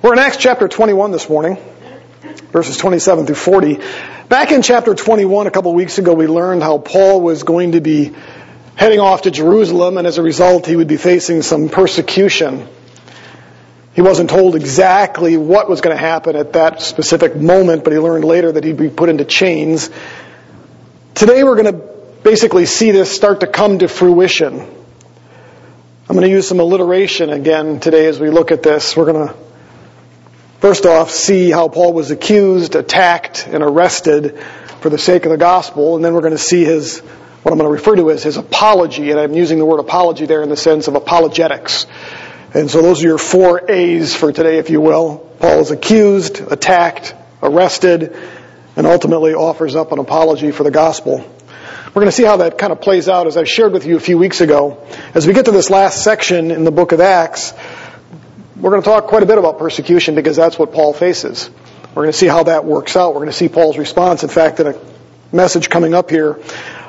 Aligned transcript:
We're 0.00 0.14
in 0.14 0.18
Acts 0.18 0.38
chapter 0.38 0.68
21 0.68 1.10
this 1.10 1.28
morning, 1.28 1.58
verses 2.50 2.76
27 2.78 3.26
through 3.26 3.34
40. 3.34 3.78
Back 4.28 4.50
in 4.50 4.62
chapter 4.62 4.94
21, 4.94 5.46
a 5.46 5.50
couple 5.50 5.70
of 5.70 5.76
weeks 5.76 5.98
ago, 5.98 6.14
we 6.14 6.26
learned 6.26 6.62
how 6.62 6.78
Paul 6.78 7.20
was 7.20 7.42
going 7.42 7.72
to 7.72 7.80
be 7.80 8.12
heading 8.74 9.00
off 9.00 9.22
to 9.22 9.30
Jerusalem, 9.30 9.98
and 9.98 10.06
as 10.06 10.18
a 10.18 10.22
result, 10.22 10.66
he 10.66 10.76
would 10.76 10.88
be 10.88 10.96
facing 10.96 11.42
some 11.42 11.68
persecution. 11.68 12.66
He 13.94 14.00
wasn't 14.00 14.30
told 14.30 14.56
exactly 14.56 15.36
what 15.36 15.68
was 15.68 15.82
going 15.82 15.94
to 15.94 16.00
happen 16.00 16.36
at 16.36 16.54
that 16.54 16.80
specific 16.80 17.36
moment, 17.36 17.84
but 17.84 17.92
he 17.92 17.98
learned 17.98 18.24
later 18.24 18.50
that 18.50 18.64
he'd 18.64 18.78
be 18.78 18.88
put 18.88 19.08
into 19.08 19.24
chains. 19.24 19.90
Today, 21.14 21.44
we're 21.44 21.62
going 21.62 21.72
to 21.72 22.22
basically 22.22 22.66
see 22.66 22.92
this 22.92 23.14
start 23.14 23.40
to 23.40 23.46
come 23.46 23.78
to 23.80 23.88
fruition. 23.88 24.58
I'm 24.58 26.16
going 26.16 26.22
to 26.22 26.30
use 26.30 26.48
some 26.48 26.60
alliteration 26.60 27.30
again 27.30 27.78
today 27.78 28.06
as 28.06 28.18
we 28.18 28.30
look 28.30 28.52
at 28.52 28.62
this. 28.62 28.96
We're 28.96 29.12
going 29.12 29.28
to 29.28 29.51
First 30.62 30.86
off, 30.86 31.10
see 31.10 31.50
how 31.50 31.66
Paul 31.66 31.92
was 31.92 32.12
accused, 32.12 32.76
attacked, 32.76 33.48
and 33.48 33.64
arrested 33.64 34.38
for 34.78 34.90
the 34.90 34.96
sake 34.96 35.24
of 35.24 35.32
the 35.32 35.36
gospel, 35.36 35.96
and 35.96 36.04
then 36.04 36.14
we're 36.14 36.20
going 36.20 36.34
to 36.34 36.38
see 36.38 36.64
his, 36.64 37.00
what 37.00 37.50
I'm 37.50 37.58
going 37.58 37.68
to 37.68 37.72
refer 37.72 37.96
to 37.96 38.12
as 38.12 38.22
his 38.22 38.36
apology, 38.36 39.10
and 39.10 39.18
I'm 39.18 39.34
using 39.34 39.58
the 39.58 39.64
word 39.66 39.80
apology 39.80 40.24
there 40.26 40.40
in 40.40 40.50
the 40.50 40.56
sense 40.56 40.86
of 40.86 40.94
apologetics. 40.94 41.88
And 42.54 42.70
so 42.70 42.80
those 42.80 43.02
are 43.02 43.08
your 43.08 43.18
four 43.18 43.68
A's 43.68 44.14
for 44.14 44.32
today, 44.32 44.58
if 44.58 44.70
you 44.70 44.80
will. 44.80 45.28
Paul 45.40 45.58
is 45.58 45.72
accused, 45.72 46.38
attacked, 46.40 47.12
arrested, 47.42 48.16
and 48.76 48.86
ultimately 48.86 49.34
offers 49.34 49.74
up 49.74 49.90
an 49.90 49.98
apology 49.98 50.52
for 50.52 50.62
the 50.62 50.70
gospel. 50.70 51.28
We're 51.88 52.02
going 52.02 52.06
to 52.06 52.12
see 52.12 52.22
how 52.22 52.36
that 52.36 52.56
kind 52.56 52.72
of 52.72 52.80
plays 52.80 53.08
out 53.08 53.26
as 53.26 53.36
I 53.36 53.42
shared 53.42 53.72
with 53.72 53.84
you 53.84 53.96
a 53.96 54.00
few 54.00 54.16
weeks 54.16 54.40
ago. 54.40 54.86
As 55.12 55.26
we 55.26 55.34
get 55.34 55.46
to 55.46 55.50
this 55.50 55.70
last 55.70 56.04
section 56.04 56.52
in 56.52 56.62
the 56.62 56.70
book 56.70 56.92
of 56.92 57.00
Acts, 57.00 57.52
we're 58.62 58.70
going 58.70 58.82
to 58.82 58.88
talk 58.88 59.08
quite 59.08 59.24
a 59.24 59.26
bit 59.26 59.38
about 59.38 59.58
persecution 59.58 60.14
because 60.14 60.36
that's 60.36 60.56
what 60.56 60.72
Paul 60.72 60.92
faces. 60.92 61.50
We're 61.96 62.04
going 62.04 62.12
to 62.12 62.18
see 62.18 62.28
how 62.28 62.44
that 62.44 62.64
works 62.64 62.96
out. 62.96 63.12
We're 63.12 63.22
going 63.22 63.32
to 63.32 63.36
see 63.36 63.48
Paul's 63.48 63.76
response. 63.76 64.22
In 64.22 64.28
fact, 64.28 64.60
in 64.60 64.68
a 64.68 64.78
message 65.32 65.68
coming 65.68 65.94
up 65.94 66.10
here, 66.10 66.40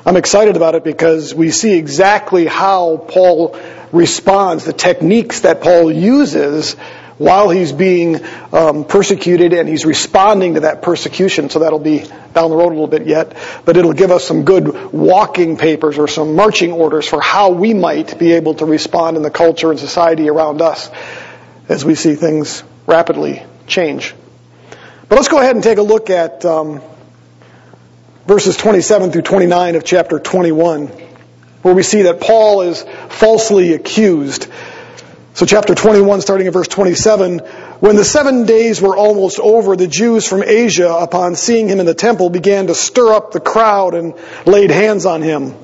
I'm 0.05 0.15
excited 0.15 0.55
about 0.55 0.75
it 0.75 0.83
because 0.83 1.33
we 1.33 1.49
see 1.49 1.73
exactly 1.73 2.45
how 2.45 2.97
Paul 2.97 3.59
responds, 3.91 4.65
the 4.65 4.73
techniques 4.73 5.39
that 5.41 5.61
Paul 5.61 5.91
uses 5.91 6.73
while 7.17 7.49
he's 7.49 7.71
being 7.71 8.23
um, 8.51 8.85
persecuted 8.85 9.53
and 9.53 9.67
he's 9.67 9.83
responding 9.83 10.55
to 10.55 10.59
that 10.61 10.83
persecution. 10.83 11.49
So 11.49 11.59
that'll 11.59 11.79
be 11.79 12.03
down 12.33 12.51
the 12.51 12.55
road 12.55 12.67
a 12.67 12.75
little 12.75 12.87
bit 12.87 13.07
yet, 13.07 13.35
but 13.65 13.77
it'll 13.77 13.93
give 13.93 14.11
us 14.11 14.23
some 14.23 14.45
good 14.45 14.93
walking 14.93 15.57
papers 15.57 15.97
or 15.97 16.07
some 16.07 16.35
marching 16.35 16.71
orders 16.71 17.07
for 17.07 17.19
how 17.19 17.49
we 17.49 17.73
might 17.73 18.19
be 18.19 18.33
able 18.33 18.53
to 18.55 18.65
respond 18.65 19.17
in 19.17 19.23
the 19.23 19.31
culture 19.31 19.71
and 19.71 19.79
society 19.79 20.29
around 20.29 20.61
us 20.61 20.91
as 21.69 21.85
we 21.85 21.95
see 21.95 22.15
things 22.15 22.63
rapidly 22.87 23.43
change. 23.67 24.13
But 25.09 25.15
let's 25.15 25.27
go 25.27 25.39
ahead 25.39 25.55
and 25.55 25.63
take 25.63 25.77
a 25.77 25.83
look 25.83 26.09
at 26.09 26.43
um, 26.45 26.81
verses 28.25 28.57
27 28.57 29.11
through 29.11 29.21
29 29.21 29.75
of 29.75 29.83
chapter 29.83 30.19
21, 30.19 30.87
where 31.61 31.73
we 31.73 31.83
see 31.83 32.03
that 32.03 32.19
Paul 32.19 32.61
is 32.61 32.83
falsely 33.09 33.73
accused. 33.73 34.47
So, 35.35 35.45
chapter 35.47 35.73
21, 35.73 36.21
starting 36.21 36.45
at 36.45 36.53
verse 36.53 36.67
27, 36.67 37.39
when 37.79 37.95
the 37.95 38.05
seven 38.05 38.45
days 38.45 38.79
were 38.79 38.95
almost 38.95 39.39
over, 39.39 39.75
the 39.75 39.87
Jews 39.87 40.27
from 40.27 40.43
Asia, 40.43 40.93
upon 40.93 41.35
seeing 41.35 41.67
him 41.67 41.79
in 41.79 41.87
the 41.87 41.95
temple, 41.95 42.29
began 42.29 42.67
to 42.67 42.75
stir 42.75 43.13
up 43.13 43.31
the 43.31 43.39
crowd 43.39 43.95
and 43.95 44.13
laid 44.45 44.69
hands 44.69 45.07
on 45.07 45.23
him 45.23 45.55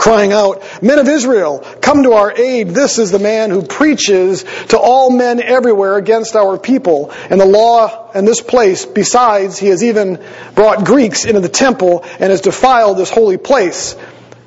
crying 0.00 0.32
out, 0.32 0.82
Men 0.82 0.98
of 0.98 1.06
Israel, 1.08 1.58
come 1.82 2.04
to 2.04 2.14
our 2.14 2.32
aid. 2.32 2.70
This 2.70 2.98
is 2.98 3.10
the 3.10 3.18
man 3.18 3.50
who 3.50 3.62
preaches 3.62 4.44
to 4.68 4.78
all 4.78 5.10
men 5.10 5.42
everywhere 5.42 5.98
against 5.98 6.34
our 6.36 6.58
people 6.58 7.12
and 7.28 7.38
the 7.38 7.44
law 7.44 8.10
and 8.14 8.26
this 8.26 8.40
place. 8.40 8.86
Besides, 8.86 9.58
he 9.58 9.66
has 9.66 9.84
even 9.84 10.18
brought 10.54 10.86
Greeks 10.86 11.26
into 11.26 11.40
the 11.40 11.50
temple 11.50 12.02
and 12.18 12.30
has 12.30 12.40
defiled 12.40 12.96
this 12.96 13.10
holy 13.10 13.36
place. 13.36 13.94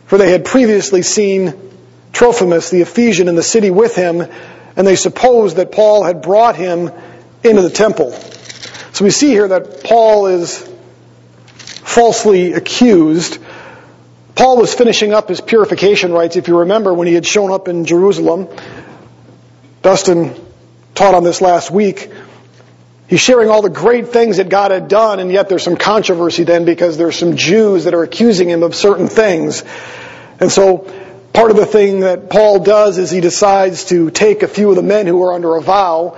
For 0.08 0.18
they 0.18 0.32
had 0.32 0.44
previously 0.44 1.04
seen 1.04 1.54
Trophimus 2.14 2.72
the 2.72 2.82
Ephesian 2.82 3.28
in 3.28 3.36
the 3.36 3.44
city 3.44 3.70
with 3.70 3.96
him, 3.96 4.22
and 4.76 4.88
they 4.88 4.96
supposed 4.96 5.58
that 5.58 5.72
Paul 5.72 6.04
had 6.04 6.24
brought 6.24 6.56
him 6.56 6.92
into 7.44 7.62
the 7.62 7.70
temple. 7.70 8.12
So 8.94 9.06
we 9.06 9.12
see 9.12 9.30
here 9.30 9.48
that 9.50 9.84
Paul 9.84 10.26
is 10.28 10.68
falsely 11.84 12.54
accused 12.54 13.38
Paul 14.36 14.58
was 14.58 14.74
finishing 14.74 15.14
up 15.14 15.30
his 15.30 15.42
purification 15.42 16.12
rites, 16.12 16.36
if 16.36 16.48
you 16.48 16.60
remember, 16.60 16.94
when 16.94 17.08
he 17.08 17.14
had 17.14 17.26
shown 17.26 17.52
up 17.52 17.68
in 17.68 17.86
Jerusalem. 17.86 18.48
Dustin 19.84 20.34
taught 20.96 21.14
on 21.14 21.24
this 21.24 21.42
last 21.42 21.70
week. 21.70 22.12
He's 23.08 23.20
sharing 23.20 23.50
all 23.50 23.62
the 23.62 23.70
great 23.70 24.08
things 24.08 24.38
that 24.38 24.50
God 24.50 24.72
had 24.72 24.88
done, 24.88 25.20
and 25.20 25.32
yet 25.32 25.50
there's 25.50 25.62
some 25.62 25.76
controversy 25.76 26.44
then 26.46 26.66
because 26.66 26.98
there's 26.98 27.16
some 27.16 27.36
Jews 27.36 27.84
that 27.84 27.94
are 27.94 28.02
accusing 28.02 28.50
him 28.50 28.64
of 28.64 28.74
certain 28.74 29.08
things. 29.08 29.64
And 30.40 30.52
so 30.52 30.92
part 31.32 31.52
of 31.52 31.58
the 31.58 31.66
thing 31.66 32.00
that 32.00 32.30
Paul 32.30 32.60
does 32.64 32.98
is 32.98 33.12
he 33.12 33.22
decides 33.22 33.86
to 33.86 34.10
take 34.10 34.42
a 34.42 34.48
few 34.48 34.70
of 34.72 34.76
the 34.76 34.84
men 34.84 35.06
who 35.06 35.22
are 35.24 35.34
under 35.34 35.56
a 35.56 35.62
vow. 35.62 36.18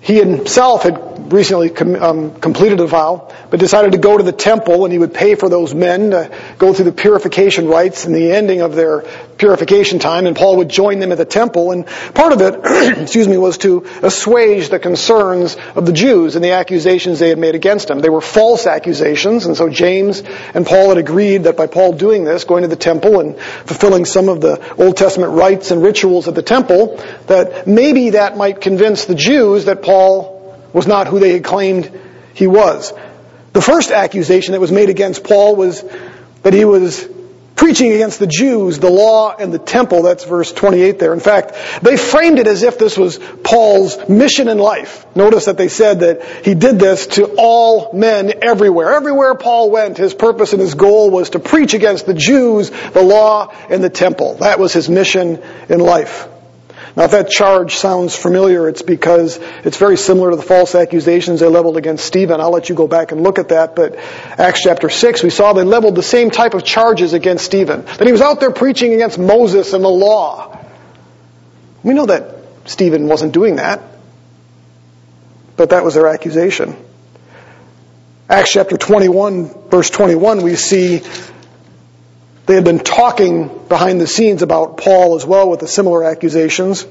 He 0.00 0.16
himself 0.16 0.84
had 0.84 1.11
recently 1.30 1.70
com- 1.70 1.96
um, 1.96 2.40
completed 2.40 2.80
a 2.80 2.86
vow, 2.86 3.32
but 3.50 3.60
decided 3.60 3.92
to 3.92 3.98
go 3.98 4.16
to 4.16 4.24
the 4.24 4.32
temple 4.32 4.84
and 4.84 4.92
he 4.92 4.98
would 4.98 5.14
pay 5.14 5.34
for 5.34 5.48
those 5.48 5.74
men 5.74 6.10
to 6.10 6.30
go 6.58 6.72
through 6.72 6.86
the 6.86 6.92
purification 6.92 7.68
rites 7.68 8.04
and 8.04 8.14
the 8.14 8.32
ending 8.32 8.60
of 8.60 8.74
their 8.74 9.04
purification 9.42 9.98
time, 9.98 10.26
and 10.26 10.36
Paul 10.36 10.58
would 10.58 10.68
join 10.68 11.00
them 11.00 11.10
at 11.10 11.18
the 11.18 11.24
temple. 11.24 11.72
And 11.72 11.84
part 12.14 12.32
of 12.32 12.40
it, 12.40 12.98
excuse 13.00 13.26
me, 13.26 13.36
was 13.36 13.58
to 13.58 13.84
assuage 14.00 14.68
the 14.68 14.78
concerns 14.78 15.56
of 15.74 15.84
the 15.84 15.92
Jews 15.92 16.36
and 16.36 16.44
the 16.44 16.52
accusations 16.52 17.18
they 17.18 17.28
had 17.28 17.38
made 17.38 17.56
against 17.56 17.90
him. 17.90 17.98
They 17.98 18.08
were 18.08 18.20
false 18.20 18.68
accusations, 18.68 19.46
and 19.46 19.56
so 19.56 19.68
James 19.68 20.22
and 20.54 20.64
Paul 20.64 20.90
had 20.90 20.98
agreed 20.98 21.44
that 21.44 21.56
by 21.56 21.66
Paul 21.66 21.94
doing 21.94 22.22
this, 22.22 22.44
going 22.44 22.62
to 22.62 22.68
the 22.68 22.76
temple 22.76 23.18
and 23.18 23.36
fulfilling 23.36 24.04
some 24.04 24.28
of 24.28 24.40
the 24.40 24.74
Old 24.80 24.96
Testament 24.96 25.32
rites 25.32 25.72
and 25.72 25.82
rituals 25.82 26.28
at 26.28 26.36
the 26.36 26.42
temple, 26.42 27.02
that 27.26 27.66
maybe 27.66 28.10
that 28.10 28.36
might 28.36 28.60
convince 28.60 29.06
the 29.06 29.16
Jews 29.16 29.64
that 29.64 29.82
Paul 29.82 30.31
was 30.72 30.86
not 30.86 31.06
who 31.06 31.18
they 31.18 31.32
had 31.32 31.44
claimed 31.44 31.90
he 32.34 32.46
was. 32.46 32.92
The 33.52 33.62
first 33.62 33.90
accusation 33.90 34.52
that 34.52 34.60
was 34.60 34.72
made 34.72 34.88
against 34.88 35.24
Paul 35.24 35.56
was 35.56 35.84
that 36.42 36.54
he 36.54 36.64
was 36.64 37.06
preaching 37.62 37.92
against 37.92 38.18
the 38.18 38.26
Jews, 38.26 38.78
the 38.80 38.90
law, 38.90 39.36
and 39.38 39.52
the 39.52 39.58
temple. 39.58 40.02
That's 40.02 40.24
verse 40.24 40.52
28 40.52 40.98
there. 40.98 41.12
In 41.12 41.20
fact, 41.20 41.54
they 41.82 41.96
framed 41.96 42.38
it 42.38 42.46
as 42.46 42.62
if 42.62 42.78
this 42.78 42.96
was 42.96 43.18
Paul's 43.44 44.08
mission 44.08 44.48
in 44.48 44.58
life. 44.58 45.06
Notice 45.14 45.44
that 45.44 45.58
they 45.58 45.68
said 45.68 46.00
that 46.00 46.44
he 46.44 46.54
did 46.54 46.78
this 46.78 47.06
to 47.18 47.36
all 47.38 47.92
men 47.92 48.32
everywhere. 48.42 48.94
Everywhere 48.94 49.34
Paul 49.34 49.70
went, 49.70 49.96
his 49.98 50.14
purpose 50.14 50.52
and 50.52 50.60
his 50.60 50.74
goal 50.74 51.10
was 51.10 51.30
to 51.30 51.38
preach 51.38 51.74
against 51.74 52.06
the 52.06 52.14
Jews, 52.14 52.70
the 52.70 53.02
law, 53.02 53.54
and 53.68 53.84
the 53.84 53.90
temple. 53.90 54.34
That 54.40 54.58
was 54.58 54.72
his 54.72 54.88
mission 54.88 55.40
in 55.68 55.78
life. 55.78 56.28
Now, 56.94 57.04
if 57.04 57.12
that 57.12 57.30
charge 57.30 57.76
sounds 57.76 58.14
familiar, 58.14 58.68
it's 58.68 58.82
because 58.82 59.38
it's 59.64 59.78
very 59.78 59.96
similar 59.96 60.30
to 60.30 60.36
the 60.36 60.42
false 60.42 60.74
accusations 60.74 61.40
they 61.40 61.46
leveled 61.46 61.78
against 61.78 62.04
Stephen. 62.04 62.40
I'll 62.40 62.50
let 62.50 62.68
you 62.68 62.74
go 62.74 62.86
back 62.86 63.12
and 63.12 63.22
look 63.22 63.38
at 63.38 63.48
that. 63.48 63.74
But 63.74 63.96
Acts 63.96 64.62
chapter 64.62 64.90
6, 64.90 65.22
we 65.22 65.30
saw 65.30 65.54
they 65.54 65.64
leveled 65.64 65.94
the 65.94 66.02
same 66.02 66.30
type 66.30 66.52
of 66.52 66.64
charges 66.64 67.14
against 67.14 67.46
Stephen. 67.46 67.84
That 67.84 68.06
he 68.06 68.12
was 68.12 68.20
out 68.20 68.40
there 68.40 68.50
preaching 68.50 68.92
against 68.92 69.18
Moses 69.18 69.72
and 69.72 69.82
the 69.82 69.88
law. 69.88 70.58
We 71.82 71.94
know 71.94 72.06
that 72.06 72.36
Stephen 72.66 73.08
wasn't 73.08 73.32
doing 73.32 73.56
that. 73.56 73.80
But 75.56 75.70
that 75.70 75.84
was 75.84 75.94
their 75.94 76.08
accusation. 76.08 76.76
Acts 78.28 78.52
chapter 78.52 78.76
21, 78.76 79.68
verse 79.68 79.90
21, 79.90 80.42
we 80.42 80.56
see 80.56 81.02
they 82.46 82.54
had 82.54 82.64
been 82.64 82.80
talking 82.80 83.48
behind 83.68 84.00
the 84.00 84.06
scenes 84.06 84.42
about 84.42 84.76
Paul 84.76 85.14
as 85.14 85.24
well 85.24 85.48
with 85.48 85.60
the 85.60 85.68
similar 85.68 86.04
accusations. 86.04 86.86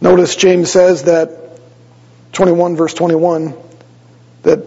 Notice 0.00 0.36
James 0.36 0.70
says 0.70 1.04
that 1.04 1.60
21 2.32 2.76
verse 2.76 2.94
21 2.94 3.54
that 4.42 4.66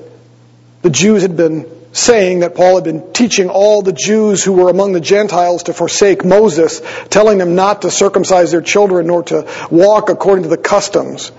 the 0.81 0.89
Jews 0.89 1.21
had 1.21 1.35
been 1.35 1.69
saying 1.91 2.39
that 2.39 2.55
Paul 2.55 2.75
had 2.75 2.83
been 2.83 3.13
teaching 3.13 3.49
all 3.49 3.81
the 3.81 3.93
Jews 3.93 4.43
who 4.43 4.53
were 4.53 4.69
among 4.69 4.93
the 4.93 4.99
Gentiles 4.99 5.63
to 5.63 5.73
forsake 5.73 6.23
Moses, 6.23 6.81
telling 7.09 7.37
them 7.37 7.55
not 7.55 7.81
to 7.81 7.91
circumcise 7.91 8.51
their 8.51 8.61
children 8.61 9.07
nor 9.07 9.23
to 9.23 9.47
walk 9.71 10.09
according 10.09 10.43
to 10.43 10.49
the 10.49 10.57
customs. 10.57 11.31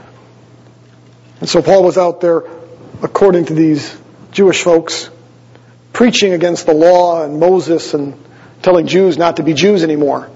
And 1.40 1.48
so 1.48 1.62
Paul 1.62 1.84
was 1.84 1.96
out 1.96 2.20
there, 2.20 2.44
according 3.02 3.46
to 3.46 3.54
these 3.54 3.96
Jewish 4.32 4.62
folks, 4.62 5.08
preaching 6.00 6.32
against 6.32 6.64
the 6.64 6.72
law 6.72 7.22
and 7.22 7.38
Moses 7.38 7.92
and 7.92 8.14
telling 8.62 8.86
Jews 8.86 9.18
not 9.18 9.36
to 9.36 9.42
be 9.42 9.52
Jews 9.52 9.82
anymore. 9.82 10.30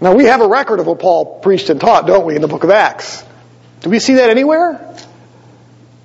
Now 0.00 0.14
we 0.14 0.26
have 0.26 0.40
a 0.40 0.46
record 0.46 0.78
of 0.78 0.86
what 0.86 1.00
Paul 1.00 1.40
preached 1.40 1.68
and 1.68 1.80
taught, 1.80 2.06
don't 2.06 2.24
we, 2.24 2.36
in 2.36 2.42
the 2.42 2.46
book 2.46 2.62
of 2.62 2.70
Acts? 2.70 3.24
Do 3.80 3.90
we 3.90 3.98
see 3.98 4.14
that 4.14 4.30
anywhere? 4.30 4.94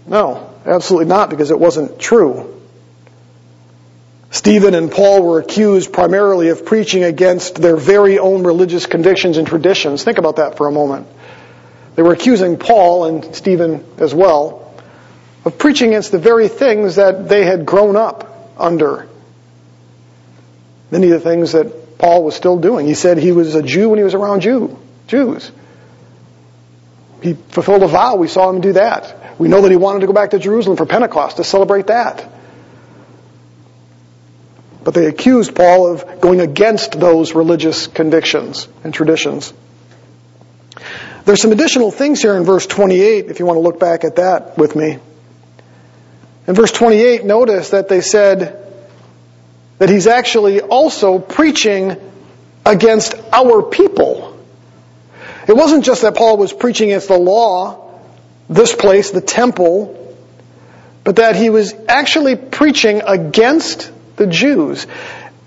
No, 0.07 0.51
absolutely 0.65 1.05
not, 1.05 1.29
because 1.29 1.51
it 1.51 1.59
wasn't 1.59 1.99
true. 1.99 2.59
Stephen 4.31 4.73
and 4.73 4.91
Paul 4.91 5.21
were 5.21 5.39
accused 5.39 5.93
primarily 5.93 6.49
of 6.49 6.65
preaching 6.65 7.03
against 7.03 7.61
their 7.61 7.77
very 7.77 8.17
own 8.17 8.43
religious 8.43 8.87
convictions 8.87 9.37
and 9.37 9.45
traditions. 9.45 10.03
Think 10.03 10.17
about 10.17 10.37
that 10.37 10.57
for 10.57 10.65
a 10.65 10.71
moment. 10.71 11.05
They 11.93 12.01
were 12.01 12.13
accusing 12.13 12.57
Paul 12.57 13.05
and 13.05 13.35
Stephen 13.35 13.85
as 13.99 14.15
well 14.15 14.73
of 15.45 15.59
preaching 15.59 15.89
against 15.89 16.11
the 16.11 16.17
very 16.17 16.47
things 16.47 16.95
that 16.95 17.29
they 17.29 17.45
had 17.45 17.67
grown 17.67 17.95
up 17.95 18.31
under. 18.57 19.07
Many 20.91 21.11
of 21.11 21.23
the 21.23 21.29
things 21.29 21.53
that 21.53 21.97
Paul 21.97 22.23
was 22.23 22.35
still 22.35 22.57
doing. 22.57 22.85
He 22.85 22.93
said 22.93 23.17
he 23.17 23.31
was 23.31 23.55
a 23.55 23.63
Jew 23.63 23.89
when 23.89 23.97
he 23.97 24.03
was 24.03 24.13
around 24.13 24.41
Jew, 24.41 24.77
Jews. 25.07 25.51
He 27.21 27.33
fulfilled 27.33 27.83
a 27.83 27.87
vow. 27.87 28.15
We 28.15 28.27
saw 28.27 28.49
him 28.49 28.61
do 28.61 28.73
that. 28.73 29.39
We 29.39 29.47
know 29.47 29.61
that 29.61 29.71
he 29.71 29.77
wanted 29.77 30.01
to 30.01 30.07
go 30.07 30.13
back 30.13 30.31
to 30.31 30.39
Jerusalem 30.39 30.77
for 30.77 30.85
Pentecost 30.85 31.37
to 31.37 31.43
celebrate 31.43 31.87
that. 31.87 32.31
But 34.83 34.93
they 34.93 35.07
accused 35.07 35.55
Paul 35.55 35.91
of 35.91 36.21
going 36.21 36.41
against 36.41 36.99
those 36.99 37.33
religious 37.33 37.87
convictions 37.87 38.67
and 38.83 38.93
traditions. 38.93 39.51
There's 41.25 41.41
some 41.41 41.51
additional 41.51 41.89
things 41.89 42.21
here 42.21 42.37
in 42.37 42.43
verse 42.43 42.67
28, 42.67 43.25
if 43.25 43.39
you 43.39 43.47
want 43.47 43.57
to 43.57 43.61
look 43.61 43.79
back 43.79 44.03
at 44.03 44.17
that 44.17 44.59
with 44.59 44.75
me. 44.75 44.99
In 46.47 46.53
verse 46.53 46.71
28, 46.71 47.25
notice 47.25 47.71
that 47.71 47.89
they 47.89 48.01
said 48.01 48.61
that 49.79 49.89
he's 49.89 50.07
actually 50.07 50.61
also 50.61 51.19
preaching 51.19 51.97
against 52.65 53.15
our 53.33 53.63
people. 53.63 54.37
It 55.47 55.55
wasn't 55.55 55.85
just 55.85 56.01
that 56.03 56.15
Paul 56.15 56.37
was 56.37 56.53
preaching 56.53 56.89
against 56.89 57.07
the 57.07 57.17
law, 57.17 57.99
this 58.49 58.75
place, 58.75 59.11
the 59.11 59.21
temple, 59.21 60.15
but 61.03 61.17
that 61.17 61.35
he 61.35 61.49
was 61.49 61.73
actually 61.87 62.35
preaching 62.35 63.01
against 63.05 63.91
the 64.15 64.27
Jews. 64.27 64.87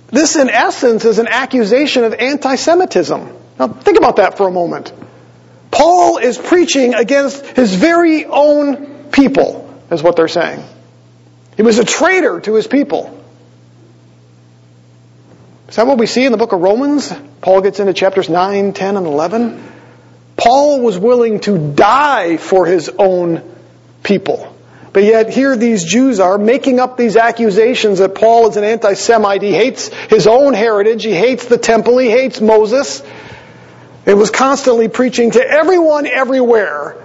This, 0.08 0.36
in 0.36 0.48
essence, 0.48 1.04
is 1.04 1.18
an 1.18 1.28
accusation 1.28 2.04
of 2.04 2.14
anti 2.14 2.56
Semitism. 2.56 3.36
Now, 3.58 3.68
think 3.68 3.98
about 3.98 4.16
that 4.16 4.36
for 4.36 4.48
a 4.48 4.52
moment. 4.52 4.92
Paul 5.70 6.18
is 6.18 6.38
preaching 6.38 6.94
against 6.94 7.44
his 7.44 7.74
very 7.74 8.24
own 8.24 9.10
people, 9.10 9.68
is 9.90 10.02
what 10.02 10.16
they're 10.16 10.28
saying. 10.28 10.64
He 11.58 11.62
was 11.64 11.80
a 11.80 11.84
traitor 11.84 12.40
to 12.42 12.54
his 12.54 12.68
people. 12.68 13.20
Is 15.68 15.74
that 15.74 15.88
what 15.88 15.98
we 15.98 16.06
see 16.06 16.24
in 16.24 16.30
the 16.30 16.38
book 16.38 16.52
of 16.52 16.60
Romans? 16.60 17.12
Paul 17.40 17.62
gets 17.62 17.80
into 17.80 17.92
chapters 17.92 18.28
9, 18.28 18.72
10, 18.74 18.96
and 18.96 19.04
11. 19.04 19.60
Paul 20.36 20.80
was 20.80 20.96
willing 20.96 21.40
to 21.40 21.72
die 21.74 22.36
for 22.36 22.64
his 22.64 22.88
own 22.96 23.42
people. 24.04 24.56
But 24.92 25.02
yet 25.02 25.30
here 25.30 25.56
these 25.56 25.82
Jews 25.82 26.20
are 26.20 26.38
making 26.38 26.78
up 26.78 26.96
these 26.96 27.16
accusations 27.16 27.98
that 27.98 28.14
Paul 28.14 28.48
is 28.48 28.56
an 28.56 28.62
anti-Semite. 28.62 29.42
He 29.42 29.52
hates 29.52 29.88
his 29.88 30.28
own 30.28 30.54
heritage. 30.54 31.02
He 31.02 31.12
hates 31.12 31.46
the 31.46 31.58
temple. 31.58 31.98
He 31.98 32.08
hates 32.08 32.40
Moses. 32.40 33.02
It 34.06 34.14
was 34.14 34.30
constantly 34.30 34.86
preaching 34.86 35.32
to 35.32 35.44
everyone 35.44 36.06
everywhere 36.06 36.96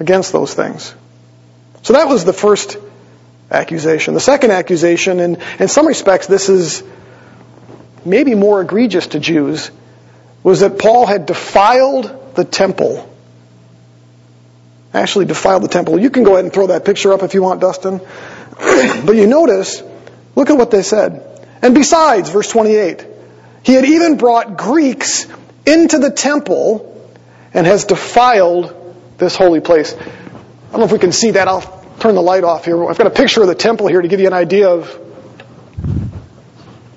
against 0.00 0.32
those 0.32 0.54
things. 0.54 0.94
So 1.82 1.92
that 1.92 2.08
was 2.08 2.24
the 2.24 2.32
first 2.32 2.78
accusation. 3.54 4.14
The 4.14 4.20
second 4.20 4.50
accusation, 4.50 5.20
and 5.20 5.38
in 5.58 5.68
some 5.68 5.86
respects 5.86 6.26
this 6.26 6.48
is 6.48 6.82
maybe 8.04 8.34
more 8.34 8.60
egregious 8.60 9.08
to 9.08 9.20
Jews, 9.20 9.70
was 10.42 10.60
that 10.60 10.78
Paul 10.78 11.06
had 11.06 11.26
defiled 11.26 12.34
the 12.34 12.44
temple. 12.44 13.10
Actually 14.92 15.24
defiled 15.24 15.62
the 15.62 15.68
temple. 15.68 15.98
You 15.98 16.10
can 16.10 16.22
go 16.22 16.34
ahead 16.34 16.44
and 16.44 16.52
throw 16.52 16.68
that 16.68 16.84
picture 16.84 17.12
up 17.12 17.22
if 17.22 17.34
you 17.34 17.42
want, 17.42 17.60
Dustin. 17.60 17.98
but 18.58 19.16
you 19.16 19.26
notice, 19.26 19.82
look 20.36 20.50
at 20.50 20.56
what 20.56 20.70
they 20.70 20.82
said. 20.82 21.48
And 21.62 21.74
besides, 21.74 22.30
verse 22.30 22.48
28, 22.48 23.06
he 23.62 23.72
had 23.72 23.84
even 23.86 24.18
brought 24.18 24.58
Greeks 24.58 25.26
into 25.64 25.98
the 25.98 26.10
temple 26.10 26.90
and 27.54 27.66
has 27.66 27.86
defiled 27.86 28.96
this 29.16 29.34
holy 29.34 29.60
place. 29.60 29.94
I 29.94 30.70
don't 30.70 30.80
know 30.80 30.84
if 30.84 30.92
we 30.92 30.98
can 30.98 31.12
see 31.12 31.32
that. 31.32 31.48
I'll 31.48 31.83
turn 32.04 32.14
the 32.14 32.20
light 32.20 32.44
off 32.44 32.66
here. 32.66 32.84
I've 32.86 32.98
got 32.98 33.06
a 33.06 33.10
picture 33.10 33.40
of 33.40 33.48
the 33.48 33.54
temple 33.54 33.86
here 33.86 34.02
to 34.02 34.08
give 34.08 34.20
you 34.20 34.26
an 34.26 34.34
idea 34.34 34.68
of 34.68 34.90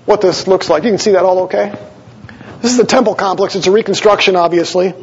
what 0.06 0.20
this 0.20 0.48
looks 0.48 0.70
like. 0.70 0.84
You 0.84 0.90
can 0.90 1.00
see 1.00 1.12
that 1.12 1.24
all 1.24 1.44
okay? 1.44 1.74
This 2.62 2.72
is 2.72 2.78
the 2.78 2.86
temple 2.86 3.16
complex. 3.16 3.56
It's 3.56 3.68
a 3.68 3.72
reconstruction, 3.72 4.36
obviously. 4.36 4.94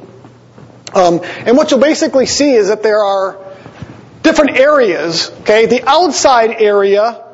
Um, 0.93 1.21
and 1.25 1.56
what 1.56 1.71
you'll 1.71 1.81
basically 1.81 2.27
see 2.27 2.53
is 2.53 2.69
that 2.69 2.83
there 2.83 3.03
are 3.03 3.39
different 4.23 4.59
areas. 4.59 5.31
Okay, 5.41 5.65
the 5.65 5.83
outside 5.89 6.51
area, 6.51 7.25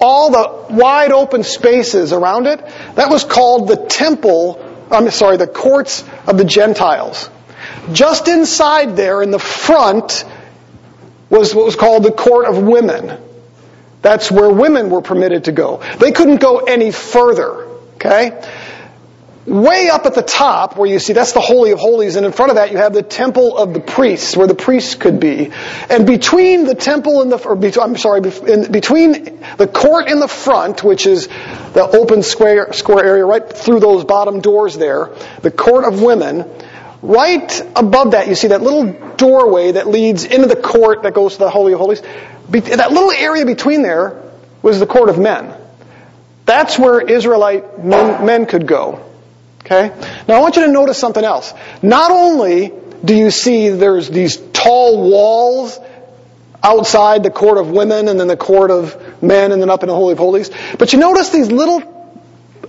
all 0.00 0.32
the 0.32 0.74
wide 0.74 1.12
open 1.12 1.44
spaces 1.44 2.12
around 2.12 2.48
it, 2.48 2.58
that 2.96 3.10
was 3.12 3.22
called 3.22 3.68
the 3.68 3.76
temple 3.76 4.64
I'm 4.90 5.08
sorry, 5.10 5.36
the 5.36 5.46
courts 5.46 6.02
of 6.26 6.38
the 6.38 6.44
Gentiles. 6.44 7.30
Just 7.92 8.26
inside 8.26 8.96
there 8.96 9.22
in 9.22 9.30
the 9.30 9.38
front 9.38 10.24
was 11.30 11.54
what 11.54 11.64
was 11.64 11.76
called 11.76 12.02
the 12.02 12.12
court 12.12 12.46
of 12.46 12.62
women. 12.62 13.18
That's 14.02 14.30
where 14.30 14.50
women 14.50 14.90
were 14.90 15.02
permitted 15.02 15.44
to 15.44 15.52
go. 15.52 15.82
They 15.98 16.12
couldn't 16.12 16.40
go 16.40 16.58
any 16.58 16.92
further. 16.92 17.66
Okay? 17.96 18.40
Way 19.44 19.88
up 19.88 20.04
at 20.04 20.14
the 20.14 20.22
top, 20.22 20.76
where 20.76 20.88
you 20.88 20.98
see 20.98 21.14
that's 21.14 21.32
the 21.32 21.40
Holy 21.40 21.70
of 21.70 21.78
Holies, 21.78 22.16
and 22.16 22.26
in 22.26 22.32
front 22.32 22.50
of 22.50 22.56
that 22.56 22.70
you 22.70 22.76
have 22.76 22.92
the 22.92 23.02
temple 23.02 23.56
of 23.56 23.72
the 23.72 23.80
priests, 23.80 24.36
where 24.36 24.46
the 24.46 24.54
priests 24.54 24.94
could 24.94 25.20
be. 25.20 25.50
And 25.88 26.06
between 26.06 26.64
the 26.64 26.74
temple 26.74 27.22
and 27.22 27.32
the, 27.32 27.38
or 27.38 27.56
I'm 27.82 27.96
sorry, 27.96 28.20
between 28.20 29.40
the 29.56 29.66
court 29.66 30.08
in 30.08 30.20
the 30.20 30.28
front, 30.28 30.84
which 30.84 31.06
is 31.06 31.28
the 31.72 31.88
open 31.98 32.22
square, 32.22 32.74
square 32.74 33.02
area 33.02 33.24
right 33.24 33.48
through 33.48 33.80
those 33.80 34.04
bottom 34.04 34.40
doors 34.40 34.76
there, 34.76 35.10
the 35.40 35.50
court 35.50 35.84
of 35.84 36.02
women, 36.02 36.44
right 37.02 37.62
above 37.76 38.12
that 38.12 38.28
you 38.28 38.34
see 38.34 38.48
that 38.48 38.62
little 38.62 38.92
doorway 39.16 39.72
that 39.72 39.86
leads 39.86 40.24
into 40.24 40.46
the 40.46 40.56
court 40.56 41.02
that 41.02 41.14
goes 41.14 41.34
to 41.34 41.38
the 41.38 41.50
Holy 41.50 41.72
of 41.72 41.78
Holies. 41.78 42.02
That 42.50 42.92
little 42.92 43.12
area 43.12 43.44
between 43.44 43.82
there 43.82 44.22
was 44.62 44.80
the 44.80 44.86
court 44.86 45.08
of 45.08 45.18
men. 45.18 45.54
That's 46.46 46.78
where 46.78 47.00
Israelite 47.00 47.84
men, 47.84 48.24
men 48.24 48.46
could 48.46 48.66
go. 48.66 49.04
Okay? 49.60 49.88
Now 50.26 50.36
I 50.36 50.40
want 50.40 50.56
you 50.56 50.64
to 50.64 50.72
notice 50.72 50.98
something 50.98 51.24
else. 51.24 51.52
Not 51.82 52.10
only 52.10 52.72
do 53.04 53.14
you 53.14 53.30
see 53.30 53.68
there's 53.68 54.08
these 54.08 54.36
tall 54.36 55.10
walls 55.10 55.78
outside 56.62 57.22
the 57.22 57.30
court 57.30 57.58
of 57.58 57.70
women 57.70 58.08
and 58.08 58.18
then 58.18 58.26
the 58.26 58.36
court 58.36 58.70
of 58.70 59.22
men 59.22 59.52
and 59.52 59.60
then 59.60 59.70
up 59.70 59.82
in 59.82 59.88
the 59.88 59.94
Holy 59.94 60.12
of 60.12 60.18
Holies, 60.18 60.50
but 60.78 60.92
you 60.92 60.98
notice 60.98 61.28
these 61.28 61.52
little, 61.52 61.97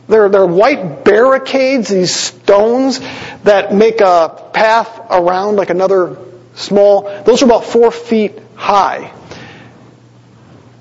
they're, 0.10 0.28
they're 0.28 0.46
white 0.46 1.06
barricades, 1.06 1.90
these 1.90 2.14
stones 2.14 3.00
that 3.44 3.74
make 3.74 4.02
a 4.02 4.50
path 4.54 5.00
around 5.10 5.56
like 5.56 5.70
another 5.70 6.18
small, 6.56 7.24
those 7.24 7.42
are 7.44 7.46
about 7.46 7.64
four 7.64 7.92
feet 7.92 8.40
high. 8.56 9.14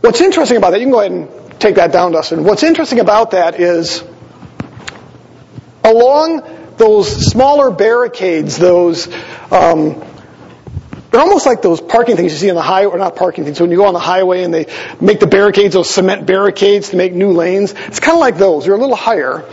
What's 0.01 0.21
interesting 0.21 0.57
about 0.57 0.71
that, 0.71 0.81
you 0.81 0.87
can 0.87 0.93
go 0.93 1.01
ahead 1.01 1.13
and 1.13 1.61
take 1.61 1.75
that 1.75 1.93
down, 1.93 2.13
Dustin. 2.13 2.45
What's 2.45 2.63
interesting 2.63 3.01
about 3.01 3.33
that 3.33 3.61
is 3.61 4.03
along 5.85 6.43
those 6.79 7.31
smaller 7.31 7.71
barricades, 7.71 8.57
those 8.57 9.09
um, 9.51 10.03
they're 11.11 11.21
almost 11.21 11.47
like 11.47 11.63
those 11.63 11.81
parking 11.81 12.17
things 12.17 12.33
you 12.33 12.39
see 12.39 12.51
on 12.51 12.57
the 12.57 12.63
highway, 12.63 12.95
or 12.95 12.99
not 12.99 13.17
parking 13.17 13.45
things. 13.45 13.61
When 13.61 13.71
you 13.71 13.79
go 13.79 13.87
on 13.87 13.95
the 13.95 14.01
highway 14.01 14.43
and 14.43 14.53
they 14.53 14.67
make 15.01 15.21
the 15.21 15.27
barricades, 15.27 15.75
those 15.75 15.89
cement 15.89 16.27
barricades 16.27 16.91
to 16.91 16.97
make 16.97 17.15
new 17.15 17.33
lanes. 17.33 17.73
It's 17.73 18.01
kind 18.01 18.15
of 18.15 18.21
like 18.21 18.37
those. 18.37 18.65
They're 18.65 18.75
a 18.75 18.79
little 18.79 18.97
higher. 18.97 19.45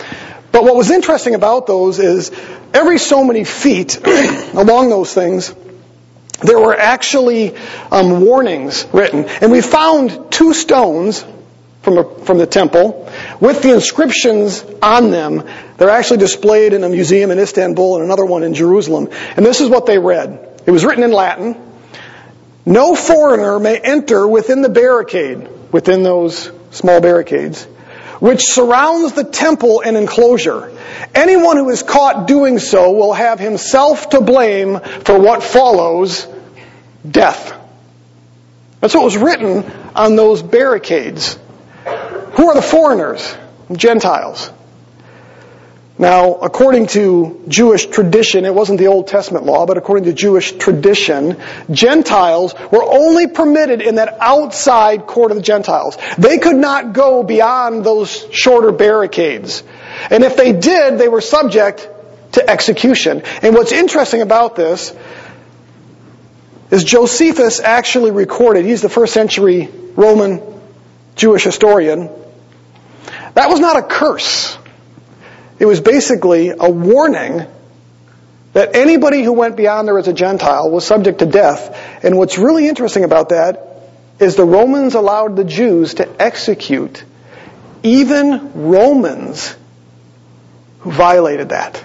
But 0.51 0.63
what 0.63 0.75
was 0.75 0.91
interesting 0.91 1.33
about 1.33 1.67
those 1.67 1.99
is 1.99 2.31
every 2.73 2.97
so 2.97 3.23
many 3.23 3.45
feet 3.45 3.99
along 4.53 4.89
those 4.89 5.13
things, 5.13 5.53
there 6.41 6.59
were 6.59 6.75
actually 6.75 7.55
um, 7.91 8.21
warnings 8.21 8.85
written. 8.91 9.25
And 9.25 9.51
we 9.51 9.61
found 9.61 10.31
two 10.31 10.53
stones 10.53 11.25
from, 11.83 11.97
a, 11.97 12.19
from 12.25 12.37
the 12.37 12.47
temple 12.47 13.09
with 13.39 13.61
the 13.61 13.73
inscriptions 13.73 14.63
on 14.81 15.11
them. 15.11 15.43
They're 15.77 15.89
actually 15.89 16.17
displayed 16.17 16.73
in 16.73 16.83
a 16.83 16.89
museum 16.89 17.31
in 17.31 17.39
Istanbul 17.39 17.95
and 17.95 18.03
another 18.03 18.25
one 18.25 18.43
in 18.43 18.53
Jerusalem. 18.53 19.09
And 19.37 19.45
this 19.45 19.61
is 19.61 19.69
what 19.69 19.85
they 19.85 19.97
read. 19.97 20.54
It 20.65 20.71
was 20.71 20.83
written 20.83 21.03
in 21.03 21.11
Latin. 21.11 21.55
No 22.65 22.95
foreigner 22.95 23.59
may 23.59 23.77
enter 23.77 24.27
within 24.27 24.61
the 24.61 24.69
barricade, 24.69 25.47
within 25.71 26.01
those 26.01 26.51
small 26.71 26.99
barricades, 26.99 27.63
which 28.19 28.43
surrounds 28.45 29.13
the 29.13 29.23
temple 29.23 29.81
and 29.81 29.95
enclosure. 29.95 30.71
Anyone 31.13 31.57
who 31.57 31.69
is 31.69 31.83
caught 31.83 32.27
doing 32.27 32.57
so 32.57 32.93
will 32.93 33.13
have 33.13 33.39
himself 33.39 34.09
to 34.09 34.21
blame 34.21 34.79
for 34.79 35.19
what 35.19 35.43
follows 35.43 36.27
death. 37.09 37.53
That's 38.79 38.95
what 38.95 39.03
was 39.03 39.17
written 39.17 39.63
on 39.95 40.15
those 40.15 40.41
barricades. 40.41 41.37
Who 41.85 42.49
are 42.49 42.55
the 42.55 42.61
foreigners? 42.61 43.35
Gentiles. 43.71 44.51
Now, 45.97 46.33
according 46.33 46.87
to 46.87 47.41
Jewish 47.47 47.85
tradition, 47.85 48.43
it 48.43 48.53
wasn't 48.53 48.79
the 48.79 48.87
Old 48.87 49.07
Testament 49.07 49.45
law, 49.45 49.65
but 49.65 49.77
according 49.77 50.03
to 50.05 50.13
Jewish 50.13 50.51
tradition, 50.51 51.37
Gentiles 51.71 52.53
were 52.69 52.83
only 52.83 53.27
permitted 53.27 53.81
in 53.81 53.95
that 53.95 54.17
outside 54.19 55.07
court 55.07 55.31
of 55.31 55.37
the 55.37 55.43
Gentiles. 55.43 55.97
They 56.17 56.37
could 56.37 56.57
not 56.57 56.91
go 56.91 57.23
beyond 57.23 57.85
those 57.85 58.27
shorter 58.31 58.73
barricades. 58.73 59.63
And 60.09 60.25
if 60.25 60.35
they 60.35 60.51
did, 60.51 60.97
they 60.97 61.07
were 61.07 61.21
subject 61.21 61.87
to 62.33 62.49
execution. 62.49 63.21
And 63.41 63.55
what's 63.55 63.71
interesting 63.71 64.21
about 64.21 64.57
this 64.57 64.93
is 66.71 66.83
Josephus 66.83 67.61
actually 67.61 68.11
recorded, 68.11 68.65
he's 68.65 68.81
the 68.81 68.89
first 68.89 69.13
century 69.13 69.69
Roman 69.95 70.41
Jewish 71.15 71.45
historian, 71.45 72.09
that 73.33 73.49
was 73.49 73.61
not 73.61 73.77
a 73.77 73.83
curse. 73.83 74.57
It 75.59 75.65
was 75.65 75.81
basically 75.81 76.49
a 76.49 76.69
warning 76.69 77.45
that 78.53 78.75
anybody 78.75 79.23
who 79.23 79.33
went 79.33 79.57
beyond 79.57 79.87
there 79.87 79.97
as 79.97 80.07
a 80.07 80.13
Gentile 80.13 80.69
was 80.69 80.85
subject 80.85 81.19
to 81.19 81.25
death. 81.25 82.03
And 82.03 82.17
what's 82.17 82.37
really 82.37 82.67
interesting 82.67 83.03
about 83.03 83.29
that 83.29 83.91
is 84.19 84.35
the 84.35 84.45
Romans 84.45 84.95
allowed 84.95 85.35
the 85.35 85.43
Jews 85.43 85.95
to 85.95 86.21
execute 86.21 87.03
even 87.83 88.53
Romans 88.67 89.55
who 90.79 90.91
violated 90.91 91.49
that. 91.49 91.83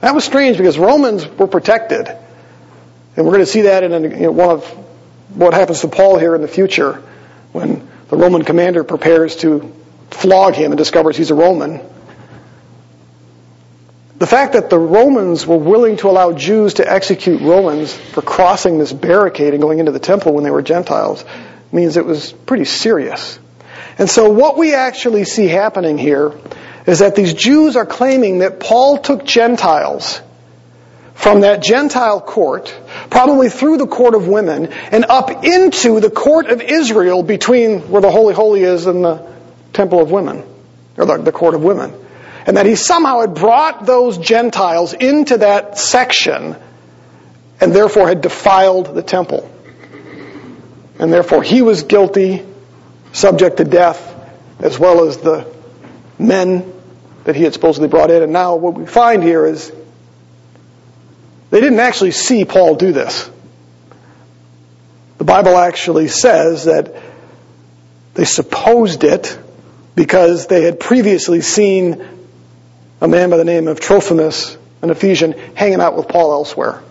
That 0.00 0.14
was 0.14 0.24
strange 0.24 0.58
because 0.58 0.78
Romans 0.78 1.26
were 1.26 1.46
protected. 1.46 2.08
And 3.16 3.26
we're 3.26 3.32
going 3.32 3.44
to 3.44 3.46
see 3.46 3.62
that 3.62 3.82
in 3.82 4.34
one 4.34 4.50
of 4.50 4.64
what 5.34 5.54
happens 5.54 5.80
to 5.80 5.88
Paul 5.88 6.18
here 6.18 6.34
in 6.34 6.42
the 6.42 6.48
future 6.48 7.02
when 7.52 7.88
the 8.08 8.16
Roman 8.16 8.42
commander 8.44 8.84
prepares 8.84 9.36
to 9.36 9.74
flog 10.10 10.54
him 10.54 10.72
and 10.72 10.78
discovers 10.78 11.16
he's 11.16 11.30
a 11.30 11.34
Roman. 11.34 11.80
The 14.18 14.26
fact 14.26 14.54
that 14.54 14.68
the 14.68 14.78
Romans 14.78 15.46
were 15.46 15.56
willing 15.56 15.96
to 15.98 16.10
allow 16.10 16.32
Jews 16.32 16.74
to 16.74 16.92
execute 16.92 17.40
Romans 17.40 17.94
for 17.94 18.20
crossing 18.20 18.78
this 18.78 18.92
barricade 18.92 19.54
and 19.54 19.62
going 19.62 19.78
into 19.78 19.92
the 19.92 20.00
temple 20.00 20.34
when 20.34 20.42
they 20.42 20.50
were 20.50 20.62
Gentiles 20.62 21.24
means 21.70 21.96
it 21.96 22.04
was 22.04 22.32
pretty 22.32 22.64
serious. 22.64 23.38
And 23.96 24.10
so 24.10 24.30
what 24.30 24.58
we 24.58 24.74
actually 24.74 25.24
see 25.24 25.46
happening 25.46 25.98
here 25.98 26.32
is 26.86 26.98
that 26.98 27.14
these 27.14 27.32
Jews 27.32 27.76
are 27.76 27.86
claiming 27.86 28.38
that 28.38 28.58
Paul 28.58 28.98
took 28.98 29.24
Gentiles 29.24 30.20
from 31.14 31.40
that 31.40 31.62
Gentile 31.62 32.20
court, 32.20 32.74
probably 33.10 33.48
through 33.50 33.76
the 33.76 33.86
court 33.86 34.14
of 34.14 34.26
women, 34.26 34.66
and 34.66 35.04
up 35.04 35.44
into 35.44 36.00
the 36.00 36.10
court 36.10 36.46
of 36.46 36.60
Israel 36.60 37.22
between 37.22 37.80
where 37.90 38.00
the 38.00 38.10
Holy 38.10 38.34
Holy 38.34 38.62
is 38.62 38.86
and 38.86 39.04
the 39.04 39.26
temple 39.72 40.00
of 40.00 40.10
women, 40.10 40.44
or 40.96 41.06
the, 41.06 41.18
the 41.18 41.32
court 41.32 41.54
of 41.54 41.62
women. 41.62 41.92
And 42.48 42.56
that 42.56 42.64
he 42.64 42.76
somehow 42.76 43.20
had 43.20 43.34
brought 43.34 43.84
those 43.84 44.16
Gentiles 44.16 44.94
into 44.94 45.36
that 45.36 45.78
section 45.78 46.56
and 47.60 47.74
therefore 47.74 48.08
had 48.08 48.22
defiled 48.22 48.94
the 48.94 49.02
temple. 49.02 49.54
And 50.98 51.12
therefore 51.12 51.42
he 51.42 51.60
was 51.60 51.82
guilty, 51.82 52.46
subject 53.12 53.58
to 53.58 53.64
death, 53.64 54.00
as 54.60 54.78
well 54.78 55.06
as 55.06 55.18
the 55.18 55.46
men 56.18 56.72
that 57.24 57.36
he 57.36 57.42
had 57.42 57.52
supposedly 57.52 57.86
brought 57.86 58.10
in. 58.10 58.22
And 58.22 58.32
now 58.32 58.56
what 58.56 58.72
we 58.72 58.86
find 58.86 59.22
here 59.22 59.44
is 59.44 59.70
they 61.50 61.60
didn't 61.60 61.80
actually 61.80 62.12
see 62.12 62.46
Paul 62.46 62.76
do 62.76 62.92
this. 62.92 63.28
The 65.18 65.24
Bible 65.24 65.54
actually 65.54 66.08
says 66.08 66.64
that 66.64 66.94
they 68.14 68.24
supposed 68.24 69.04
it 69.04 69.38
because 69.94 70.46
they 70.46 70.62
had 70.62 70.80
previously 70.80 71.42
seen 71.42 72.16
a 73.00 73.08
man 73.08 73.30
by 73.30 73.36
the 73.36 73.44
name 73.44 73.68
of 73.68 73.80
Trophimus, 73.80 74.56
an 74.82 74.90
Ephesian, 74.90 75.32
hanging 75.54 75.80
out 75.80 75.96
with 75.96 76.08
Paul 76.08 76.32
elsewhere. 76.32 76.82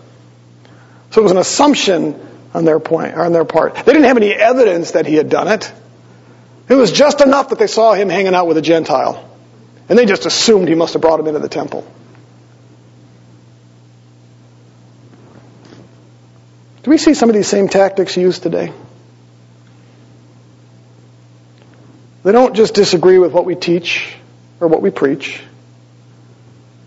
So 1.10 1.20
it 1.20 1.24
was 1.24 1.32
an 1.32 1.38
assumption 1.38 2.18
on 2.54 2.64
their 2.64 2.80
point, 2.80 3.14
on 3.14 3.32
their 3.32 3.44
part. 3.44 3.74
They 3.74 3.92
didn't 3.92 4.04
have 4.04 4.16
any 4.16 4.32
evidence 4.32 4.92
that 4.92 5.06
he 5.06 5.14
had 5.14 5.28
done 5.28 5.48
it. 5.48 5.72
It 6.68 6.74
was 6.74 6.92
just 6.92 7.20
enough 7.20 7.50
that 7.50 7.58
they 7.58 7.66
saw 7.66 7.94
him 7.94 8.08
hanging 8.08 8.34
out 8.34 8.46
with 8.46 8.56
a 8.56 8.62
Gentile. 8.62 9.24
And 9.88 9.98
they 9.98 10.04
just 10.04 10.26
assumed 10.26 10.68
he 10.68 10.74
must 10.74 10.92
have 10.92 11.02
brought 11.02 11.18
him 11.18 11.26
into 11.26 11.40
the 11.40 11.48
temple. 11.48 11.86
Do 16.82 16.90
we 16.90 16.98
see 16.98 17.14
some 17.14 17.28
of 17.28 17.34
these 17.34 17.48
same 17.48 17.68
tactics 17.68 18.16
used 18.16 18.42
today? 18.42 18.72
They 22.22 22.32
don't 22.32 22.54
just 22.54 22.74
disagree 22.74 23.18
with 23.18 23.32
what 23.32 23.44
we 23.44 23.54
teach 23.54 24.14
or 24.60 24.68
what 24.68 24.82
we 24.82 24.90
preach. 24.90 25.40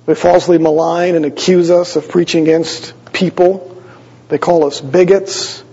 They 0.06 0.16
falsely 0.16 0.58
malign 0.58 1.16
and 1.16 1.26
accuse 1.26 1.70
us 1.70 1.96
of 1.96 2.10
preaching 2.10 2.44
against 2.44 2.94
people. 3.14 3.82
They 4.30 4.38
call 4.38 4.66
us 4.66 4.82
bigots, 4.82 5.64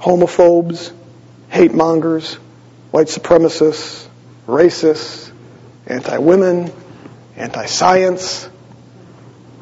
homophobes, 0.00 0.92
hate 1.48 1.74
mongers, 1.74 2.34
white 2.90 3.08
supremacists, 3.08 4.06
racists, 4.46 5.30
anti-women, 5.86 6.72
anti-science. 7.36 8.48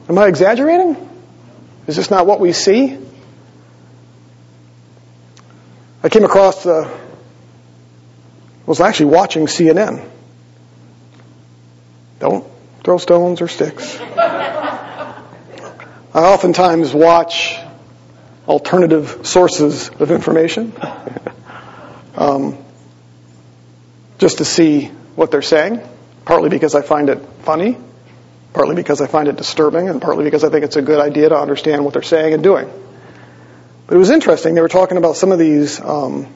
Am 0.08 0.18
I 0.18 0.26
exaggerating? 0.26 1.08
Is 1.86 1.96
this 1.96 2.10
not 2.10 2.26
what 2.26 2.38
we 2.38 2.52
see? 2.52 2.98
I 6.04 6.08
came 6.08 6.24
across, 6.24 6.64
uh, 6.64 6.88
was 8.66 8.80
actually 8.80 9.06
watching 9.06 9.46
CNN. 9.46 10.08
Don't 12.20 12.51
throw 12.82 12.98
stones 12.98 13.40
or 13.40 13.48
sticks. 13.48 13.98
I 14.00 15.22
oftentimes 16.14 16.92
watch 16.92 17.58
alternative 18.46 19.20
sources 19.22 19.88
of 19.88 20.10
information 20.10 20.72
um, 22.16 22.58
just 24.18 24.38
to 24.38 24.44
see 24.44 24.86
what 25.14 25.30
they're 25.30 25.42
saying, 25.42 25.80
partly 26.24 26.48
because 26.48 26.74
I 26.74 26.82
find 26.82 27.08
it 27.08 27.20
funny, 27.42 27.78
partly 28.52 28.74
because 28.74 29.00
I 29.00 29.06
find 29.06 29.28
it 29.28 29.36
disturbing, 29.36 29.88
and 29.88 30.02
partly 30.02 30.24
because 30.24 30.44
I 30.44 30.50
think 30.50 30.64
it's 30.64 30.76
a 30.76 30.82
good 30.82 31.00
idea 31.00 31.28
to 31.28 31.38
understand 31.38 31.84
what 31.84 31.94
they're 31.94 32.02
saying 32.02 32.34
and 32.34 32.42
doing. 32.42 32.70
But 33.86 33.94
it 33.94 33.98
was 33.98 34.10
interesting. 34.10 34.54
They 34.54 34.60
were 34.60 34.68
talking 34.68 34.96
about 34.98 35.16
some 35.16 35.32
of 35.32 35.38
these 35.38 35.80
um, 35.80 36.32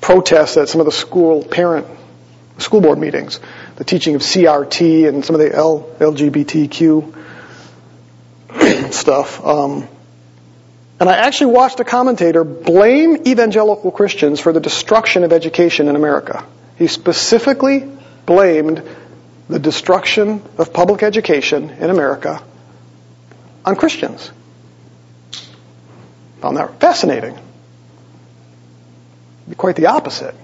protests 0.00 0.56
at 0.56 0.68
some 0.68 0.80
of 0.80 0.86
the 0.86 0.92
school 0.92 1.44
parent 1.44 1.86
school 2.58 2.80
board 2.80 2.98
meetings, 2.98 3.40
the 3.80 3.84
teaching 3.84 4.14
of 4.14 4.20
CRT 4.20 5.08
and 5.08 5.24
some 5.24 5.34
of 5.34 5.40
the 5.40 5.56
L, 5.56 5.88
LGBTQ 5.98 7.14
stuff. 8.92 9.42
Um, 9.42 9.88
and 11.00 11.08
I 11.08 11.16
actually 11.16 11.54
watched 11.54 11.80
a 11.80 11.84
commentator 11.84 12.44
blame 12.44 13.26
evangelical 13.26 13.90
Christians 13.90 14.38
for 14.38 14.52
the 14.52 14.60
destruction 14.60 15.24
of 15.24 15.32
education 15.32 15.88
in 15.88 15.96
America. 15.96 16.44
He 16.76 16.88
specifically 16.88 17.90
blamed 18.26 18.82
the 19.48 19.58
destruction 19.58 20.42
of 20.58 20.74
public 20.74 21.02
education 21.02 21.70
in 21.70 21.88
America 21.88 22.42
on 23.64 23.76
Christians. 23.76 24.30
Found 26.42 26.58
that 26.58 26.78
fascinating. 26.80 27.38
Be 29.48 29.54
quite 29.54 29.76
the 29.76 29.86
opposite. 29.86 30.34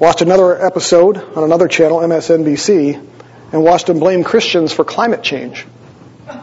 Watched 0.00 0.22
another 0.22 0.58
episode 0.64 1.18
on 1.36 1.44
another 1.44 1.68
channel, 1.68 1.98
MSNBC, 1.98 2.94
and 3.52 3.62
watched 3.62 3.86
them 3.86 3.98
blame 3.98 4.24
Christians 4.24 4.72
for 4.72 4.82
climate 4.82 5.22
change. 5.22 5.66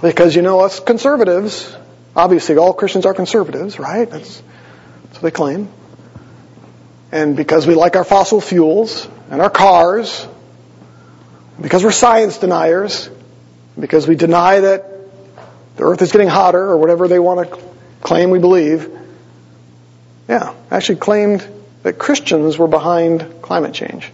Because 0.00 0.34
you 0.34 0.40
know, 0.40 0.60
us 0.60 0.80
conservatives, 0.80 1.76
obviously 2.16 2.56
all 2.56 2.72
Christians 2.72 3.04
are 3.04 3.12
conservatives, 3.12 3.78
right? 3.78 4.08
That's, 4.08 4.40
that's 5.02 5.16
what 5.16 5.22
they 5.22 5.30
claim. 5.30 5.68
And 7.12 7.36
because 7.36 7.66
we 7.66 7.74
like 7.74 7.96
our 7.96 8.04
fossil 8.04 8.40
fuels 8.40 9.06
and 9.28 9.42
our 9.42 9.50
cars, 9.50 10.26
because 11.60 11.84
we're 11.84 11.90
science 11.90 12.38
deniers, 12.38 13.10
because 13.78 14.08
we 14.08 14.14
deny 14.14 14.60
that 14.60 14.90
the 15.76 15.82
earth 15.82 16.00
is 16.00 16.12
getting 16.12 16.28
hotter 16.28 16.62
or 16.62 16.78
whatever 16.78 17.06
they 17.06 17.18
want 17.18 17.50
to 17.50 17.58
claim 18.00 18.30
we 18.30 18.38
believe, 18.38 18.88
yeah, 20.28 20.54
actually 20.70 20.96
claimed 20.96 21.46
that 21.82 21.98
Christians 21.98 22.58
were 22.58 22.68
behind 22.68 23.42
climate 23.42 23.74
change 23.74 24.10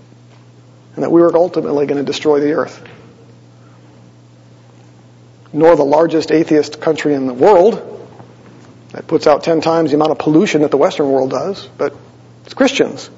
and 0.94 1.02
that 1.02 1.10
we 1.10 1.20
were 1.20 1.36
ultimately 1.36 1.86
going 1.86 1.98
to 1.98 2.04
destroy 2.04 2.40
the 2.40 2.52
earth. 2.52 2.86
Nor 5.52 5.76
the 5.76 5.84
largest 5.84 6.32
atheist 6.32 6.80
country 6.80 7.14
in 7.14 7.26
the 7.26 7.34
world 7.34 7.92
that 8.90 9.06
puts 9.06 9.26
out 9.26 9.44
10 9.44 9.60
times 9.60 9.90
the 9.90 9.96
amount 9.96 10.10
of 10.10 10.18
pollution 10.18 10.62
that 10.62 10.70
the 10.70 10.76
Western 10.76 11.10
world 11.10 11.30
does, 11.30 11.66
but 11.76 11.94
it's 12.44 12.54
Christians. 12.54 13.10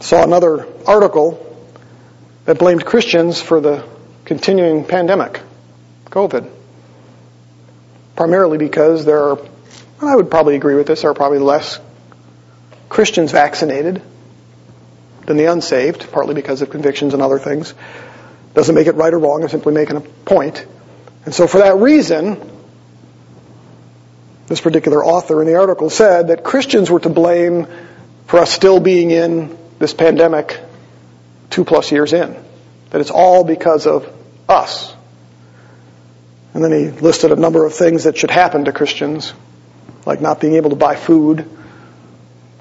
Saw 0.00 0.22
another 0.22 0.66
article 0.86 1.42
that 2.44 2.58
blamed 2.58 2.84
Christians 2.84 3.40
for 3.40 3.60
the 3.60 3.84
continuing 4.24 4.84
pandemic, 4.84 5.40
COVID. 6.06 6.48
Primarily 8.14 8.56
because 8.56 9.04
there 9.04 9.20
are, 9.30 9.38
I 10.00 10.14
would 10.14 10.30
probably 10.30 10.56
agree 10.56 10.74
with 10.74 10.86
this, 10.86 11.04
are 11.04 11.14
probably 11.14 11.38
less 11.38 11.80
Christians 12.88 13.32
vaccinated 13.32 14.02
than 15.26 15.36
the 15.36 15.46
unsaved, 15.46 16.12
partly 16.12 16.34
because 16.34 16.62
of 16.62 16.70
convictions 16.70 17.14
and 17.14 17.22
other 17.22 17.38
things. 17.38 17.74
Doesn't 18.54 18.74
make 18.74 18.86
it 18.86 18.94
right 18.94 19.12
or 19.12 19.18
wrong, 19.18 19.42
I'm 19.42 19.48
simply 19.48 19.74
making 19.74 19.96
a 19.96 20.00
point. 20.00 20.64
And 21.24 21.34
so 21.34 21.46
for 21.46 21.58
that 21.58 21.76
reason, 21.76 22.40
this 24.46 24.60
particular 24.60 25.04
author 25.04 25.40
in 25.40 25.48
the 25.48 25.56
article 25.56 25.90
said 25.90 26.28
that 26.28 26.44
Christians 26.44 26.90
were 26.90 27.00
to 27.00 27.08
blame 27.08 27.66
for 28.26 28.38
us 28.38 28.50
still 28.50 28.80
being 28.80 29.10
in 29.10 29.56
this 29.78 29.92
pandemic 29.92 30.60
two 31.50 31.64
plus 31.64 31.90
years 31.90 32.12
in. 32.12 32.36
That 32.90 33.00
it's 33.00 33.10
all 33.10 33.44
because 33.44 33.86
of 33.86 34.10
us. 34.48 34.94
And 36.54 36.62
then 36.62 36.72
he 36.72 36.90
listed 36.90 37.32
a 37.32 37.36
number 37.36 37.66
of 37.66 37.74
things 37.74 38.04
that 38.04 38.16
should 38.16 38.30
happen 38.30 38.64
to 38.66 38.72
Christians, 38.72 39.32
like 40.06 40.20
not 40.20 40.40
being 40.40 40.54
able 40.54 40.70
to 40.70 40.76
buy 40.76 40.94
food, 40.94 41.46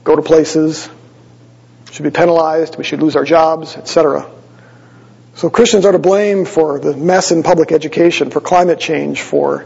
go 0.03 0.15
to 0.15 0.21
places, 0.21 0.89
should 1.91 2.03
be 2.03 2.11
penalized, 2.11 2.77
we 2.77 2.83
should 2.83 3.01
lose 3.01 3.15
our 3.15 3.23
jobs, 3.23 3.77
etc. 3.77 4.29
So 5.35 5.49
Christians 5.49 5.85
are 5.85 5.91
to 5.91 5.99
blame 5.99 6.45
for 6.45 6.79
the 6.79 6.97
mess 6.97 7.31
in 7.31 7.43
public 7.43 7.71
education, 7.71 8.31
for 8.31 8.41
climate 8.41 8.79
change, 8.79 9.21
for 9.21 9.65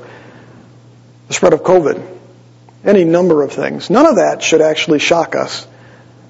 the 1.27 1.33
spread 1.33 1.53
of 1.53 1.63
COVID, 1.63 2.05
any 2.83 3.05
number 3.05 3.41
of 3.41 3.53
things. 3.53 3.89
None 3.89 4.05
of 4.05 4.17
that 4.17 4.43
should 4.43 4.61
actually 4.61 4.99
shock 4.99 5.35
us 5.35 5.65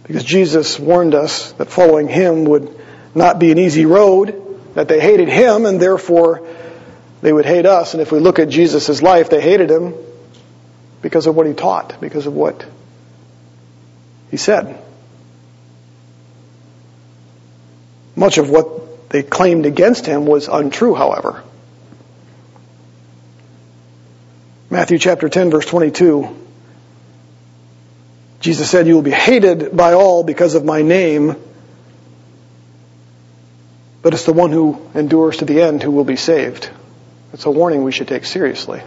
because 0.04 0.24
Jesus 0.24 0.80
warned 0.80 1.16
us 1.16 1.52
that 1.54 1.70
following 1.70 2.08
him 2.08 2.46
would 2.46 2.80
not 3.16 3.40
be 3.40 3.52
an 3.52 3.58
easy 3.58 3.86
road, 3.86 4.74
that 4.76 4.88
they 4.88 5.00
hated 5.00 5.30
him 5.30 5.66
and 5.66 5.82
therefore 5.82 6.48
they 7.22 7.34
would 7.34 7.46
hate 7.46 7.66
us. 7.66 7.94
And 7.94 8.02
if 8.02 8.12
we 8.12 8.20
look 8.20 8.40
at 8.40 8.50
Jesus' 8.50 9.02
life, 9.02 9.30
they 9.30 9.42
hated 9.42 9.70
him 9.70 9.94
because 11.02 11.28
of 11.28 11.36
what 11.36 11.48
he 11.48 11.54
taught, 11.54 12.00
because 12.02 12.26
of 12.26 12.34
what 12.34 12.66
he 14.32 14.38
said. 14.38 14.82
Much 18.16 18.38
of 18.38 18.50
what 18.50 19.10
they 19.10 19.24
claimed 19.24 19.66
against 19.66 20.06
him 20.06 20.26
was 20.26 20.48
untrue, 20.48 20.94
however. 20.94 21.44
Matthew 24.70 25.00
chapter 25.00 25.30
10 25.30 25.50
verse 25.50 25.66
22. 25.66 26.36
Jesus 28.42 28.70
said, 28.70 28.88
you 28.88 28.96
will 28.96 29.02
be 29.02 29.12
hated 29.12 29.76
by 29.76 29.94
all 29.94 30.24
because 30.24 30.56
of 30.56 30.64
my 30.64 30.82
name, 30.82 31.36
but 34.02 34.14
it's 34.14 34.26
the 34.26 34.34
one 34.34 34.52
who 34.52 34.82
endures 34.96 35.38
to 35.38 35.46
the 35.46 35.62
end 35.62 35.84
who 35.84 35.92
will 35.92 36.06
be 36.06 36.16
saved. 36.16 36.70
It's 37.34 37.46
a 37.46 37.52
warning 37.52 37.84
we 37.84 37.92
should 37.92 38.08
take 38.08 38.26
seriously. 38.26 38.82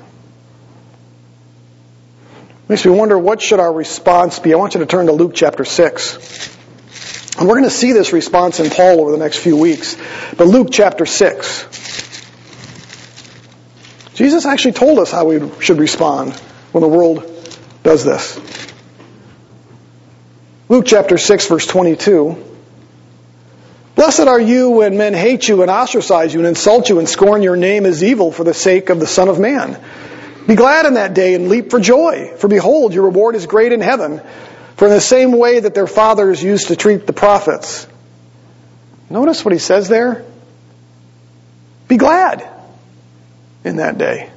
Makes 2.73 2.87
me 2.87 2.93
wonder 2.93 3.19
what 3.19 3.43
should 3.43 3.61
our 3.61 3.71
response 3.71 4.38
be. 4.38 4.55
I 4.55 4.57
want 4.57 4.73
you 4.73 4.81
to 4.81 4.87
turn 4.87 5.05
to 5.05 5.12
Luke 5.12 5.33
chapter 5.35 5.62
6. 5.62 7.37
And 7.37 7.47
we're 7.47 7.57
going 7.57 7.64
to 7.64 7.71
see 7.71 7.93
this 7.93 8.14
response 8.14 8.61
in 8.61 8.71
Paul 8.71 9.02
over 9.02 9.11
the 9.11 9.19
next 9.19 9.41
few 9.41 9.59
weeks. 9.59 9.95
But 10.38 10.47
Luke 10.47 10.69
chapter 10.71 11.05
6. 11.05 11.67
Jesus 14.14 14.47
actually 14.47 14.73
told 14.73 15.00
us 15.00 15.11
how 15.11 15.26
we 15.26 15.50
should 15.61 15.76
respond 15.76 16.33
when 16.73 16.81
the 16.81 16.88
world 16.88 17.31
does 17.83 18.05
this. 18.05 18.41
Luke 20.71 20.87
chapter 20.87 21.19
6 21.19 21.49
verse 21.49 21.67
22. 21.67 22.43
Blessed 23.97 24.21
are 24.21 24.41
you 24.41 24.71
when 24.71 24.97
men 24.97 25.12
hate 25.12 25.47
you 25.47 25.61
and 25.61 25.71
ostracize 25.71 26.33
you 26.33 26.41
and 26.41 26.49
insult 26.49 26.88
you 26.88 27.00
and 27.00 27.07
scorn 27.07 27.43
your 27.43 27.57
name 27.57 27.85
as 27.85 28.02
evil 28.02 28.33
for 28.33 28.45
the 28.45 28.55
sake 28.55 28.88
of 28.88 28.99
the 28.99 29.07
Son 29.07 29.29
of 29.29 29.38
Man. 29.38 29.79
Be 30.46 30.54
glad 30.54 30.87
in 30.87 30.94
that 30.94 31.14
day 31.14 31.34
and 31.34 31.49
leap 31.49 31.70
for 31.70 31.80
joy, 31.80 32.34
for 32.37 32.49
behold, 32.49 32.94
your 32.94 33.04
reward 33.04 33.37
is 33.37 33.46
great 33.46 33.72
in 33.72 33.80
heaven. 33.80 34.20
For 34.76 34.88
in 34.88 34.94
the 34.94 35.00
same 35.00 35.32
way 35.38 35.61
that 35.61 35.75
their 35.75 35.87
fathers 35.87 36.42
used 36.42 36.68
to 36.68 36.76
treat 36.76 37.06
the 37.06 37.12
prophets. 37.12 37.87
Notice 39.08 39.44
what 39.44 39.52
he 39.52 39.58
says 39.58 39.88
there. 39.88 40.25
Be 41.87 41.96
glad 41.96 42.49
in 43.64 43.76
that 43.76 43.99
day. 43.99 44.30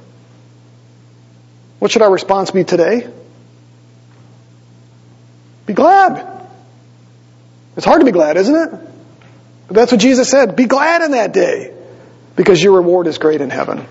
What 1.78 1.90
should 1.90 2.02
our 2.02 2.12
response 2.12 2.50
be 2.50 2.64
today? 2.64 3.10
Be 5.66 5.74
glad. 5.74 6.46
It's 7.76 7.84
hard 7.84 8.00
to 8.00 8.04
be 8.06 8.12
glad, 8.12 8.36
isn't 8.36 8.54
it? 8.54 8.70
But 9.68 9.74
that's 9.74 9.92
what 9.92 10.00
Jesus 10.00 10.28
said. 10.30 10.54
Be 10.54 10.66
glad 10.66 11.02
in 11.02 11.10
that 11.10 11.32
day 11.32 11.74
because 12.36 12.62
your 12.62 12.74
reward 12.74 13.06
is 13.06 13.18
great 13.18 13.40
in 13.40 13.50
heaven. 13.50 13.86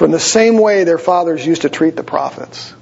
In 0.00 0.10
the 0.10 0.20
same 0.20 0.58
way 0.58 0.84
their 0.84 0.98
fathers 0.98 1.46
used 1.46 1.62
to 1.62 1.68
treat 1.68 1.96
the 1.96 2.02
prophets. 2.02 2.74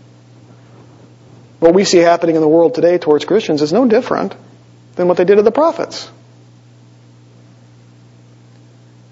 What 1.61 1.75
we 1.75 1.85
see 1.85 1.99
happening 1.99 2.35
in 2.37 2.43
the 2.43 2.49
world 2.49 2.75
today 2.75 2.99
towards 2.99 3.25
Christians 3.25 3.63
is 3.63 3.73
no 3.73 3.87
different 3.87 4.35
than 4.97 5.09
what 5.09 5.17
they 5.17 5.25
did 5.25 5.37
to 5.37 5.43
the 5.43 5.53
prophets. 5.53 6.11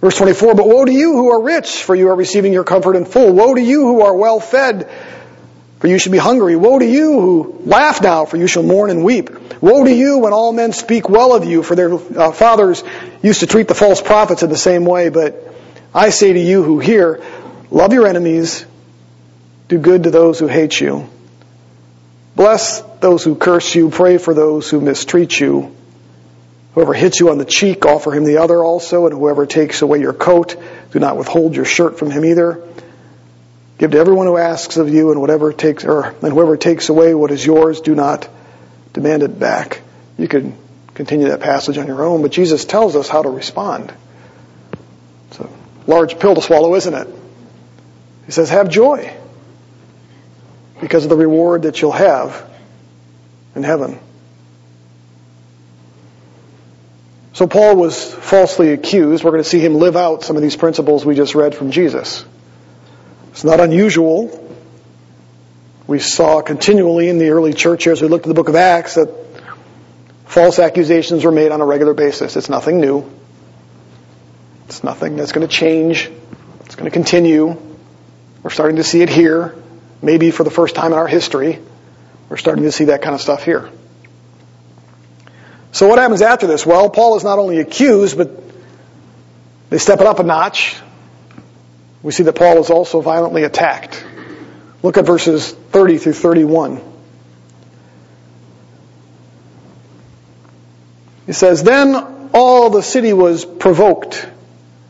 Verse 0.01 0.17
24, 0.17 0.55
but 0.55 0.67
woe 0.67 0.85
to 0.85 0.93
you 0.93 1.13
who 1.13 1.31
are 1.31 1.43
rich, 1.43 1.83
for 1.83 1.95
you 1.95 2.09
are 2.09 2.17
receiving 2.17 2.55
your 2.55 2.65
comfort 2.65 2.97
in 2.97 3.05
full. 3.05 3.35
Woe 3.35 3.55
to 3.55 3.61
you 3.61 3.83
who 3.83 4.01
are 4.01 4.15
well 4.15 4.41
fed, 4.41 4.91
for 5.79 5.89
you 5.89 5.99
should 5.99 6.13
be 6.13 6.19
hungry. 6.19 6.57
Woe 6.57 6.79
to 6.79 6.87
you 6.87 7.21
who 7.21 7.63
laugh 7.67 8.01
now, 8.01 8.25
for 8.25 8.39
you 8.39 8.47
shall 8.47 8.63
mourn 8.63 8.89
and 8.89 9.05
weep. 9.05 9.29
Woe 9.63 9.85
to 9.85 9.93
you 9.93 10.19
when 10.19 10.33
all 10.33 10.55
men 10.55 10.73
speak 10.73 11.11
well 11.11 11.35
of 11.35 11.45
you, 11.45 11.63
for 11.63 11.75
their 11.75 11.93
uh, 11.93 12.33
fathers 12.33 12.83
used 13.23 13.41
to 13.41 13.47
treat 13.47 13.69
the 13.69 13.75
false 13.75 14.01
prophets 14.01 14.43
in 14.43 14.49
the 14.49 14.57
same 14.57 14.87
way. 14.87 15.11
But 15.11 15.55
I 15.95 16.09
say 16.11 16.33
to 16.33 16.41
you 16.41 16.63
who 16.63 16.79
hear, 16.79 17.23
love 17.71 17.93
your 17.93 18.07
enemies, 18.07 18.67
do 19.69 19.79
good 19.79 20.05
to 20.05 20.11
those 20.11 20.39
who 20.39 20.47
hate 20.47 20.81
you. 20.81 21.09
Bless 22.37 22.81
those 23.01 23.25
who 23.25 23.35
curse 23.35 23.75
you, 23.75 23.91
pray 23.91 24.19
for 24.19 24.35
those 24.35 24.71
who 24.71 24.81
mistreat 24.81 25.39
you. 25.39 25.75
Whoever 26.75 26.95
hits 26.95 27.19
you 27.21 27.31
on 27.31 27.39
the 27.39 27.45
cheek, 27.45 27.85
offer 27.85 28.13
him 28.13 28.25
the 28.25 28.39
other 28.39 28.63
also, 28.63 29.07
and 29.07 29.15
whoever 29.15 29.45
takes 29.45 29.83
away 29.83 30.01
your 30.01 30.13
coat, 30.13 30.57
do 30.93 30.99
not 30.99 31.17
withhold 31.17 31.57
your 31.57 31.65
shirt 31.65 31.99
from 31.99 32.11
him 32.11 32.25
either. 32.25 32.63
Give 33.79 33.91
to 33.91 33.99
everyone 33.99 34.27
who 34.27 34.37
asks 34.37 34.77
of 34.77 34.89
you, 34.89 35.11
and 35.11 35.21
whatever 35.21 35.53
takes, 35.53 35.85
or 35.85 36.15
and 36.23 36.33
whoever 36.33 36.57
takes 36.57 36.89
away 36.89 37.15
what 37.15 37.31
is 37.31 37.45
yours, 37.45 37.81
do 37.81 37.95
not 37.95 38.29
demand 38.93 39.23
it 39.23 39.39
back. 39.39 39.81
You 40.17 40.29
could 40.29 40.53
continue 40.95 41.29
that 41.29 41.41
passage 41.41 41.79
on 41.79 41.87
your 41.87 42.05
own, 42.05 42.23
but 42.23 42.31
Jesus 42.31 42.65
tells 42.65 42.95
us 42.95 43.09
how 43.09 43.23
to 43.23 43.31
respond. 43.31 43.93
It's 45.31 45.41
a 45.41 45.49
large 45.87 46.19
pill 46.19 46.35
to 46.35 46.43
swallow, 46.43 46.75
isn't 46.75 46.95
it? 46.95 47.09
He 48.31 48.33
says, 48.33 48.49
have 48.51 48.69
joy 48.69 49.13
because 50.81 51.03
of 51.03 51.11
the 51.11 51.17
reward 51.17 51.63
that 51.63 51.83
you'll 51.83 51.91
have 51.91 52.49
in 53.57 53.65
heaven. 53.65 53.99
So 57.33 57.49
Paul 57.49 57.75
was 57.75 58.01
falsely 58.15 58.73
accused. 58.73 59.25
We're 59.25 59.33
going 59.33 59.43
to 59.43 59.49
see 59.49 59.59
him 59.59 59.75
live 59.75 59.97
out 59.97 60.23
some 60.23 60.37
of 60.37 60.43
these 60.43 60.55
principles 60.55 61.05
we 61.05 61.17
just 61.17 61.35
read 61.35 61.57
from 61.57 61.73
Jesus. 61.73 62.25
It's 63.33 63.43
not 63.43 63.59
unusual. 63.59 64.55
We 65.89 65.99
saw 65.99 66.41
continually 66.41 67.09
in 67.09 67.19
the 67.19 67.31
early 67.31 67.53
church 67.53 67.89
as 67.89 68.01
we 68.01 68.07
looked 68.07 68.27
at 68.27 68.29
the 68.29 68.35
book 68.35 68.49
of 68.49 68.55
Acts 68.55 68.95
that 68.95 69.13
false 70.27 70.61
accusations 70.61 71.25
were 71.25 71.33
made 71.33 71.51
on 71.51 71.61
a 71.61 71.67
regular 71.67 71.95
basis. 71.95 72.37
It's 72.37 72.49
nothing 72.49 72.81
new. 72.81 73.11
It's 74.67 74.85
nothing 74.85 75.17
that's 75.17 75.33
going 75.33 75.49
to 75.49 75.53
change. 75.53 76.09
It's 76.61 76.77
going 76.77 76.89
to 76.89 76.95
continue. 76.95 77.70
We're 78.43 78.51
starting 78.51 78.77
to 78.77 78.85
see 78.85 79.03
it 79.03 79.09
here. 79.11 79.55
Maybe 80.03 80.31
for 80.31 80.45
the 80.45 80.51
first 80.51 80.75
time 80.75 80.93
in 80.93 80.99
our 80.99 81.07
history, 81.07 81.59
we're 82.29 82.39
starting 82.39 82.65
to 82.65 82.73
see 82.73 82.85
that 82.85 83.03
kind 83.03 83.15
of 83.15 83.21
stuff 83.21 83.45
here. 83.45 83.71
So 85.73 85.89
what 85.89 85.99
happens 85.99 86.23
after 86.23 86.47
this? 86.47 86.65
Well, 86.65 86.91
Paul 86.91 87.17
is 87.17 87.25
not 87.25 87.39
only 87.39 87.59
accused, 87.59 88.17
but 88.17 88.31
they 89.69 89.79
step 89.79 90.01
it 90.01 90.07
up 90.07 90.19
a 90.19 90.23
notch. 90.23 90.77
We 92.03 92.13
see 92.13 92.23
that 92.25 92.35
Paul 92.35 92.59
is 92.59 92.71
also 92.71 93.01
violently 93.01 93.45
attacked. 93.45 94.05
Look 94.83 94.97
at 94.97 95.05
verses 95.05 95.53
30 95.53 95.99
through 95.99 96.15
31. 96.15 96.81
He 101.27 101.33
says, 101.33 101.63
Then 101.63 102.31
all 102.33 102.71
the 102.71 102.83
city 102.83 103.13
was 103.13 103.45
provoked, 103.45 104.27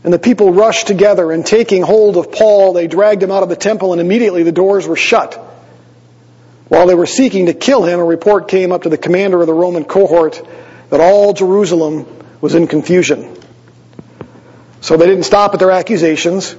and 0.03 0.13
the 0.13 0.19
people 0.19 0.53
rushed 0.53 0.87
together, 0.87 1.31
and 1.31 1.45
taking 1.45 1.83
hold 1.83 2.17
of 2.17 2.33
Paul, 2.33 2.73
they 2.73 2.87
dragged 2.87 3.23
him 3.23 3.31
out 3.31 3.43
of 3.43 3.49
the 3.49 3.57
temple, 3.57 3.93
and 3.93 4.01
immediately 4.01 4.43
the 4.43 4.53
doors 4.53 4.87
were 4.87 4.97
shut. 4.97 5.35
While 6.69 6.87
they 6.87 6.95
were 6.95 7.07
seeking 7.07 7.47
to 7.47 7.53
kill 7.53 7.83
him, 7.83 7.99
a 7.99 8.05
report 8.05 8.49
came 8.49 8.73
up 8.73 8.85
to 8.85 8.89
the 8.89 8.97
commander 8.97 9.41
of 9.41 9.47
the 9.47 9.55
Roman 9.55 9.85
cohort 9.85 10.41
that 10.89 11.01
all 11.01 11.33
Jerusalem 11.33 12.07
was 12.41 12.55
in 12.55 12.67
confusion. 12.67 13.37
So 14.81 14.97
they 14.97 15.07
didn't 15.07 15.25
stop 15.25 15.53
at 15.53 15.61
their 15.61 15.73
accusations. 15.73 16.55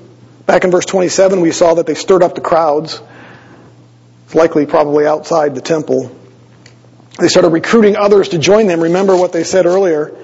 Back 0.46 0.64
in 0.64 0.72
verse 0.72 0.86
27, 0.86 1.42
we 1.42 1.52
saw 1.52 1.76
that 1.76 1.86
they 1.86 1.96
stirred 1.96 2.24
up 2.24 2.36
the 2.36 2.42
crowds. 2.42 3.02
It's 4.26 4.36
likely 4.36 4.66
probably 4.66 5.08
outside 5.08 5.56
the 5.56 5.62
temple. 5.62 6.16
They 7.18 7.28
started 7.28 7.50
recruiting 7.50 7.96
others 7.96 8.30
to 8.30 8.38
join 8.38 8.68
them. 8.68 8.82
Remember 8.82 9.16
what 9.16 9.34
they 9.34 9.44
said 9.44 9.66
earlier. 9.66 10.16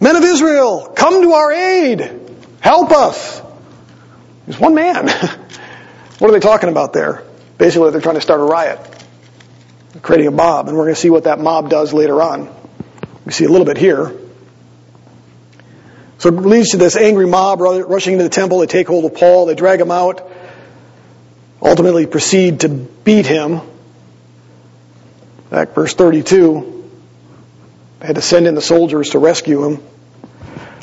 Men 0.00 0.16
of 0.16 0.24
Israel, 0.24 0.92
come 0.94 1.22
to 1.22 1.32
our 1.32 1.52
aid. 1.52 2.20
Help 2.60 2.90
us. 2.90 3.40
There's 4.46 4.60
one 4.60 4.74
man. 4.74 5.08
what 6.18 6.30
are 6.30 6.32
they 6.32 6.40
talking 6.40 6.68
about 6.68 6.92
there? 6.92 7.24
Basically, 7.58 7.90
they're 7.90 8.00
trying 8.00 8.16
to 8.16 8.20
start 8.20 8.40
a 8.40 8.44
riot, 8.44 8.80
creating 10.02 10.26
a 10.26 10.30
mob, 10.30 10.68
and 10.68 10.76
we're 10.76 10.84
going 10.84 10.94
to 10.94 11.00
see 11.00 11.10
what 11.10 11.24
that 11.24 11.38
mob 11.38 11.70
does 11.70 11.92
later 11.92 12.20
on. 12.20 12.54
We 13.24 13.32
see 13.32 13.44
a 13.44 13.48
little 13.48 13.66
bit 13.66 13.78
here. 13.78 14.12
So 16.18 16.30
it 16.30 16.36
leads 16.36 16.70
to 16.70 16.78
this 16.78 16.96
angry 16.96 17.26
mob 17.26 17.60
rushing 17.60 18.14
into 18.14 18.24
the 18.24 18.30
temple. 18.30 18.60
They 18.60 18.66
take 18.66 18.86
hold 18.86 19.04
of 19.04 19.14
Paul. 19.14 19.46
They 19.46 19.54
drag 19.54 19.80
him 19.80 19.90
out. 19.90 20.30
Ultimately 21.60 22.06
proceed 22.06 22.60
to 22.60 22.68
beat 22.68 23.26
him. 23.26 23.60
Back 25.50 25.74
verse 25.74 25.94
32, 25.94 26.73
they 28.00 28.06
had 28.06 28.16
to 28.16 28.22
send 28.22 28.46
in 28.46 28.54
the 28.54 28.62
soldiers 28.62 29.10
to 29.10 29.18
rescue 29.18 29.64
him. 29.64 29.82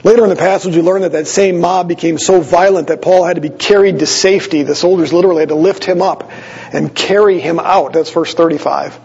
Later 0.04 0.24
in 0.24 0.30
the 0.30 0.36
passage, 0.36 0.76
we 0.76 0.82
learn 0.82 1.02
that 1.02 1.12
that 1.12 1.28
same 1.28 1.60
mob 1.60 1.88
became 1.88 2.18
so 2.18 2.42
violent 2.42 2.88
that 2.88 3.02
Paul 3.02 3.24
had 3.24 3.36
to 3.36 3.42
be 3.42 3.50
carried 3.50 4.00
to 4.00 4.08
safety. 4.08 4.64
The 4.64 4.74
soldiers 4.74 5.14
literally 5.14 5.42
had 5.42 5.50
to 5.50 5.56
lift 5.56 5.84
him 5.84 6.02
up 6.02 6.32
and 6.74 6.94
carry 6.96 7.40
him 7.40 7.60
out. 7.60 7.94
That's 7.94 8.10
verse 8.10 8.34
35. 8.34 9.00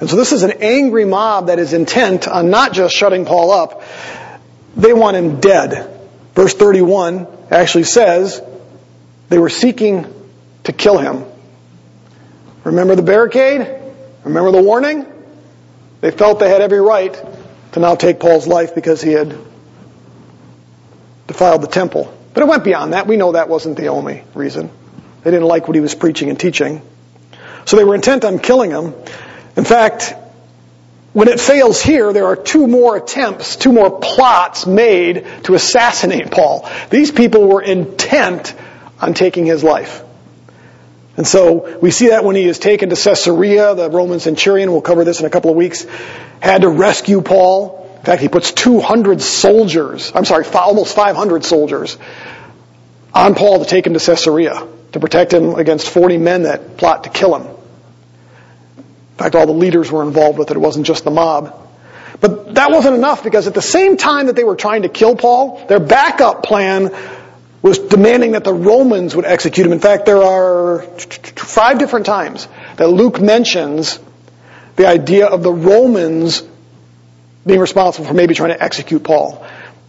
And 0.00 0.08
so 0.08 0.16
this 0.16 0.32
is 0.32 0.42
an 0.42 0.52
angry 0.60 1.04
mob 1.04 1.48
that 1.48 1.58
is 1.58 1.74
intent 1.74 2.26
on 2.26 2.48
not 2.48 2.72
just 2.72 2.94
shutting 2.94 3.26
Paul 3.26 3.50
up, 3.50 3.82
they 4.74 4.94
want 4.94 5.16
him 5.16 5.40
dead. 5.40 6.00
Verse 6.34 6.54
31 6.54 7.26
actually 7.50 7.84
says 7.84 8.40
they 9.28 9.38
were 9.38 9.50
seeking 9.50 10.06
to 10.64 10.72
kill 10.72 10.96
him. 10.96 11.26
Remember 12.64 12.96
the 12.96 13.02
barricade? 13.02 13.68
Remember 14.24 14.50
the 14.50 14.62
warning? 14.62 15.06
They 16.00 16.10
felt 16.10 16.40
they 16.40 16.48
had 16.48 16.60
every 16.60 16.80
right 16.80 17.14
to 17.72 17.80
now 17.80 17.94
take 17.94 18.20
Paul's 18.20 18.46
life 18.46 18.74
because 18.74 19.02
he 19.02 19.12
had 19.12 19.36
defiled 21.26 21.62
the 21.62 21.68
temple. 21.68 22.16
But 22.32 22.42
it 22.42 22.46
went 22.46 22.64
beyond 22.64 22.92
that. 22.92 23.06
We 23.06 23.16
know 23.16 23.32
that 23.32 23.48
wasn't 23.48 23.76
the 23.76 23.88
only 23.88 24.24
reason. 24.34 24.70
They 25.22 25.30
didn't 25.30 25.46
like 25.46 25.68
what 25.68 25.74
he 25.74 25.80
was 25.80 25.94
preaching 25.94 26.30
and 26.30 26.38
teaching. 26.38 26.82
So 27.66 27.76
they 27.76 27.84
were 27.84 27.94
intent 27.94 28.24
on 28.24 28.38
killing 28.38 28.70
him. 28.70 28.94
In 29.56 29.64
fact, 29.64 30.14
when 31.12 31.28
it 31.28 31.40
fails 31.40 31.82
here, 31.82 32.12
there 32.12 32.26
are 32.26 32.36
two 32.36 32.66
more 32.66 32.96
attempts, 32.96 33.56
two 33.56 33.72
more 33.72 33.98
plots 33.98 34.66
made 34.66 35.26
to 35.44 35.54
assassinate 35.54 36.30
Paul. 36.30 36.68
These 36.88 37.10
people 37.10 37.46
were 37.48 37.60
intent 37.60 38.54
on 39.00 39.14
taking 39.14 39.44
his 39.44 39.64
life. 39.64 40.02
And 41.20 41.28
so 41.28 41.78
we 41.80 41.90
see 41.90 42.08
that 42.08 42.24
when 42.24 42.34
he 42.34 42.46
is 42.46 42.58
taken 42.58 42.88
to 42.88 42.96
Caesarea, 42.96 43.74
the 43.74 43.90
Roman 43.90 44.20
centurion, 44.20 44.72
we'll 44.72 44.80
cover 44.80 45.04
this 45.04 45.20
in 45.20 45.26
a 45.26 45.28
couple 45.28 45.50
of 45.50 45.56
weeks, 45.58 45.84
had 46.40 46.62
to 46.62 46.70
rescue 46.70 47.20
Paul. 47.20 47.90
In 47.98 48.04
fact, 48.06 48.22
he 48.22 48.28
puts 48.28 48.52
200 48.52 49.20
soldiers, 49.20 50.12
I'm 50.14 50.24
sorry, 50.24 50.46
almost 50.46 50.96
500 50.96 51.44
soldiers 51.44 51.98
on 53.12 53.34
Paul 53.34 53.62
to 53.62 53.66
take 53.66 53.86
him 53.86 53.92
to 53.92 54.00
Caesarea 54.00 54.66
to 54.92 54.98
protect 54.98 55.34
him 55.34 55.56
against 55.56 55.90
40 55.90 56.16
men 56.16 56.44
that 56.44 56.78
plot 56.78 57.04
to 57.04 57.10
kill 57.10 57.36
him. 57.36 57.48
In 58.78 59.16
fact, 59.18 59.34
all 59.34 59.44
the 59.44 59.52
leaders 59.52 59.92
were 59.92 60.02
involved 60.02 60.38
with 60.38 60.50
it. 60.50 60.56
It 60.56 60.60
wasn't 60.60 60.86
just 60.86 61.04
the 61.04 61.10
mob. 61.10 61.54
But 62.22 62.54
that 62.54 62.70
wasn't 62.70 62.94
enough 62.94 63.22
because 63.22 63.46
at 63.46 63.52
the 63.52 63.60
same 63.60 63.98
time 63.98 64.28
that 64.28 64.36
they 64.36 64.44
were 64.44 64.56
trying 64.56 64.84
to 64.84 64.88
kill 64.88 65.16
Paul, 65.16 65.66
their 65.66 65.80
backup 65.80 66.44
plan 66.44 66.94
was 67.62 67.78
demanding 67.78 68.32
that 68.32 68.44
the 68.44 68.54
Romans 68.54 69.14
would 69.14 69.24
execute 69.24 69.66
him. 69.66 69.72
In 69.72 69.80
fact, 69.80 70.06
there 70.06 70.22
are 70.22 70.82
five 71.36 71.78
different 71.78 72.06
times 72.06 72.48
that 72.76 72.88
Luke 72.88 73.20
mentions 73.20 73.98
the 74.76 74.86
idea 74.86 75.26
of 75.26 75.42
the 75.42 75.52
Romans 75.52 76.42
being 77.46 77.60
responsible 77.60 78.06
for 78.06 78.14
maybe 78.14 78.34
trying 78.34 78.50
to 78.50 78.62
execute 78.62 79.04
Paul. 79.04 79.46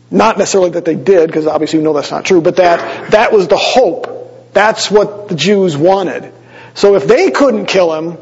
Not 0.09 0.37
necessarily 0.37 0.71
that 0.71 0.83
they 0.83 0.95
did, 0.95 1.27
because 1.27 1.47
obviously 1.47 1.79
we 1.79 1.85
know 1.85 1.93
that's 1.93 2.11
not 2.11 2.25
true, 2.25 2.41
but 2.41 2.57
that 2.57 3.11
that 3.11 3.31
was 3.31 3.47
the 3.47 3.57
hope. 3.57 4.53
That's 4.53 4.91
what 4.91 5.29
the 5.29 5.35
Jews 5.35 5.77
wanted. 5.77 6.33
So 6.73 6.95
if 6.95 7.07
they 7.07 7.31
couldn't 7.31 7.67
kill 7.67 7.93
him, 7.93 8.17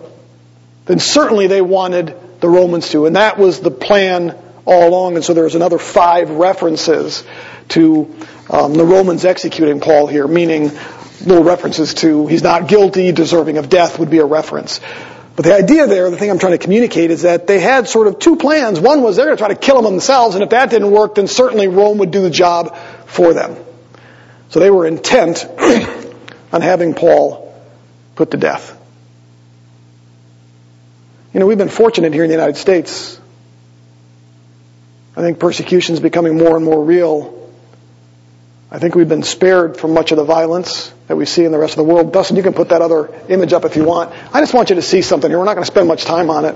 then 0.85 0.99
certainly 0.99 1.47
they 1.47 1.61
wanted 1.61 2.15
the 2.39 2.49
Romans 2.49 2.89
to. 2.89 3.07
And 3.07 3.15
that 3.15 3.39
was 3.39 3.59
the 3.59 3.71
plan 3.71 4.37
all 4.65 4.87
along. 4.87 5.15
And 5.15 5.25
so 5.25 5.33
there's 5.33 5.55
another 5.55 5.79
five 5.79 6.29
references 6.29 7.23
to 7.69 8.15
Um, 8.49 8.73
the 8.73 8.85
Romans 8.85 9.25
executing 9.25 9.79
Paul 9.79 10.07
here, 10.07 10.27
meaning 10.27 10.71
little 11.21 11.43
references 11.43 11.93
to 11.95 12.25
he's 12.27 12.43
not 12.43 12.67
guilty, 12.67 13.11
deserving 13.11 13.57
of 13.57 13.69
death 13.69 13.99
would 13.99 14.09
be 14.09 14.19
a 14.19 14.25
reference. 14.25 14.79
But 15.35 15.45
the 15.45 15.53
idea 15.53 15.87
there, 15.87 16.09
the 16.09 16.17
thing 16.17 16.29
I'm 16.29 16.39
trying 16.39 16.53
to 16.53 16.57
communicate 16.57 17.11
is 17.11 17.21
that 17.21 17.47
they 17.47 17.59
had 17.59 17.87
sort 17.87 18.07
of 18.07 18.19
two 18.19 18.35
plans. 18.35 18.79
One 18.79 19.01
was 19.01 19.15
they're 19.15 19.25
going 19.25 19.37
to 19.37 19.41
try 19.41 19.53
to 19.53 19.55
kill 19.55 19.77
him 19.77 19.85
themselves, 19.85 20.35
and 20.35 20.43
if 20.43 20.49
that 20.49 20.69
didn't 20.69 20.91
work, 20.91 21.15
then 21.15 21.27
certainly 21.27 21.67
Rome 21.67 21.99
would 21.99 22.11
do 22.11 22.21
the 22.21 22.29
job 22.29 22.75
for 23.05 23.33
them. 23.33 23.55
So 24.49 24.59
they 24.59 24.71
were 24.71 24.85
intent 24.87 25.45
on 26.51 26.61
having 26.61 26.93
Paul 26.93 27.55
put 28.15 28.31
to 28.31 28.37
death. 28.37 28.75
You 31.33 31.39
know, 31.39 31.45
we've 31.45 31.57
been 31.57 31.69
fortunate 31.69 32.13
here 32.13 32.23
in 32.23 32.29
the 32.29 32.35
United 32.35 32.57
States. 32.57 33.17
I 35.15 35.21
think 35.21 35.39
persecution 35.39 35.93
is 35.93 35.99
becoming 35.99 36.37
more 36.37 36.55
and 36.55 36.65
more 36.65 36.83
real 36.83 37.38
I 38.71 38.77
think 38.77 38.93
we've 38.93 39.09
been 39.09 39.23
spared 39.23 39.77
from 39.77 39.95
much 39.95 40.11
of 40.11 40.17
the 40.17 40.23
violence 40.23 40.93
that 41.07 41.15
we 41.15 41.25
see 41.25 41.43
in 41.43 41.51
the 41.51 41.57
rest 41.57 41.73
of 41.73 41.77
the 41.77 41.91
world. 41.91 42.13
Dustin, 42.13 42.37
you 42.37 42.43
can 42.43 42.53
put 42.53 42.69
that 42.69 42.83
other 42.83 43.09
image 43.27 43.51
up 43.51 43.65
if 43.65 43.75
you 43.75 43.83
want. 43.83 44.13
I 44.31 44.41
just 44.41 44.53
want 44.53 44.69
you 44.69 44.75
to 44.75 44.81
see 44.83 45.01
something 45.01 45.29
here. 45.29 45.39
We're 45.39 45.45
not 45.45 45.55
going 45.55 45.65
to 45.65 45.71
spend 45.71 45.87
much 45.87 46.05
time 46.05 46.29
on 46.29 46.45
it. 46.45 46.55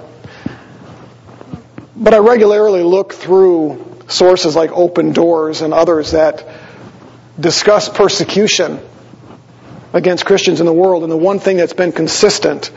But 1.95 2.13
I 2.13 2.19
regularly 2.19 2.83
look 2.83 3.13
through 3.13 3.97
sources 4.09 4.55
like 4.55 4.71
Open 4.71 5.11
Doors 5.11 5.61
and 5.61 5.73
others 5.73 6.11
that 6.11 6.47
discuss 7.39 7.89
persecution 7.89 8.79
against 9.91 10.23
Christians 10.23 10.59
in 10.59 10.67
the 10.67 10.73
world. 10.73 11.01
And 11.01 11.11
the 11.11 11.17
one 11.17 11.39
thing 11.39 11.57
that's 11.57 11.73
been 11.73 11.91
consistent 11.91 12.69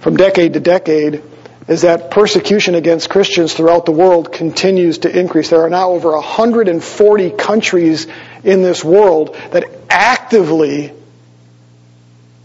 from 0.00 0.16
decade 0.16 0.52
to 0.52 0.60
decade 0.60 1.22
is 1.68 1.82
that 1.82 2.10
persecution 2.10 2.74
against 2.74 3.10
Christians 3.10 3.52
throughout 3.52 3.84
the 3.84 3.92
world 3.92 4.32
continues 4.32 4.98
to 4.98 5.18
increase. 5.18 5.50
There 5.50 5.60
are 5.60 5.70
now 5.70 5.90
over 5.90 6.12
140 6.12 7.30
countries 7.32 8.06
in 8.42 8.62
this 8.62 8.82
world 8.82 9.36
that 9.50 9.66
actively 9.90 10.94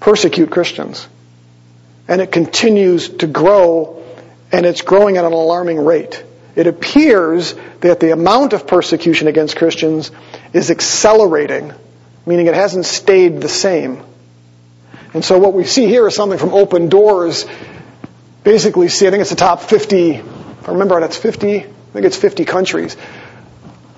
persecute 0.02 0.52
Christians. 0.52 1.08
And 2.10 2.20
it 2.20 2.34
continues 2.34 3.08
to 3.08 3.28
grow, 3.28 4.04
and 4.52 4.66
it's 4.66 4.82
growing 4.82 5.16
at 5.16 5.24
an 5.24 5.32
alarming 5.32 5.84
rate. 5.86 6.22
It 6.58 6.68
appears 6.68 7.56
that 7.80 8.02
the 8.02 8.12
amount 8.12 8.52
of 8.52 8.68
persecution 8.68 9.30
against 9.30 9.56
Christians 9.56 10.12
is 10.52 10.70
accelerating, 10.70 11.72
meaning 12.26 12.48
it 12.48 12.56
hasn't 12.56 12.86
stayed 12.86 13.40
the 13.40 13.48
same. 13.50 14.04
And 15.14 15.24
so 15.24 15.40
what 15.40 15.54
we 15.54 15.64
see 15.64 15.86
here 15.86 16.06
is 16.08 16.16
something 16.16 16.40
from 16.40 16.54
Open 16.54 16.90
Doors 16.90 17.46
basically 18.44 18.90
see, 18.90 19.08
I 19.08 19.12
think 19.12 19.22
it's 19.22 19.30
the 19.30 19.36
top 19.36 19.62
50, 19.62 20.12
if 20.12 20.70
I 20.70 20.72
remember 20.72 20.96
right, 20.96 21.04
it's 21.04 21.18
50, 21.18 21.60
I 21.60 21.62
think 21.62 22.06
it's 22.06 22.18
50 22.18 22.46
countries. 22.46 22.98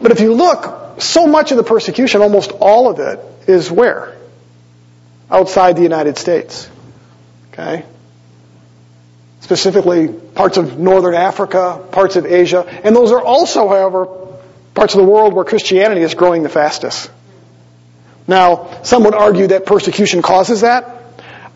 But 0.02 0.12
if 0.12 0.20
you 0.20 0.34
look, 0.34 1.02
so 1.02 1.28
much 1.28 1.52
of 1.52 1.58
the 1.58 1.64
persecution, 1.64 2.22
almost 2.22 2.52
all 2.52 2.90
of 2.90 3.00
it, 3.00 3.20
is 3.50 3.72
where? 3.72 4.16
Outside 5.30 5.76
the 5.76 5.84
United 5.84 6.18
States. 6.18 6.70
Okay? 7.52 7.86
Specifically, 9.42 10.08
parts 10.08 10.58
of 10.58 10.80
northern 10.80 11.16
Africa, 11.16 11.84
parts 11.92 12.16
of 12.16 12.26
Asia, 12.26 12.66
and 12.84 12.96
those 12.96 13.12
are 13.12 13.22
also, 13.22 13.68
however, 13.68 14.08
parts 14.74 14.94
of 14.94 15.02
the 15.02 15.08
world 15.08 15.34
where 15.34 15.46
Christianity 15.46 16.02
is 16.02 16.14
growing 16.16 16.44
the 16.44 16.50
fastest. 16.50 17.12
Now, 18.28 18.82
some 18.84 19.04
would 19.04 19.14
argue 19.14 19.48
that 19.48 19.66
persecution 19.66 20.22
causes 20.22 20.62
that. 20.62 21.04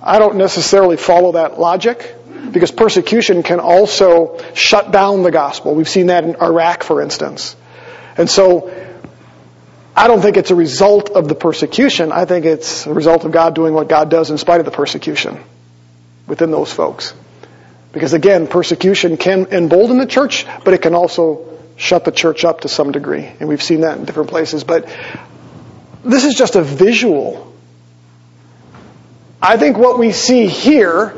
I 0.02 0.20
don't 0.20 0.38
necessarily 0.38 0.98
follow 0.98 1.34
that 1.34 1.60
logic. 1.60 2.16
Because 2.52 2.72
persecution 2.72 3.44
can 3.44 3.60
also 3.60 4.40
shut 4.54 4.92
down 4.92 5.24
the 5.24 5.32
gospel. 5.32 5.76
We've 5.76 5.90
seen 5.90 6.08
that 6.08 6.24
in 6.24 6.36
Iraq, 6.36 6.84
for 6.84 7.02
instance. 7.02 7.56
And 8.18 8.30
so, 8.30 8.72
I 9.96 10.08
don't 10.08 10.22
think 10.22 10.38
it's 10.38 10.52
a 10.52 10.56
result 10.56 11.10
of 11.10 11.28
the 11.28 11.36
persecution. 11.36 12.12
I 12.12 12.26
think 12.26 12.46
it's 12.46 12.86
a 12.86 12.94
result 12.94 13.26
of 13.26 13.32
God 13.32 13.54
doing 13.54 13.74
what 13.74 13.90
God 13.90 14.10
does 14.10 14.32
in 14.32 14.38
spite 14.38 14.60
of 14.60 14.66
the 14.66 14.72
persecution 14.72 15.44
within 16.26 16.52
those 16.52 16.72
folks. 16.72 17.14
Because 17.92 18.14
again, 18.14 18.48
persecution 18.48 19.18
can 19.18 19.48
embolden 19.48 19.98
the 19.98 20.06
church, 20.06 20.46
but 20.64 20.74
it 20.74 20.82
can 20.82 20.96
also 20.96 21.60
shut 21.76 22.06
the 22.06 22.12
church 22.12 22.46
up 22.46 22.62
to 22.62 22.70
some 22.70 22.92
degree. 22.92 23.26
And 23.26 23.50
we've 23.50 23.64
seen 23.64 23.82
that 23.82 23.98
in 23.98 24.06
different 24.06 24.30
places. 24.30 24.64
But 24.64 24.88
this 26.04 26.24
is 26.24 26.36
just 26.36 26.56
a 26.56 26.62
visual. 26.62 27.54
I 29.42 29.58
think 29.58 29.78
what 29.78 29.98
we 29.98 30.12
see 30.12 30.48
here 30.48 31.14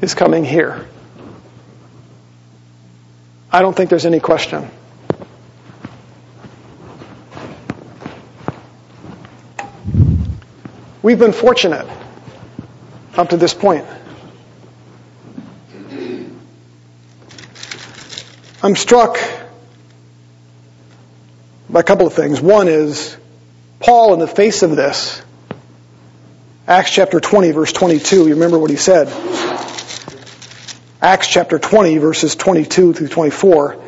is 0.00 0.14
coming 0.14 0.44
here. 0.44 0.86
I 3.52 3.62
don't 3.62 3.76
think 3.76 3.90
there's 3.90 4.06
any 4.06 4.20
question. 4.20 4.70
We've 11.02 11.18
been 11.18 11.32
fortunate 11.32 11.86
up 13.16 13.30
to 13.30 13.36
this 13.36 13.54
point. 13.54 13.86
I'm 18.62 18.76
struck 18.76 19.18
by 21.70 21.80
a 21.80 21.82
couple 21.82 22.06
of 22.06 22.12
things. 22.12 22.40
One 22.40 22.68
is, 22.68 23.16
Paul, 23.78 24.12
in 24.12 24.20
the 24.20 24.28
face 24.28 24.62
of 24.62 24.76
this, 24.76 25.22
Acts 26.68 26.90
chapter 26.90 27.18
20, 27.18 27.52
verse 27.52 27.72
22, 27.72 28.28
you 28.28 28.34
remember 28.34 28.58
what 28.58 28.70
he 28.70 28.76
said. 28.76 29.08
Acts 31.02 31.28
chapter 31.28 31.58
20, 31.58 31.96
verses 31.96 32.36
22 32.36 32.92
through 32.92 33.08
24. 33.08 33.82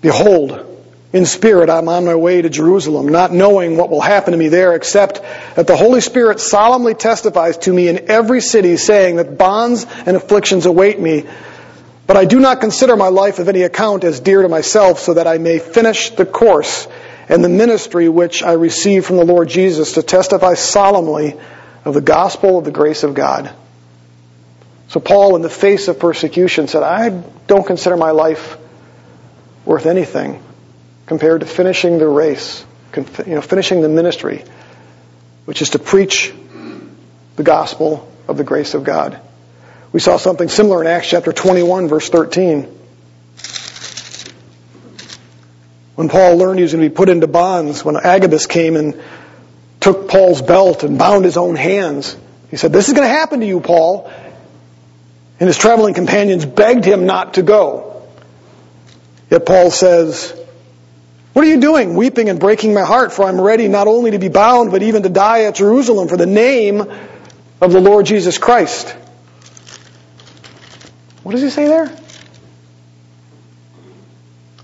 Behold, 0.00 0.64
in 1.12 1.24
spirit, 1.24 1.70
I'm 1.70 1.88
on 1.88 2.04
my 2.04 2.16
way 2.16 2.42
to 2.42 2.48
Jerusalem, 2.48 3.08
not 3.08 3.32
knowing 3.32 3.76
what 3.76 3.90
will 3.90 4.00
happen 4.00 4.32
to 4.32 4.36
me 4.36 4.48
there, 4.48 4.74
except 4.74 5.22
that 5.54 5.68
the 5.68 5.76
Holy 5.76 6.00
Spirit 6.00 6.40
solemnly 6.40 6.94
testifies 6.94 7.58
to 7.58 7.72
me 7.72 7.86
in 7.88 8.10
every 8.10 8.40
city, 8.40 8.76
saying 8.76 9.16
that 9.16 9.38
bonds 9.38 9.86
and 10.04 10.16
afflictions 10.16 10.66
await 10.66 10.98
me. 10.98 11.26
But 12.08 12.16
I 12.16 12.24
do 12.24 12.40
not 12.40 12.60
consider 12.60 12.96
my 12.96 13.08
life 13.08 13.38
of 13.38 13.48
any 13.48 13.62
account 13.62 14.02
as 14.02 14.18
dear 14.18 14.42
to 14.42 14.48
myself, 14.48 14.98
so 14.98 15.14
that 15.14 15.28
I 15.28 15.38
may 15.38 15.60
finish 15.60 16.10
the 16.10 16.26
course 16.26 16.88
and 17.28 17.42
the 17.42 17.48
ministry 17.48 18.08
which 18.08 18.42
I 18.42 18.52
received 18.52 19.06
from 19.06 19.16
the 19.16 19.24
Lord 19.24 19.48
Jesus 19.48 19.92
to 19.92 20.02
testify 20.02 20.54
solemnly 20.54 21.36
of 21.84 21.94
the 21.94 22.00
gospel 22.00 22.58
of 22.58 22.64
the 22.64 22.70
grace 22.70 23.02
of 23.02 23.14
God. 23.14 23.52
So 24.88 25.00
Paul, 25.00 25.36
in 25.36 25.42
the 25.42 25.50
face 25.50 25.88
of 25.88 25.98
persecution, 25.98 26.68
said, 26.68 26.82
I 26.82 27.10
don't 27.46 27.66
consider 27.66 27.96
my 27.96 28.12
life 28.12 28.56
worth 29.64 29.86
anything 29.86 30.42
compared 31.06 31.40
to 31.40 31.46
finishing 31.46 31.98
the 31.98 32.08
race, 32.08 32.64
you 32.96 33.34
know, 33.34 33.40
finishing 33.40 33.80
the 33.80 33.88
ministry, 33.88 34.44
which 35.44 35.62
is 35.62 35.70
to 35.70 35.78
preach 35.78 36.32
the 37.34 37.42
gospel 37.42 38.10
of 38.28 38.36
the 38.36 38.44
grace 38.44 38.74
of 38.74 38.84
God. 38.84 39.20
We 39.92 40.00
saw 40.00 40.16
something 40.16 40.48
similar 40.48 40.80
in 40.82 40.86
Acts 40.86 41.08
chapter 41.08 41.32
21, 41.32 41.88
verse 41.88 42.08
13. 42.08 42.75
When 45.96 46.10
Paul 46.10 46.36
learned 46.36 46.58
he 46.58 46.62
was 46.62 46.72
going 46.72 46.84
to 46.84 46.90
be 46.90 46.94
put 46.94 47.08
into 47.08 47.26
bonds, 47.26 47.82
when 47.82 47.96
Agabus 47.96 48.46
came 48.46 48.76
and 48.76 49.02
took 49.80 50.08
Paul's 50.08 50.42
belt 50.42 50.84
and 50.84 50.98
bound 50.98 51.24
his 51.24 51.38
own 51.38 51.56
hands, 51.56 52.16
he 52.50 52.58
said, 52.58 52.70
This 52.72 52.88
is 52.88 52.94
going 52.94 53.08
to 53.08 53.14
happen 53.14 53.40
to 53.40 53.46
you, 53.46 53.60
Paul. 53.60 54.12
And 55.40 55.46
his 55.46 55.56
traveling 55.56 55.94
companions 55.94 56.44
begged 56.44 56.84
him 56.84 57.06
not 57.06 57.34
to 57.34 57.42
go. 57.42 58.06
Yet 59.30 59.46
Paul 59.46 59.70
says, 59.70 60.38
What 61.32 61.46
are 61.46 61.48
you 61.48 61.60
doing, 61.60 61.94
weeping 61.94 62.28
and 62.28 62.38
breaking 62.38 62.74
my 62.74 62.84
heart? 62.84 63.12
For 63.12 63.24
I'm 63.24 63.40
ready 63.40 63.66
not 63.66 63.88
only 63.88 64.10
to 64.10 64.18
be 64.18 64.28
bound, 64.28 64.72
but 64.72 64.82
even 64.82 65.02
to 65.02 65.08
die 65.08 65.44
at 65.44 65.54
Jerusalem 65.54 66.08
for 66.08 66.18
the 66.18 66.26
name 66.26 66.82
of 67.62 67.72
the 67.72 67.80
Lord 67.80 68.04
Jesus 68.04 68.36
Christ. 68.36 68.90
What 71.22 71.32
does 71.32 71.40
he 71.42 71.48
say 71.48 71.66
there? 71.66 71.96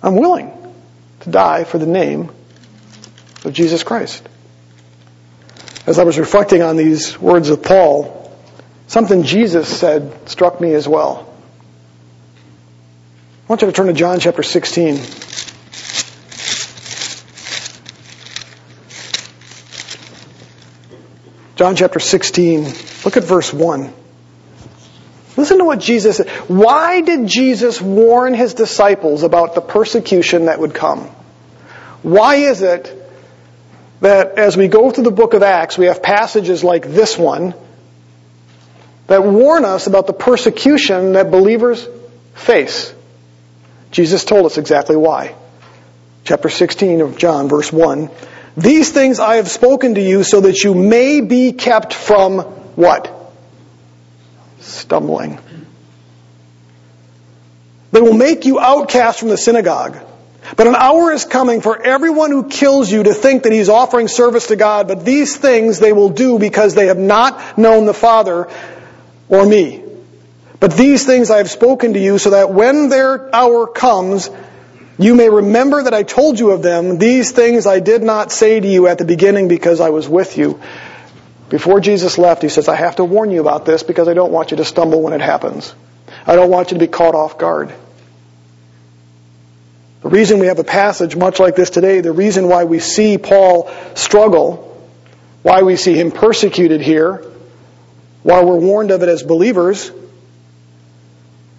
I'm 0.03 0.17
willing 0.17 0.62
to 1.23 1.31
die 1.31 1.65
for 1.65 1.79
the 1.79 1.87
name 1.87 2.31
of 3.45 3.53
Jesus 3.53 3.83
Christ. 3.83 4.29
As 5.87 5.99
I 5.99 6.05
was 6.05 6.19
reflecting 6.19 6.63
on 6.63 6.77
these 6.77 7.19
words 7.19 7.49
of 7.49 7.63
Paul, 7.63 8.37
something 8.87 9.23
Jesus 9.23 9.69
said 9.69 10.29
struck 10.29 10.61
me 10.61 10.75
as 10.75 10.87
well. 10.87 11.29
I 13.45 13.49
want 13.49 13.63
you 13.63 13.67
to 13.67 13.73
turn 13.73 13.87
to 13.87 13.93
John 13.93 14.21
chapter 14.21 14.43
16. 14.43 14.97
John 21.57 21.77
chapter 21.77 22.01
16, 22.01 22.65
look 23.05 23.17
at 23.17 23.25
verse 23.25 23.53
1. 23.53 23.93
Listen 25.37 25.59
to 25.59 25.65
what 25.65 25.81
Jesus 25.81 26.19
said. 26.19 26.29
Why 26.49 27.01
did 27.01 27.27
Jesus 27.27 27.81
warn 27.81 28.35
his 28.35 28.55
disciples 28.55 29.23
about 29.23 29.55
the 29.55 29.61
persecution 29.61 30.47
that 30.47 30.61
would 30.61 30.75
come? 30.75 31.11
Why 32.03 32.37
is 32.37 32.63
it 32.63 32.99
that 34.01 34.39
as 34.39 34.57
we 34.57 34.69
go 34.69 34.91
through 34.91 35.05
the 35.05 35.11
book 35.11 35.33
of 35.35 35.43
Acts, 35.43 35.79
we 35.79 35.87
have 35.87 36.03
passages 36.03 36.63
like 36.63 36.87
this 36.87 37.17
one 37.17 37.55
that 39.07 39.25
warn 39.25 39.65
us 39.65 39.87
about 39.87 40.07
the 40.07 40.13
persecution 40.13 41.13
that 41.15 41.31
believers 41.31 41.87
face? 42.35 42.93
Jesus 43.91 44.25
told 44.25 44.47
us 44.47 44.59
exactly 44.59 44.97
why. 44.97 45.35
Chapter 46.25 46.49
16 46.51 47.01
of 47.01 47.17
John, 47.19 47.49
verse 47.49 47.73
1. 47.73 48.11
These 48.57 48.91
things 48.91 49.19
I 49.19 49.37
have 49.37 49.51
spoken 49.51 49.95
to 49.95 50.01
you 50.01 50.25
so 50.25 50.43
that 50.43 50.63
you 50.63 50.75
may 50.75 51.21
be 51.21 51.53
kept 51.53 51.95
from 51.95 52.41
what? 52.77 53.22
Stumbling. 54.63 55.39
They 57.93 58.01
will 58.01 58.15
make 58.15 58.47
you 58.47 58.59
outcast 58.59 59.21
from 59.21 59.29
the 59.29 59.37
synagogue. 59.37 59.99
But 60.57 60.67
an 60.67 60.75
hour 60.75 61.13
is 61.13 61.25
coming 61.25 61.61
for 61.61 61.81
everyone 61.81 62.31
who 62.31 62.49
kills 62.49 62.91
you 62.91 63.03
to 63.03 63.15
think 63.15 63.45
that 63.45 63.53
he's 63.53 63.69
offering 63.69 64.09
service 64.09 64.49
to 64.49 64.57
God, 64.57 64.89
but 64.89 65.05
these 65.05 65.37
things 65.37 65.79
they 65.79 65.93
will 65.93 66.11
do 66.11 66.39
because 66.39 66.75
they 66.75 66.87
have 66.87 66.99
not 66.99 67.57
known 67.57 67.87
the 67.87 67.95
Father 67.95 68.49
or 69.29 69.47
me. 69.47 69.83
But 70.59 70.77
these 70.77 71.07
things 71.07 71.31
I 71.31 71.39
have 71.39 71.51
spoken 71.51 71.95
to 71.95 71.99
you 71.99 72.19
so 72.19 72.31
that 72.31 72.53
when 72.53 72.89
their 72.89 73.35
hour 73.35 73.67
comes, 73.67 74.31
you 74.99 75.15
may 75.15 75.29
remember 75.29 75.83
that 75.83 75.95
I 75.95 76.03
told 76.03 76.39
you 76.39 76.51
of 76.51 76.63
them. 76.63 76.99
These 76.99 77.33
things 77.33 77.67
I 77.67 77.81
did 77.81 78.03
not 78.03 78.31
say 78.31 78.61
to 78.61 78.69
you 78.69 78.87
at 78.89 78.99
the 78.99 79.05
beginning 79.05 79.49
because 79.49 79.81
I 79.81 79.91
was 79.91 80.09
with 80.09 80.37
you. 80.37 80.61
Before 81.53 81.81
Jesus 81.81 82.17
left, 82.17 82.41
he 82.41 82.49
says, 82.49 82.67
I 82.67 82.77
have 82.77 82.97
to 82.97 83.05
warn 83.05 83.31
you 83.31 83.43
about 83.43 83.67
this 83.67 83.83
because 83.83 84.09
I 84.09 84.15
don't 84.15 84.33
want 84.33 84.53
you 84.53 84.57
to 84.57 84.65
stumble 84.65 85.03
when 85.03 85.13
it 85.13 85.21
happens. 85.21 85.75
I 86.27 86.35
don't 86.35 86.49
want 86.49 86.71
you 86.71 86.79
to 86.79 86.81
be 86.83 86.89
caught 86.89 87.15
off 87.15 87.37
guard. 87.37 87.75
The 90.01 90.09
reason 90.09 90.39
we 90.39 90.47
have 90.47 90.59
a 90.59 90.65
passage 90.65 91.15
much 91.15 91.39
like 91.39 91.55
this 91.55 91.69
today, 91.69 92.01
the 92.01 92.11
reason 92.11 92.49
why 92.49 92.65
we 92.65 92.79
see 92.79 93.19
Paul 93.19 93.71
struggle, 93.95 94.83
why 95.43 95.61
we 95.61 95.77
see 95.77 95.93
him 95.93 96.11
persecuted 96.11 96.81
here, 96.81 97.23
why 98.23 98.43
we're 98.43 98.57
warned 98.57 98.91
of 98.91 99.03
it 99.03 99.11
as 99.11 99.23
believers, 99.23 99.91
is 99.91 99.95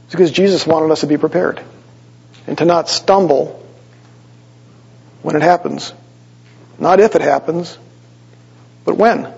because 0.10 0.32
Jesus 0.32 0.65
wanted 0.65 0.89
us 0.89 1.01
to 1.01 1.08
be 1.08 1.17
prepared 1.17 1.62
and 2.47 2.58
to 2.58 2.65
not 2.65 2.89
stumble 2.89 3.63
when 5.21 5.36
it 5.36 5.43
happens. 5.43 5.93
Not 6.79 6.99
if 6.99 7.13
it 7.13 7.21
happens, 7.21 7.77
but 8.86 8.97
when. 8.97 9.32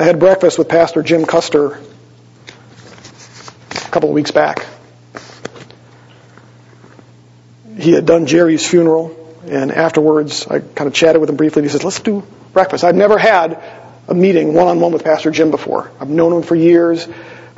I 0.00 0.04
had 0.04 0.18
breakfast 0.18 0.58
with 0.58 0.70
Pastor 0.70 1.02
Jim 1.02 1.26
Custer 1.26 1.74
a 1.74 1.80
couple 3.90 4.08
of 4.08 4.14
weeks 4.14 4.30
back. 4.30 4.64
He 7.78 7.92
had 7.92 8.06
done 8.06 8.24
Jerry's 8.24 8.66
funeral, 8.66 9.14
and 9.46 9.70
afterwards 9.70 10.46
I 10.46 10.60
kind 10.60 10.88
of 10.88 10.94
chatted 10.94 11.20
with 11.20 11.28
him 11.28 11.36
briefly, 11.36 11.60
and 11.60 11.70
he 11.70 11.70
said, 11.70 11.84
Let's 11.84 12.00
do 12.00 12.22
breakfast. 12.54 12.82
I've 12.82 12.94
never 12.94 13.18
had 13.18 13.62
a 14.08 14.14
meeting 14.14 14.54
one 14.54 14.68
on 14.68 14.80
one 14.80 14.92
with 14.92 15.04
Pastor 15.04 15.30
Jim 15.30 15.50
before. 15.50 15.92
I've 16.00 16.08
known 16.08 16.32
him 16.32 16.42
for 16.44 16.56
years, 16.56 17.06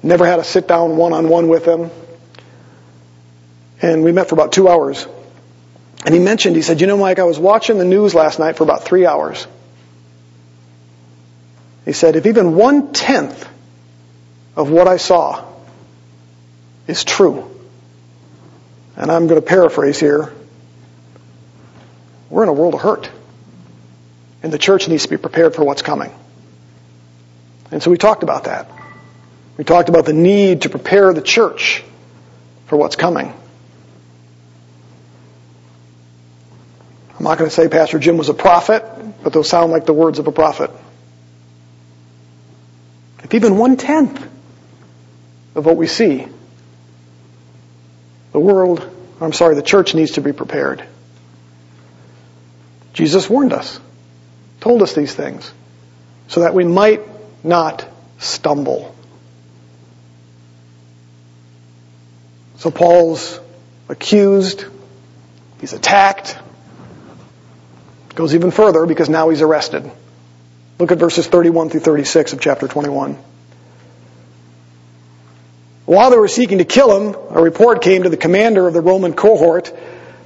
never 0.02 0.26
had 0.26 0.40
a 0.40 0.44
sit 0.44 0.66
down 0.66 0.96
one 0.96 1.12
on 1.12 1.28
one 1.28 1.46
with 1.46 1.64
him. 1.64 1.92
And 3.80 4.02
we 4.02 4.10
met 4.10 4.28
for 4.28 4.34
about 4.34 4.50
two 4.50 4.68
hours. 4.68 5.06
And 6.04 6.12
he 6.12 6.20
mentioned, 6.20 6.56
he 6.56 6.62
said, 6.62 6.80
You 6.80 6.88
know, 6.88 6.96
Mike, 6.96 7.20
I 7.20 7.24
was 7.24 7.38
watching 7.38 7.78
the 7.78 7.84
news 7.84 8.16
last 8.16 8.40
night 8.40 8.56
for 8.56 8.64
about 8.64 8.82
three 8.82 9.06
hours. 9.06 9.46
He 11.84 11.92
said, 11.92 12.16
if 12.16 12.26
even 12.26 12.54
one 12.54 12.92
tenth 12.92 13.48
of 14.54 14.70
what 14.70 14.86
I 14.86 14.98
saw 14.98 15.44
is 16.86 17.04
true, 17.04 17.48
and 18.96 19.10
I'm 19.10 19.26
going 19.26 19.40
to 19.40 19.46
paraphrase 19.46 19.98
here, 19.98 20.32
we're 22.30 22.44
in 22.44 22.48
a 22.48 22.52
world 22.52 22.74
of 22.74 22.80
hurt. 22.80 23.10
And 24.42 24.52
the 24.52 24.58
church 24.58 24.88
needs 24.88 25.04
to 25.04 25.08
be 25.08 25.16
prepared 25.16 25.54
for 25.54 25.64
what's 25.64 25.82
coming. 25.82 26.12
And 27.70 27.82
so 27.82 27.90
we 27.90 27.98
talked 27.98 28.22
about 28.22 28.44
that. 28.44 28.70
We 29.56 29.64
talked 29.64 29.88
about 29.88 30.04
the 30.04 30.12
need 30.12 30.62
to 30.62 30.68
prepare 30.68 31.12
the 31.12 31.22
church 31.22 31.84
for 32.66 32.76
what's 32.76 32.96
coming. 32.96 33.32
I'm 37.18 37.24
not 37.24 37.38
going 37.38 37.48
to 37.48 37.54
say 37.54 37.68
Pastor 37.68 37.98
Jim 37.98 38.16
was 38.16 38.28
a 38.28 38.34
prophet, 38.34 38.84
but 39.22 39.32
those 39.32 39.48
sound 39.48 39.70
like 39.70 39.86
the 39.86 39.92
words 39.92 40.18
of 40.18 40.26
a 40.26 40.32
prophet. 40.32 40.70
If 43.22 43.34
even 43.34 43.56
one 43.56 43.76
tenth 43.76 44.26
of 45.54 45.64
what 45.66 45.76
we 45.76 45.86
see, 45.86 46.26
the 48.32 48.40
world, 48.40 48.88
I'm 49.20 49.32
sorry, 49.32 49.54
the 49.54 49.62
church 49.62 49.94
needs 49.94 50.12
to 50.12 50.20
be 50.20 50.32
prepared. 50.32 50.84
Jesus 52.92 53.28
warned 53.28 53.52
us, 53.52 53.78
told 54.60 54.82
us 54.82 54.94
these 54.94 55.14
things, 55.14 55.50
so 56.28 56.40
that 56.40 56.54
we 56.54 56.64
might 56.64 57.00
not 57.44 57.86
stumble. 58.18 58.94
So 62.56 62.70
Paul's 62.70 63.40
accused, 63.88 64.64
he's 65.60 65.72
attacked, 65.72 66.38
goes 68.14 68.34
even 68.34 68.50
further 68.50 68.86
because 68.86 69.08
now 69.08 69.30
he's 69.30 69.42
arrested. 69.42 69.90
Look 70.78 70.92
at 70.92 70.98
verses 70.98 71.26
31 71.26 71.70
through 71.70 71.80
36 71.80 72.32
of 72.32 72.40
chapter 72.40 72.68
21. 72.68 73.18
While 75.84 76.10
they 76.10 76.18
were 76.18 76.28
seeking 76.28 76.58
to 76.58 76.64
kill 76.64 77.00
him, 77.00 77.16
a 77.30 77.42
report 77.42 77.82
came 77.82 78.04
to 78.04 78.08
the 78.08 78.16
commander 78.16 78.66
of 78.66 78.74
the 78.74 78.80
Roman 78.80 79.12
cohort 79.12 79.72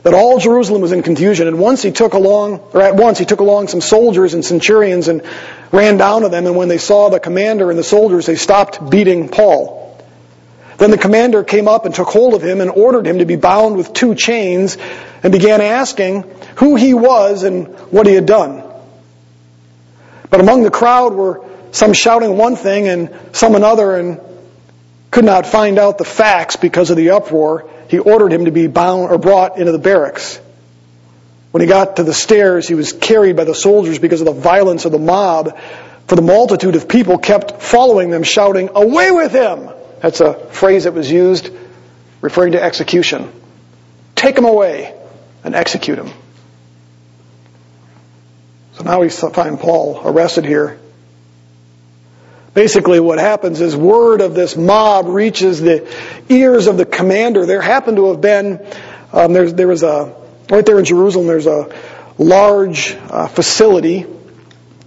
that 0.03 0.15
all 0.15 0.39
Jerusalem 0.39 0.83
was 0.83 0.93
in 0.93 1.03
confusion. 1.03 1.49
And 1.49 1.59
once 1.59 1.83
he 1.83 1.91
took 1.91 2.15
along, 2.15 2.61
or 2.73 2.83
at 2.83 2.95
once 2.95 3.19
he 3.19 3.25
took 3.25 3.41
along 3.41 3.69
some 3.69 3.81
soldiers 3.81 4.35
and 4.35 4.45
centurions 4.45 5.09
and 5.09 5.23
ran 5.73 5.97
down 5.97 6.23
to 6.23 6.29
them. 6.29 6.47
And 6.47 6.55
when 6.55 6.69
they 6.69 6.79
saw 6.79 7.09
the 7.09 7.19
commander 7.19 7.71
and 7.71 7.79
the 7.79 7.83
soldiers, 7.83 8.27
they 8.27 8.37
stopped 8.37 8.89
beating 8.89 9.29
Paul. 9.29 10.01
Then 10.79 10.91
the 10.91 10.99
commander 10.99 11.43
came 11.43 11.69
up 11.69 11.87
and 11.87 11.95
took 11.95 12.09
hold 12.09 12.35
of 12.35 12.43
him 12.43 12.61
and 12.61 12.71
ordered 12.71 13.07
him 13.07 13.19
to 13.19 13.25
be 13.25 13.37
bound 13.37 13.77
with 13.77 13.93
two 13.93 14.15
chains 14.15 14.77
and 15.23 15.33
began 15.33 15.61
asking 15.61 16.23
who 16.57 16.77
he 16.77 16.95
was 16.95 17.43
and 17.43 17.67
what 17.91 18.07
he 18.07 18.15
had 18.15 18.27
done. 18.27 18.63
But 20.31 20.41
among 20.41 20.63
the 20.63 20.71
crowd 20.71 21.15
were 21.15 21.45
some 21.73 21.93
shouting 21.93 22.37
one 22.37 22.57
thing 22.57 22.89
and 22.89 23.15
some 23.33 23.55
another 23.55 23.97
and 23.97 24.21
could 25.11 25.25
not 25.25 25.47
find 25.47 25.79
out 25.79 25.99
the 25.99 26.05
facts 26.05 26.57
because 26.57 26.91
of 26.91 26.97
the 26.97 27.11
uproar. 27.11 27.69
He 27.89 27.99
ordered 27.99 28.33
him 28.33 28.47
to 28.47 28.51
be 28.51 28.67
bound 28.67 29.11
or 29.11 29.19
brought 29.19 29.59
into 29.59 29.73
the 29.73 29.79
barracks. 29.79 30.41
When 31.53 31.61
he 31.61 31.67
got 31.67 31.97
to 31.97 32.03
the 32.03 32.13
stairs, 32.13 32.69
he 32.69 32.75
was 32.75 32.93
carried 32.93 33.37
by 33.37 33.45
the 33.45 33.55
soldiers 33.55 33.99
because 33.99 34.21
of 34.21 34.27
the 34.27 34.33
violence 34.33 34.85
of 34.85 34.93
the 34.93 34.99
mob, 34.99 35.59
for 36.07 36.15
the 36.15 36.23
multitude 36.23 36.77
of 36.77 36.89
people 36.89 37.19
kept 37.19 37.63
following 37.63 38.11
them, 38.11 38.23
shouting, 38.25 38.71
Away 38.75 39.11
with 39.11 39.33
him! 39.33 39.71
That's 40.01 40.21
a 40.21 40.35
phrase 40.35 40.85
that 40.85 40.93
was 40.93 41.11
used 41.11 41.51
referring 42.21 42.53
to 42.53 42.63
execution. 42.63 43.33
Take 44.15 44.37
him 44.37 44.45
away 44.45 44.95
and 45.45 45.55
execute 45.55 45.99
him. 45.99 46.11
So 48.77 48.85
now 48.85 49.01
we 49.01 49.09
find 49.09 49.59
Paul 49.59 50.03
arrested 50.05 50.45
here. 50.45 50.79
Basically, 52.53 53.01
what 53.01 53.19
happens 53.19 53.61
is 53.61 53.75
word 53.75 54.21
of 54.21 54.35
this 54.35 54.57
mob 54.57 55.07
reaches 55.07 55.61
the 55.61 55.91
ears 56.29 56.67
of 56.67 56.77
the 56.77 56.85
commander. 56.85 57.47
There 57.47 57.63
happened 57.63 57.97
to 57.97 58.09
have 58.09 58.21
been, 58.21 58.67
um, 59.13 59.33
there 59.33 59.69
was 59.69 59.83
a, 59.83 60.15
right 60.51 60.65
there 60.65 60.79
in 60.79 60.85
Jerusalem, 60.85 61.27
there's 61.27 61.47
a 61.47 61.75
large 62.19 62.95
uh, 62.95 63.29
facility. 63.29 64.07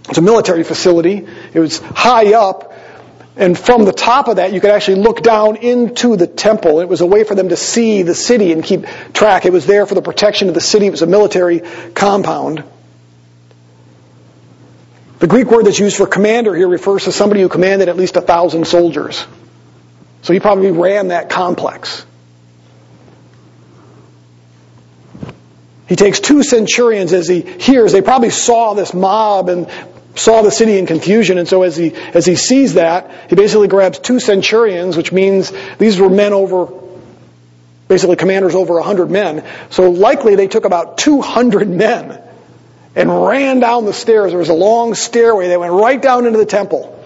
It's 0.08 0.18
a 0.18 0.22
military 0.22 0.62
facility. 0.64 1.26
It 1.52 1.58
was 1.58 1.78
high 1.78 2.34
up, 2.34 2.72
and 3.36 3.58
from 3.58 3.84
the 3.84 3.92
top 3.92 4.28
of 4.28 4.36
that, 4.36 4.52
you 4.52 4.60
could 4.60 4.70
actually 4.70 5.02
look 5.02 5.22
down 5.22 5.56
into 5.56 6.16
the 6.16 6.26
temple. 6.26 6.80
It 6.80 6.88
was 6.88 7.00
a 7.00 7.06
way 7.06 7.24
for 7.24 7.34
them 7.34 7.48
to 7.48 7.56
see 7.56 8.02
the 8.02 8.14
city 8.14 8.52
and 8.52 8.62
keep 8.62 8.86
track. 9.14 9.46
It 9.46 9.52
was 9.52 9.66
there 9.66 9.86
for 9.86 9.94
the 9.94 10.02
protection 10.02 10.48
of 10.48 10.54
the 10.54 10.60
city. 10.60 10.86
It 10.86 10.90
was 10.90 11.02
a 11.02 11.06
military 11.06 11.60
compound. 11.94 12.64
The 15.20 15.26
Greek 15.26 15.50
word 15.50 15.66
that's 15.66 15.78
used 15.78 15.98
for 15.98 16.06
commander 16.06 16.54
here 16.54 16.66
refers 16.66 17.04
to 17.04 17.12
somebody 17.12 17.42
who 17.42 17.50
commanded 17.50 17.90
at 17.90 17.96
least 17.96 18.16
a 18.16 18.22
thousand 18.22 18.66
soldiers. 18.66 19.24
So 20.22 20.32
he 20.32 20.40
probably 20.40 20.70
ran 20.70 21.08
that 21.08 21.28
complex. 21.28 22.06
He 25.88 25.96
takes 25.96 26.20
two 26.20 26.42
centurions 26.42 27.12
as 27.12 27.28
he 27.28 27.42
hears. 27.42 27.92
They 27.92 28.00
probably 28.00 28.30
saw 28.30 28.72
this 28.72 28.94
mob 28.94 29.50
and 29.50 29.68
saw 30.14 30.40
the 30.40 30.50
city 30.50 30.78
in 30.78 30.86
confusion, 30.86 31.36
and 31.36 31.46
so 31.46 31.64
as 31.64 31.76
he 31.76 31.94
as 32.14 32.24
he 32.24 32.36
sees 32.36 32.74
that, 32.74 33.10
he 33.28 33.36
basically 33.36 33.68
grabs 33.68 33.98
two 33.98 34.20
centurions, 34.20 34.96
which 34.96 35.12
means 35.12 35.52
these 35.78 35.98
were 36.00 36.08
men 36.08 36.32
over 36.32 36.72
basically 37.88 38.16
commanders 38.16 38.54
over 38.54 38.74
100 38.74 39.10
men. 39.10 39.44
So 39.68 39.90
likely 39.90 40.36
they 40.36 40.46
took 40.46 40.64
about 40.64 40.96
200 40.96 41.68
men 41.68 42.22
and 43.00 43.26
ran 43.26 43.60
down 43.60 43.86
the 43.86 43.94
stairs. 43.94 44.30
There 44.30 44.38
was 44.38 44.50
a 44.50 44.54
long 44.54 44.94
stairway. 44.94 45.48
They 45.48 45.56
went 45.56 45.72
right 45.72 46.00
down 46.00 46.26
into 46.26 46.38
the 46.38 46.44
temple. 46.44 47.02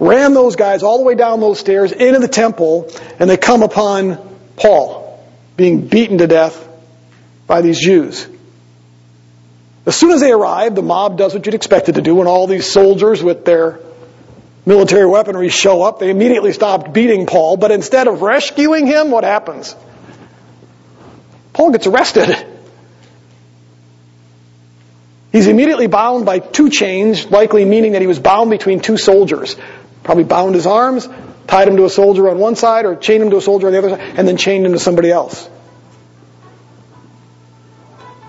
Ran 0.00 0.32
those 0.32 0.56
guys 0.56 0.82
all 0.82 0.96
the 0.96 1.04
way 1.04 1.14
down 1.14 1.40
those 1.40 1.60
stairs 1.60 1.92
into 1.92 2.18
the 2.18 2.28
temple, 2.28 2.90
and 3.18 3.28
they 3.28 3.36
come 3.36 3.62
upon 3.62 4.18
Paul 4.56 5.22
being 5.56 5.86
beaten 5.86 6.18
to 6.18 6.26
death 6.26 6.66
by 7.46 7.60
these 7.60 7.78
Jews. 7.78 8.26
As 9.84 9.96
soon 9.96 10.12
as 10.12 10.20
they 10.20 10.32
arrive, 10.32 10.74
the 10.74 10.82
mob 10.82 11.18
does 11.18 11.34
what 11.34 11.44
you'd 11.44 11.54
expect 11.54 11.90
it 11.90 11.96
to 11.96 12.02
do 12.02 12.14
when 12.14 12.26
all 12.26 12.46
these 12.46 12.70
soldiers 12.70 13.22
with 13.22 13.44
their 13.44 13.80
military 14.64 15.06
weaponry 15.06 15.50
show 15.50 15.82
up. 15.82 15.98
They 15.98 16.10
immediately 16.10 16.52
stopped 16.54 16.94
beating 16.94 17.26
Paul, 17.26 17.58
but 17.58 17.70
instead 17.70 18.08
of 18.08 18.22
rescuing 18.22 18.86
him, 18.86 19.10
what 19.10 19.24
happens? 19.24 19.74
Paul 21.52 21.72
gets 21.72 21.86
arrested. 21.86 22.46
He's 25.32 25.46
immediately 25.46 25.88
bound 25.88 26.24
by 26.24 26.38
two 26.38 26.70
chains, 26.70 27.26
likely 27.26 27.64
meaning 27.64 27.92
that 27.92 28.00
he 28.00 28.06
was 28.06 28.18
bound 28.18 28.50
between 28.50 28.80
two 28.80 28.96
soldiers. 28.96 29.56
Probably 30.02 30.24
bound 30.24 30.54
his 30.54 30.66
arms, 30.66 31.08
tied 31.46 31.68
him 31.68 31.76
to 31.76 31.84
a 31.84 31.90
soldier 31.90 32.30
on 32.30 32.38
one 32.38 32.56
side, 32.56 32.86
or 32.86 32.96
chained 32.96 33.22
him 33.22 33.30
to 33.30 33.36
a 33.36 33.42
soldier 33.42 33.66
on 33.66 33.72
the 33.72 33.78
other 33.78 33.90
side, 33.90 34.00
and 34.16 34.26
then 34.26 34.38
chained 34.38 34.64
him 34.64 34.72
to 34.72 34.78
somebody 34.78 35.10
else. 35.10 35.48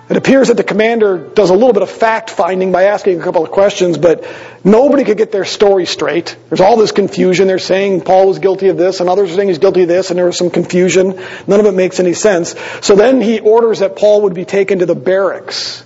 It 0.09 0.17
appears 0.17 0.47
that 0.47 0.57
the 0.57 0.63
commander 0.63 1.19
does 1.19 1.51
a 1.51 1.53
little 1.53 1.71
bit 1.71 1.83
of 1.83 1.89
fact 1.89 2.31
finding 2.31 2.71
by 2.71 2.85
asking 2.85 3.21
a 3.21 3.23
couple 3.23 3.43
of 3.43 3.51
questions, 3.51 3.97
but 3.97 4.27
nobody 4.63 5.03
could 5.03 5.17
get 5.17 5.31
their 5.31 5.45
story 5.45 5.85
straight. 5.85 6.35
There's 6.49 6.61
all 6.61 6.77
this 6.77 6.91
confusion. 6.91 7.47
They're 7.47 7.59
saying 7.59 8.01
Paul 8.01 8.27
was 8.27 8.39
guilty 8.39 8.69
of 8.69 8.77
this, 8.77 9.01
and 9.01 9.09
others 9.09 9.31
are 9.31 9.35
saying 9.35 9.49
he's 9.49 9.59
guilty 9.59 9.83
of 9.83 9.87
this, 9.87 10.09
and 10.09 10.17
there 10.17 10.25
was 10.25 10.37
some 10.37 10.49
confusion. 10.49 11.23
None 11.45 11.59
of 11.59 11.67
it 11.67 11.73
makes 11.73 11.99
any 11.99 12.13
sense. 12.13 12.55
So 12.81 12.95
then 12.95 13.21
he 13.21 13.39
orders 13.39 13.79
that 13.79 13.95
Paul 13.95 14.23
would 14.23 14.33
be 14.33 14.45
taken 14.45 14.79
to 14.79 14.87
the 14.87 14.95
barracks. 14.95 15.85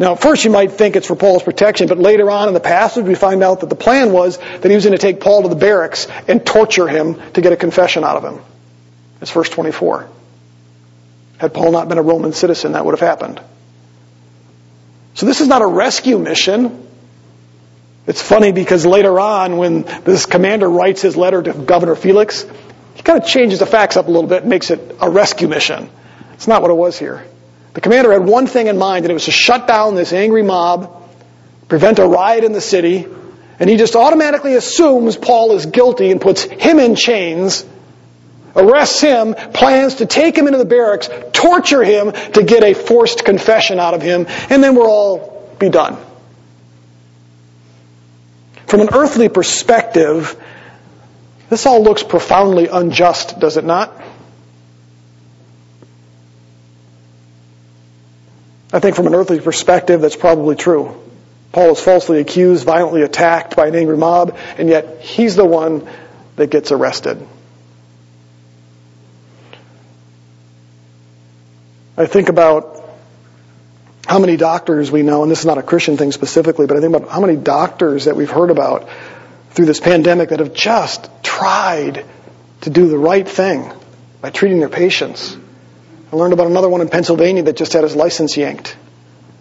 Now, 0.00 0.12
at 0.12 0.22
first 0.22 0.46
you 0.46 0.50
might 0.50 0.72
think 0.72 0.96
it's 0.96 1.06
for 1.06 1.14
Paul's 1.14 1.42
protection, 1.42 1.86
but 1.86 1.98
later 1.98 2.30
on 2.30 2.48
in 2.48 2.54
the 2.54 2.60
passage 2.60 3.04
we 3.04 3.14
find 3.14 3.42
out 3.42 3.60
that 3.60 3.68
the 3.68 3.76
plan 3.76 4.12
was 4.12 4.38
that 4.38 4.64
he 4.64 4.74
was 4.74 4.82
going 4.82 4.96
to 4.96 4.98
take 4.98 5.20
Paul 5.20 5.42
to 5.42 5.48
the 5.50 5.56
barracks 5.56 6.08
and 6.26 6.44
torture 6.44 6.88
him 6.88 7.20
to 7.32 7.42
get 7.42 7.52
a 7.52 7.56
confession 7.56 8.02
out 8.02 8.16
of 8.16 8.24
him. 8.24 8.42
It's 9.20 9.30
verse 9.30 9.50
24. 9.50 10.08
Had 11.36 11.52
Paul 11.52 11.72
not 11.72 11.90
been 11.90 11.98
a 11.98 12.02
Roman 12.02 12.32
citizen, 12.32 12.72
that 12.72 12.82
would 12.82 12.98
have 12.98 13.06
happened. 13.06 13.42
So 15.16 15.26
this 15.26 15.42
is 15.42 15.48
not 15.48 15.60
a 15.60 15.66
rescue 15.66 16.18
mission. 16.18 16.88
It's 18.06 18.22
funny 18.22 18.52
because 18.52 18.86
later 18.86 19.20
on, 19.20 19.58
when 19.58 19.82
this 20.04 20.24
commander 20.24 20.70
writes 20.70 21.02
his 21.02 21.14
letter 21.14 21.42
to 21.42 21.52
Governor 21.52 21.94
Felix, 21.94 22.46
he 22.94 23.02
kind 23.02 23.22
of 23.22 23.28
changes 23.28 23.58
the 23.58 23.66
facts 23.66 23.98
up 23.98 24.08
a 24.08 24.10
little 24.10 24.30
bit 24.30 24.44
and 24.44 24.48
makes 24.48 24.70
it 24.70 24.96
a 24.98 25.10
rescue 25.10 25.46
mission. 25.46 25.90
It's 26.32 26.48
not 26.48 26.62
what 26.62 26.70
it 26.70 26.78
was 26.78 26.98
here. 26.98 27.22
The 27.74 27.80
commander 27.80 28.12
had 28.12 28.24
one 28.24 28.46
thing 28.46 28.66
in 28.66 28.78
mind, 28.78 29.04
and 29.04 29.10
it 29.10 29.14
was 29.14 29.26
to 29.26 29.30
shut 29.30 29.66
down 29.68 29.94
this 29.94 30.12
angry 30.12 30.42
mob, 30.42 31.08
prevent 31.68 31.98
a 31.98 32.06
riot 32.06 32.44
in 32.44 32.52
the 32.52 32.60
city, 32.60 33.06
and 33.58 33.70
he 33.70 33.76
just 33.76 33.94
automatically 33.94 34.54
assumes 34.54 35.16
Paul 35.16 35.52
is 35.52 35.66
guilty 35.66 36.10
and 36.10 36.20
puts 36.20 36.42
him 36.42 36.78
in 36.78 36.96
chains 36.96 37.64
arrests 38.56 39.00
him, 39.00 39.34
plans 39.34 39.96
to 39.96 40.06
take 40.06 40.36
him 40.36 40.46
into 40.46 40.58
the 40.58 40.64
barracks, 40.64 41.08
torture 41.32 41.82
him 41.82 42.12
to 42.12 42.42
get 42.42 42.62
a 42.62 42.74
forced 42.74 43.24
confession 43.24 43.78
out 43.78 43.94
of 43.94 44.02
him, 44.02 44.26
and 44.48 44.62
then 44.62 44.74
we'll 44.74 44.90
all 44.90 45.54
be 45.58 45.68
done. 45.68 45.96
From 48.66 48.80
an 48.80 48.90
earthly 48.92 49.28
perspective, 49.28 50.36
this 51.48 51.66
all 51.66 51.82
looks 51.82 52.02
profoundly 52.02 52.68
unjust, 52.68 53.38
does 53.40 53.56
it 53.56 53.64
not? 53.64 53.92
I 58.72 58.78
think 58.78 58.96
from 58.96 59.06
an 59.06 59.14
earthly 59.14 59.40
perspective, 59.40 60.00
that's 60.00 60.16
probably 60.16 60.56
true. 60.56 61.00
Paul 61.52 61.72
is 61.72 61.80
falsely 61.80 62.20
accused, 62.20 62.64
violently 62.64 63.02
attacked 63.02 63.56
by 63.56 63.66
an 63.66 63.74
angry 63.74 63.96
mob, 63.96 64.36
and 64.56 64.68
yet 64.68 65.00
he's 65.00 65.34
the 65.34 65.44
one 65.44 65.88
that 66.36 66.50
gets 66.50 66.70
arrested. 66.70 67.26
I 71.96 72.06
think 72.06 72.28
about 72.28 72.80
how 74.06 74.20
many 74.20 74.36
doctors 74.36 74.90
we 74.90 75.02
know, 75.02 75.22
and 75.22 75.30
this 75.30 75.40
is 75.40 75.46
not 75.46 75.58
a 75.58 75.62
Christian 75.62 75.96
thing 75.96 76.12
specifically, 76.12 76.66
but 76.66 76.76
I 76.76 76.80
think 76.80 76.94
about 76.94 77.10
how 77.10 77.20
many 77.20 77.36
doctors 77.36 78.04
that 78.04 78.16
we've 78.16 78.30
heard 78.30 78.50
about 78.50 78.88
through 79.50 79.66
this 79.66 79.80
pandemic 79.80 80.30
that 80.30 80.38
have 80.38 80.54
just 80.54 81.10
tried 81.22 82.04
to 82.62 82.70
do 82.70 82.88
the 82.88 82.98
right 82.98 83.28
thing 83.28 83.70
by 84.20 84.30
treating 84.30 84.60
their 84.60 84.68
patients. 84.68 85.36
I 86.12 86.16
learned 86.16 86.32
about 86.32 86.48
another 86.48 86.68
one 86.68 86.80
in 86.80 86.88
Pennsylvania 86.88 87.44
that 87.44 87.56
just 87.56 87.72
had 87.72 87.84
his 87.84 87.94
license 87.94 88.36
yanked 88.36 88.76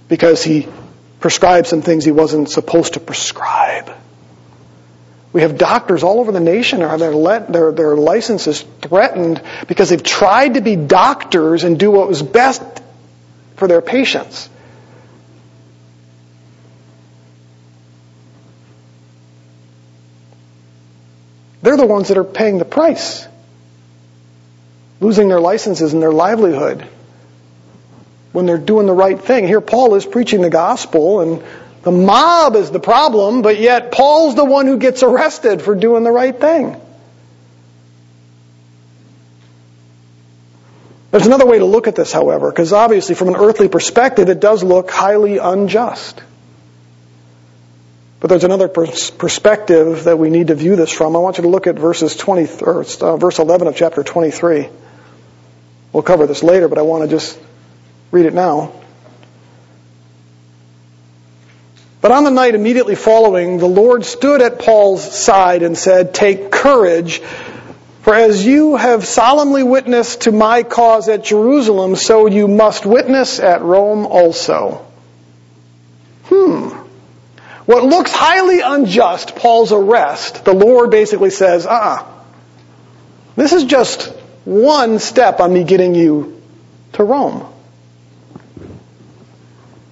because 0.07 0.43
he 0.43 0.67
prescribed 1.19 1.67
some 1.67 1.81
things 1.81 2.05
he 2.05 2.11
wasn't 2.11 2.49
supposed 2.49 2.93
to 2.93 2.99
prescribe. 2.99 3.91
We 5.31 5.41
have 5.41 5.57
doctors 5.57 6.03
all 6.03 6.19
over 6.19 6.31
the 6.31 6.39
nation 6.39 6.81
have 6.81 6.99
their, 6.99 7.41
their, 7.49 7.71
their 7.71 7.95
licenses 7.95 8.61
threatened 8.81 9.41
because 9.67 9.89
they've 9.89 10.01
tried 10.01 10.55
to 10.55 10.61
be 10.61 10.75
doctors 10.75 11.63
and 11.63 11.79
do 11.79 11.91
what 11.91 12.07
was 12.07 12.21
best 12.21 12.63
for 13.55 13.67
their 13.67 13.81
patients. 13.81 14.49
They're 21.61 21.77
the 21.77 21.85
ones 21.85 22.07
that 22.07 22.17
are 22.17 22.23
paying 22.23 22.57
the 22.57 22.65
price, 22.65 23.27
losing 24.99 25.29
their 25.29 25.39
licenses 25.39 25.93
and 25.93 26.01
their 26.01 26.11
livelihood 26.11 26.87
when 28.31 28.45
they're 28.45 28.57
doing 28.57 28.85
the 28.85 28.93
right 28.93 29.19
thing. 29.19 29.47
Here, 29.47 29.61
Paul 29.61 29.95
is 29.95 30.05
preaching 30.05 30.41
the 30.41 30.49
gospel 30.49 31.21
and 31.21 31.43
the 31.81 31.91
mob 31.91 32.55
is 32.55 32.71
the 32.71 32.79
problem, 32.79 33.41
but 33.41 33.59
yet 33.59 33.91
Paul's 33.91 34.35
the 34.35 34.45
one 34.45 34.65
who 34.65 34.77
gets 34.77 35.01
arrested 35.01 35.61
for 35.61 35.75
doing 35.75 36.03
the 36.03 36.11
right 36.11 36.37
thing. 36.37 36.79
There's 41.11 41.25
another 41.25 41.45
way 41.45 41.57
to 41.57 41.65
look 41.65 41.87
at 41.87 41.95
this, 41.95 42.11
however, 42.11 42.51
because 42.51 42.71
obviously 42.71 43.15
from 43.15 43.29
an 43.29 43.35
earthly 43.35 43.67
perspective 43.67 44.29
it 44.29 44.39
does 44.39 44.63
look 44.63 44.91
highly 44.91 45.37
unjust. 45.37 46.21
But 48.19 48.27
there's 48.27 48.43
another 48.43 48.67
pers- 48.67 49.09
perspective 49.09 50.03
that 50.03 50.19
we 50.19 50.29
need 50.29 50.47
to 50.47 50.55
view 50.55 50.75
this 50.75 50.91
from. 50.91 51.15
I 51.15 51.19
want 51.19 51.37
you 51.37 51.43
to 51.43 51.49
look 51.49 51.65
at 51.67 51.79
verses 51.79 52.15
20, 52.15 52.61
or, 52.61 52.85
uh, 53.01 53.17
verse 53.17 53.39
11 53.39 53.67
of 53.67 53.75
chapter 53.75 54.03
23. 54.03 54.69
We'll 55.91 56.03
cover 56.03 56.27
this 56.27 56.43
later, 56.43 56.67
but 56.67 56.77
I 56.77 56.83
want 56.83 57.03
to 57.03 57.09
just 57.09 57.39
read 58.11 58.25
it 58.25 58.33
now. 58.33 58.73
But 62.01 62.11
on 62.11 62.23
the 62.23 62.31
night 62.31 62.55
immediately 62.55 62.95
following, 62.95 63.57
the 63.57 63.67
Lord 63.67 64.05
stood 64.05 64.41
at 64.41 64.59
Paul's 64.59 65.03
side 65.03 65.63
and 65.63 65.77
said, 65.77 66.13
Take 66.13 66.51
courage, 66.51 67.19
for 68.01 68.13
as 68.13 68.45
you 68.45 68.77
have 68.77 69.05
solemnly 69.05 69.63
witnessed 69.63 70.21
to 70.21 70.31
my 70.31 70.63
cause 70.63 71.09
at 71.09 71.25
Jerusalem, 71.25 71.95
so 71.95 72.27
you 72.27 72.47
must 72.47 72.85
witness 72.85 73.39
at 73.39 73.61
Rome 73.61 74.05
also. 74.05 74.85
Hmm. 76.25 76.69
What 77.65 77.83
looks 77.83 78.11
highly 78.11 78.61
unjust, 78.61 79.35
Paul's 79.35 79.73
arrest, 79.73 80.45
the 80.45 80.53
Lord 80.53 80.91
basically 80.91 81.29
says, 81.31 81.67
ah, 81.69 81.99
uh-uh. 81.99 82.23
this 83.35 83.51
is 83.51 83.65
just 83.65 84.13
one 84.45 84.99
step 84.99 85.39
on 85.39 85.53
me 85.53 85.63
getting 85.63 85.95
you 85.95 86.41
to 86.93 87.03
Rome. 87.03 87.45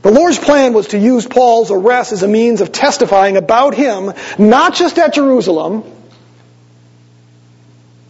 The 0.01 0.11
Lord's 0.11 0.39
plan 0.39 0.73
was 0.73 0.89
to 0.89 0.97
use 0.97 1.27
Paul's 1.27 1.69
arrest 1.69 2.13
as 2.13 2.23
a 2.23 2.27
means 2.27 2.61
of 2.61 2.71
testifying 2.71 3.35
about 3.35 3.75
him, 3.75 4.13
not 4.37 4.73
just 4.73 4.97
at 4.97 5.13
Jerusalem, 5.13 5.83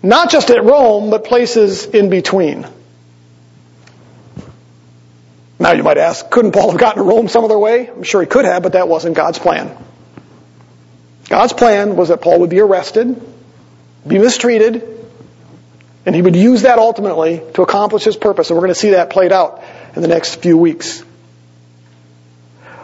not 0.03 0.29
just 0.29 0.51
at 0.51 0.63
Rome, 0.63 1.09
but 1.09 1.23
places 1.23 1.85
in 1.85 2.09
between. 2.09 2.67
Now 5.59 5.71
you 5.71 5.81
might 5.81 5.97
ask, 5.97 6.29
couldn't 6.29 6.51
Paul 6.51 6.69
have 6.71 6.79
gotten 6.79 7.03
to 7.03 7.09
Rome 7.09 7.29
some 7.29 7.43
other 7.43 7.57
way? 7.57 7.89
I'm 7.89 8.03
sure 8.03 8.21
he 8.21 8.27
could 8.27 8.45
have, 8.45 8.61
but 8.61 8.73
that 8.73 8.87
wasn't 8.87 9.15
God's 9.15 9.39
plan. 9.39 9.75
God's 11.29 11.53
plan 11.53 11.95
was 11.95 12.09
that 12.09 12.21
Paul 12.21 12.41
would 12.41 12.49
be 12.49 12.59
arrested, 12.59 13.19
be 14.07 14.19
mistreated, 14.19 15.06
and 16.07 16.15
he 16.15 16.21
would 16.21 16.37
use 16.37 16.61
that 16.61 16.79
ultimately 16.79 17.41
to 17.55 17.63
accomplish 17.63 18.05
his 18.05 18.15
purpose. 18.15 18.49
And 18.49 18.55
we're 18.55 18.61
going 18.61 18.73
to 18.73 18.79
see 18.79 18.91
that 18.91 19.09
played 19.09 19.33
out 19.33 19.61
in 19.93 20.01
the 20.01 20.07
next 20.07 20.35
few 20.35 20.57
weeks. 20.57 21.01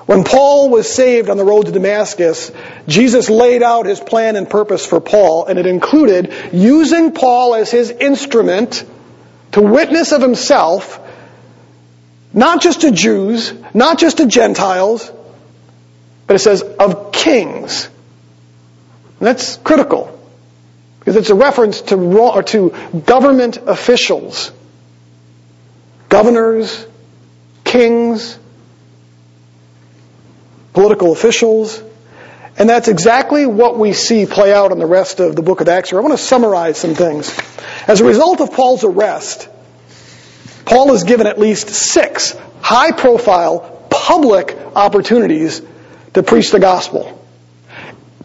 When 0.05 0.25
Paul 0.25 0.69
was 0.69 0.93
saved 0.93 1.29
on 1.29 1.37
the 1.37 1.45
road 1.45 1.67
to 1.67 1.71
Damascus, 1.71 2.51
Jesus 2.85 3.29
laid 3.29 3.63
out 3.63 3.85
his 3.85 4.01
plan 4.01 4.35
and 4.35 4.49
purpose 4.49 4.85
for 4.85 4.99
Paul, 4.99 5.45
and 5.45 5.57
it 5.57 5.65
included 5.65 6.33
using 6.51 7.13
Paul 7.13 7.55
as 7.55 7.71
his 7.71 7.91
instrument 7.91 8.83
to 9.53 9.61
witness 9.61 10.11
of 10.11 10.21
himself, 10.21 10.99
not 12.33 12.61
just 12.61 12.81
to 12.81 12.91
Jews, 12.91 13.53
not 13.73 13.99
just 13.99 14.17
to 14.17 14.25
Gentiles, 14.25 15.09
but 16.27 16.35
it 16.35 16.39
says 16.39 16.61
of 16.61 17.13
kings. 17.13 17.85
And 19.19 19.27
that's 19.27 19.55
critical. 19.55 20.19
Because 21.03 21.17
it's 21.17 21.29
a 21.29 21.35
reference 21.35 21.81
to, 21.81 21.95
or 21.97 22.43
to 22.43 22.69
government 23.05 23.57
officials. 23.57 24.51
Governors, 26.07 26.85
kings, 27.65 28.39
political 30.71 31.11
officials. 31.11 31.81
And 32.57 32.69
that's 32.69 32.87
exactly 32.87 33.45
what 33.45 33.77
we 33.77 33.91
see 33.91 34.25
play 34.25 34.53
out 34.53 34.71
in 34.71 34.79
the 34.79 34.85
rest 34.85 35.19
of 35.19 35.35
the 35.35 35.41
book 35.41 35.59
of 35.59 35.67
Acts. 35.67 35.91
I 35.91 35.99
want 35.99 36.13
to 36.13 36.23
summarize 36.23 36.77
some 36.77 36.95
things. 36.95 37.37
As 37.85 37.99
a 37.99 38.05
result 38.05 38.39
of 38.39 38.53
Paul's 38.53 38.85
arrest, 38.85 39.49
Paul 40.63 40.93
is 40.93 41.03
given 41.03 41.27
at 41.27 41.37
least 41.37 41.67
six 41.69 42.33
high 42.61 42.91
profile 42.91 43.85
public 43.89 44.57
opportunities 44.75 45.61
to 46.13 46.23
preach 46.23 46.51
the 46.51 46.59
gospel 46.59 47.19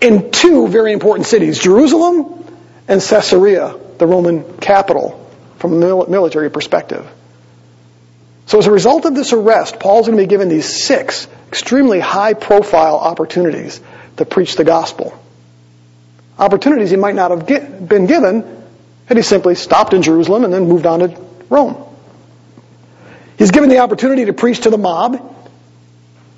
in 0.01 0.31
two 0.31 0.69
very 0.69 0.93
important 0.93 1.27
cities, 1.27 1.59
Jerusalem 1.59 2.45
and 2.89 3.01
Caesarea, 3.03 3.77
the 3.99 4.07
Roman 4.07 4.57
capital 4.59 5.27
from 5.59 5.75
a 5.75 6.07
military 6.09 6.51
perspective. 6.51 7.07
So 8.47 8.59
as 8.59 8.67
a 8.67 8.73
result 8.73 9.05
of 9.05 9.15
this 9.15 9.35
arrest, 9.35 9.79
Paul's 9.79 10.07
going 10.07 10.17
to 10.17 10.25
be 10.25 10.29
given 10.29 10.49
these 10.49 10.67
six 10.67 11.29
extremely 11.49 12.01
high 12.01 12.33
profile 12.33 12.97
opportunities 12.97 13.81
to 14.17 14.25
preach 14.25 14.57
the 14.57 14.65
gospel. 14.65 15.19
Opportunities 16.39 16.91
he 16.91 16.97
might 16.97 17.15
not 17.15 17.31
have 17.31 17.47
get, 17.47 17.87
been 17.87 18.07
given 18.07 18.65
had 19.07 19.17
he 19.17 19.23
simply 19.23 19.55
stopped 19.55 19.93
in 19.93 20.03
Jerusalem 20.03 20.45
and 20.45 20.53
then 20.53 20.67
moved 20.67 20.87
on 20.87 21.01
to 21.01 21.21
Rome. 21.51 21.85
He's 23.37 23.51
given 23.51 23.69
the 23.69 23.79
opportunity 23.79 24.25
to 24.27 24.33
preach 24.33 24.61
to 24.61 24.71
the 24.71 24.79
mob. 24.79 25.35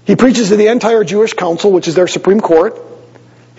He 0.04 0.16
preaches 0.16 0.48
to 0.48 0.56
the 0.56 0.66
entire 0.66 1.04
Jewish 1.04 1.34
council, 1.34 1.70
which 1.70 1.86
is 1.86 1.94
their 1.94 2.08
supreme 2.08 2.40
court. 2.40 2.89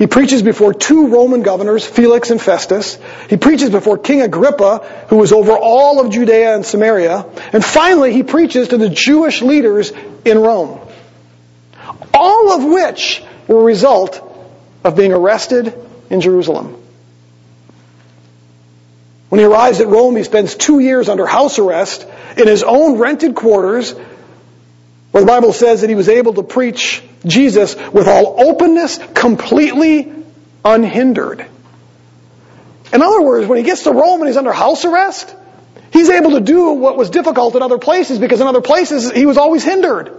He 0.01 0.07
preaches 0.07 0.41
before 0.41 0.73
two 0.73 1.09
Roman 1.09 1.43
governors, 1.43 1.85
Felix 1.85 2.31
and 2.31 2.41
Festus. 2.41 2.97
He 3.29 3.37
preaches 3.37 3.69
before 3.69 3.99
King 3.99 4.23
Agrippa, 4.23 4.79
who 5.09 5.17
was 5.17 5.31
over 5.31 5.55
all 5.55 5.99
of 6.03 6.11
Judea 6.11 6.55
and 6.55 6.65
Samaria. 6.65 7.23
And 7.53 7.63
finally, 7.63 8.11
he 8.11 8.23
preaches 8.23 8.69
to 8.69 8.77
the 8.77 8.89
Jewish 8.89 9.43
leaders 9.43 9.93
in 10.25 10.39
Rome. 10.39 10.79
All 12.15 12.51
of 12.51 12.63
which 12.63 13.21
were 13.47 13.59
a 13.59 13.63
result 13.63 14.19
of 14.83 14.95
being 14.95 15.13
arrested 15.13 15.71
in 16.09 16.19
Jerusalem. 16.19 16.81
When 19.29 19.37
he 19.37 19.45
arrives 19.45 19.81
at 19.81 19.87
Rome, 19.87 20.15
he 20.15 20.23
spends 20.23 20.55
two 20.55 20.79
years 20.79 21.09
under 21.09 21.27
house 21.27 21.59
arrest 21.59 22.07
in 22.37 22.47
his 22.47 22.63
own 22.63 22.97
rented 22.97 23.35
quarters 23.35 23.93
where 25.11 25.21
the 25.21 25.27
Bible 25.27 25.53
says 25.53 25.81
that 25.81 25.89
he 25.89 25.95
was 25.95 26.09
able 26.09 26.33
to 26.35 26.43
preach 26.43 27.03
Jesus 27.25 27.75
with 27.75 28.07
all 28.07 28.35
openness, 28.49 28.99
completely 29.13 30.11
unhindered. 30.63 31.45
In 32.93 33.01
other 33.01 33.21
words, 33.21 33.47
when 33.47 33.57
he 33.57 33.63
gets 33.63 33.83
to 33.83 33.91
Rome 33.91 34.21
and 34.21 34.27
he's 34.27 34.37
under 34.37 34.51
house 34.51 34.85
arrest, 34.85 35.33
he's 35.91 36.09
able 36.09 36.31
to 36.31 36.41
do 36.41 36.71
what 36.71 36.97
was 36.97 37.09
difficult 37.09 37.55
in 37.55 37.61
other 37.61 37.77
places 37.77 38.19
because 38.19 38.41
in 38.41 38.47
other 38.47 38.61
places 38.61 39.11
he 39.11 39.25
was 39.25 39.37
always 39.37 39.63
hindered. 39.63 40.17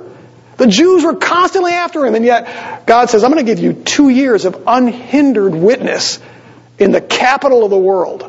The 0.57 0.67
Jews 0.67 1.03
were 1.05 1.17
constantly 1.17 1.73
after 1.73 2.05
him, 2.05 2.15
and 2.15 2.25
yet 2.25 2.87
God 2.87 3.11
says, 3.11 3.25
I'm 3.25 3.33
going 3.33 3.45
to 3.45 3.51
give 3.51 3.63
you 3.63 3.73
two 3.73 4.11
years 4.11 4.45
of 4.45 4.65
unhindered 4.67 5.55
witness 5.55 6.21
in 6.79 6.93
the 6.93 7.01
capital 7.01 7.65
of 7.65 7.71
the 7.71 7.79
world 7.79 8.29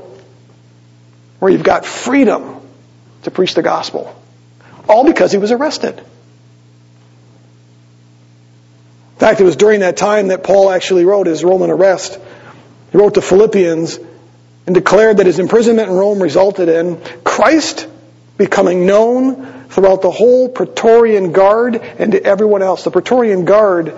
where 1.40 1.52
you've 1.52 1.64
got 1.64 1.86
freedom 1.86 2.62
to 3.24 3.32
preach 3.32 3.54
the 3.54 3.62
gospel. 3.62 4.16
All 4.88 5.06
because 5.06 5.32
he 5.32 5.38
was 5.38 5.52
arrested. 5.52 6.02
In 9.13 9.13
fact, 9.24 9.40
it 9.40 9.46
was 9.46 9.56
during 9.56 9.80
that 9.80 9.96
time 9.96 10.28
that 10.28 10.44
Paul 10.44 10.70
actually 10.70 11.06
wrote 11.06 11.28
his 11.28 11.46
Roman 11.46 11.70
arrest. 11.70 12.20
He 12.92 12.98
wrote 12.98 13.14
to 13.14 13.22
Philippians 13.22 13.98
and 14.66 14.76
declared 14.76 15.18
that 15.18 15.26
his 15.26 15.40
imprisonment 15.40 15.90
in 15.90 15.96
Rome 15.96 16.22
resulted 16.22 16.68
in 16.68 17.02
Christ 17.24 17.88
becoming 18.38 18.86
known 18.86 19.68
throughout 19.70 20.02
the 20.02 20.12
whole 20.12 20.50
Praetorian 20.50 21.32
Guard 21.32 21.76
and 21.76 22.12
to 22.12 22.22
everyone 22.22 22.62
else. 22.62 22.84
The 22.84 22.92
Praetorian 22.92 23.46
Guard 23.46 23.98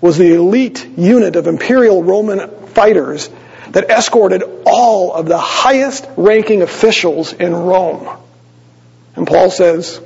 was 0.00 0.16
the 0.16 0.34
elite 0.34 0.86
unit 0.96 1.36
of 1.36 1.46
imperial 1.46 2.02
Roman 2.02 2.48
fighters 2.68 3.28
that 3.68 3.90
escorted 3.90 4.42
all 4.64 5.12
of 5.12 5.26
the 5.26 5.38
highest 5.38 6.08
ranking 6.16 6.62
officials 6.62 7.34
in 7.34 7.54
Rome. 7.54 8.08
And 9.14 9.26
Paul 9.26 9.50
says, 9.50 10.00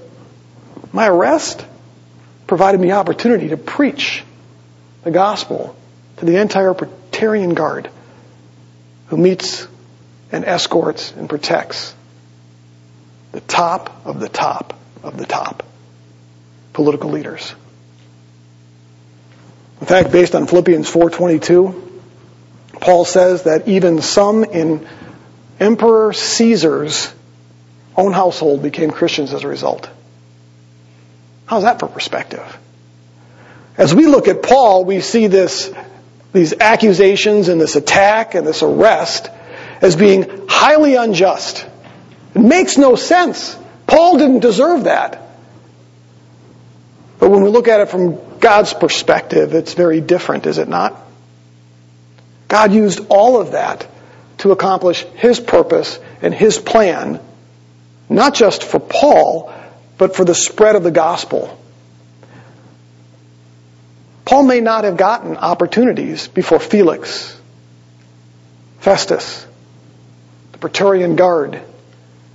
my 0.93 1.07
arrest 1.07 1.65
provided 2.49 2.81
me 2.81 2.91
opportunity 2.91 3.49
to 3.51 3.57
preach 3.57 4.25
the 5.09 5.15
gospel 5.15 5.75
to 6.19 6.27
the 6.27 6.39
entire 6.39 6.75
Praetorian 6.75 7.55
Guard 7.55 7.89
who 9.07 9.17
meets 9.17 9.67
and 10.31 10.45
escorts 10.45 11.13
and 11.13 11.31
protects 11.31 11.95
the 13.33 13.41
top 13.41 14.05
of 14.05 14.21
the 14.21 14.29
top 14.29 14.79
of 15.03 15.17
the 15.17 15.25
top 15.25 15.63
political 16.75 17.09
leaders. 17.09 17.55
In 19.81 19.87
fact, 19.87 20.13
based 20.13 20.35
on 20.35 20.47
Philippians 20.47 20.91
4:22, 20.91 21.75
Paul 22.79 23.07
says 23.07 23.45
that 23.45 23.67
even 23.67 24.03
some 24.03 24.45
in 24.45 24.87
Emperor 25.59 26.13
Caesar's 26.13 27.11
own 27.97 28.13
household 28.13 28.63
became 28.63 28.91
Christians 28.91 29.33
as 29.33 29.43
a 29.43 29.49
result. 29.49 29.89
How's 31.47 31.63
that 31.63 31.81
for 31.81 31.89
perspective? 31.89 32.59
As 33.79 33.95
we 33.95 34.07
look 34.07 34.27
at 34.27 34.43
Paul, 34.43 34.85
we 34.85 35.01
see 35.01 35.29
this, 35.29 35.73
these 36.33 36.53
accusations 36.53 37.49
and 37.49 37.61
this 37.61 37.77
attack 37.77 38.35
and 38.35 38.45
this 38.45 38.65
arrest 38.65 39.31
as 39.81 39.95
being 39.95 40.49
highly 40.49 40.97
unjust. 40.97 41.65
It 42.35 42.41
makes 42.41 42.77
no 42.77 42.97
sense. 42.97 43.57
Paul 43.87 44.19
didn't 44.19 44.41
deserve 44.41 44.85
that. 44.85 45.23
But 47.21 47.31
when 47.31 47.43
we 47.43 47.51
look 47.51 47.69
at 47.69 47.81
it 47.81 47.89
from 47.89 48.39
God's 48.41 48.75
perspective, 48.75 49.55
it's 49.55 49.75
very 49.75 50.01
different, 50.01 50.47
is 50.47 50.59
it 50.59 50.69
not? 50.69 51.01
God 52.49 52.73
used 52.73 53.01
all 53.09 53.41
of 53.41 53.53
that 53.53 53.87
to 54.39 54.51
accomplish 54.51 55.05
His 55.15 55.39
purpose 55.39 56.01
and 56.21 56.35
His 56.35 56.59
plan, 56.59 57.21
not 58.09 58.35
just 58.35 58.65
for 58.65 58.81
Paul, 58.81 59.53
but 59.99 60.17
for 60.17 60.25
the 60.25 60.35
spread 60.35 60.75
of 60.75 60.83
the 60.83 60.91
gospel 60.91 61.57
Paul 64.29 64.43
may 64.43 64.61
not 64.61 64.85
have 64.85 64.99
gotten 64.99 65.39
opportunities 65.39 66.29
before 66.29 66.61
Felix, 66.61 67.35
Festus, 68.79 69.47
the 70.53 70.59
Praetorian 70.59 71.17
Guard, 71.17 71.63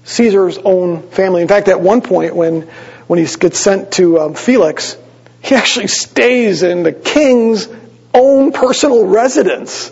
Caesar's 0.03 0.57
own 0.57 1.07
family. 1.09 1.43
In 1.43 1.47
fact, 1.47 1.67
at 1.67 1.79
one 1.79 2.01
point 2.01 2.35
when, 2.35 2.63
when 3.05 3.19
he 3.23 3.25
gets 3.37 3.59
sent 3.59 3.91
to 3.91 4.19
um, 4.19 4.33
Felix, 4.33 4.97
he 5.43 5.53
actually 5.53 5.85
stays 5.85 6.63
in 6.63 6.81
the 6.81 6.93
king's 6.93 7.67
own 8.11 8.53
personal 8.53 9.05
residence. 9.05 9.91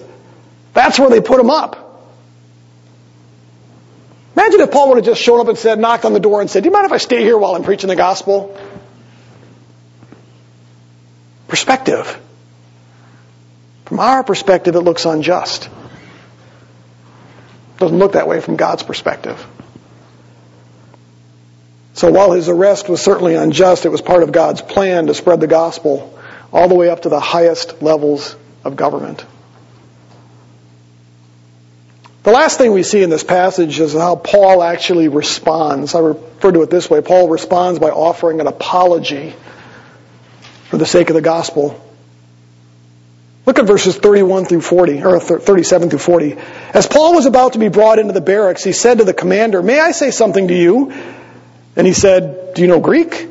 That's 0.74 0.98
where 0.98 1.12
they 1.12 1.22
put 1.22 1.40
him 1.40 1.52
up. 1.52 2.10
Imagine 4.36 4.62
if 4.62 4.72
Paul 4.72 4.90
would 4.90 4.98
have 4.98 5.06
just 5.06 5.22
shown 5.22 5.40
up 5.40 5.48
and 5.50 5.58
said, 5.58 5.78
knocked 5.78 6.06
on 6.06 6.14
the 6.14 6.20
door 6.20 6.42
and 6.42 6.50
said, 6.50 6.64
Do 6.64 6.70
you 6.70 6.74
mind 6.74 6.88
if 6.88 6.94
I 6.94 6.98
stay 6.98 7.22
here 7.22 7.38
while 7.38 7.54
I'm 7.54 7.64
preaching 7.64 7.90
the 7.90 7.96
gospel? 7.96 8.58
Perspective. 11.52 12.18
From 13.84 14.00
our 14.00 14.24
perspective, 14.24 14.76
it 14.76 14.80
looks 14.80 15.04
unjust. 15.04 15.66
It 15.66 15.72
doesn't 17.78 17.98
look 17.98 18.14
that 18.14 18.26
way 18.26 18.40
from 18.40 18.56
God's 18.56 18.84
perspective. 18.84 19.46
So 21.92 22.10
while 22.10 22.32
his 22.32 22.48
arrest 22.48 22.88
was 22.88 23.02
certainly 23.02 23.36
unjust, 23.36 23.86
it 23.86 23.90
was 23.90 24.02
part 24.02 24.24
of 24.24 24.32
God's 24.32 24.62
plan 24.62 25.08
to 25.08 25.14
spread 25.14 25.42
the 25.42 25.48
gospel 25.48 26.18
all 26.54 26.70
the 26.70 26.76
way 26.76 26.88
up 26.88 27.02
to 27.02 27.10
the 27.10 27.20
highest 27.20 27.82
levels 27.82 28.38
of 28.64 28.78
government. 28.78 29.26
The 32.24 32.32
last 32.32 32.60
thing 32.60 32.72
we 32.72 32.84
see 32.84 33.04
in 33.04 33.10
this 33.10 33.26
passage 33.26 33.78
is 33.78 33.92
how 33.92 34.16
Paul 34.16 34.64
actually 34.64 35.10
responds. 35.10 35.96
I 35.96 36.00
refer 36.00 36.54
to 36.54 36.62
it 36.62 36.70
this 36.70 36.90
way. 36.90 37.02
Paul 37.02 37.28
responds 37.28 37.78
by 37.78 37.90
offering 37.90 38.40
an 38.40 38.48
apology 38.48 39.36
for 40.72 40.78
the 40.78 40.86
sake 40.86 41.10
of 41.10 41.16
the 41.16 41.22
gospel. 41.22 41.80
Look 43.46 43.60
at 43.60 43.66
verses 43.66 43.98
31 43.98 44.46
through 44.46 44.62
40, 44.62 45.04
or 45.04 45.20
37 45.20 45.90
through 45.90 46.00
40. 46.00 46.38
As 46.74 46.88
Paul 46.88 47.14
was 47.14 47.26
about 47.26 47.54
to 47.54 47.60
be 47.60 47.68
brought 47.68 48.00
into 48.00 48.14
the 48.14 48.22
barracks, 48.22 48.64
he 48.64 48.72
said 48.72 49.00
to 49.00 49.04
the 49.04 49.14
commander, 49.14 49.62
May 49.62 49.82
I 49.82 49.92
say 49.92 50.12
something 50.12 50.48
to 50.48 50.54
you? 50.54 50.94
And 51.76 51.86
he 51.86 51.92
said, 51.92 52.54
Do 52.54 52.62
you 52.62 52.70
know 52.70 52.80
Greek? 52.80 53.28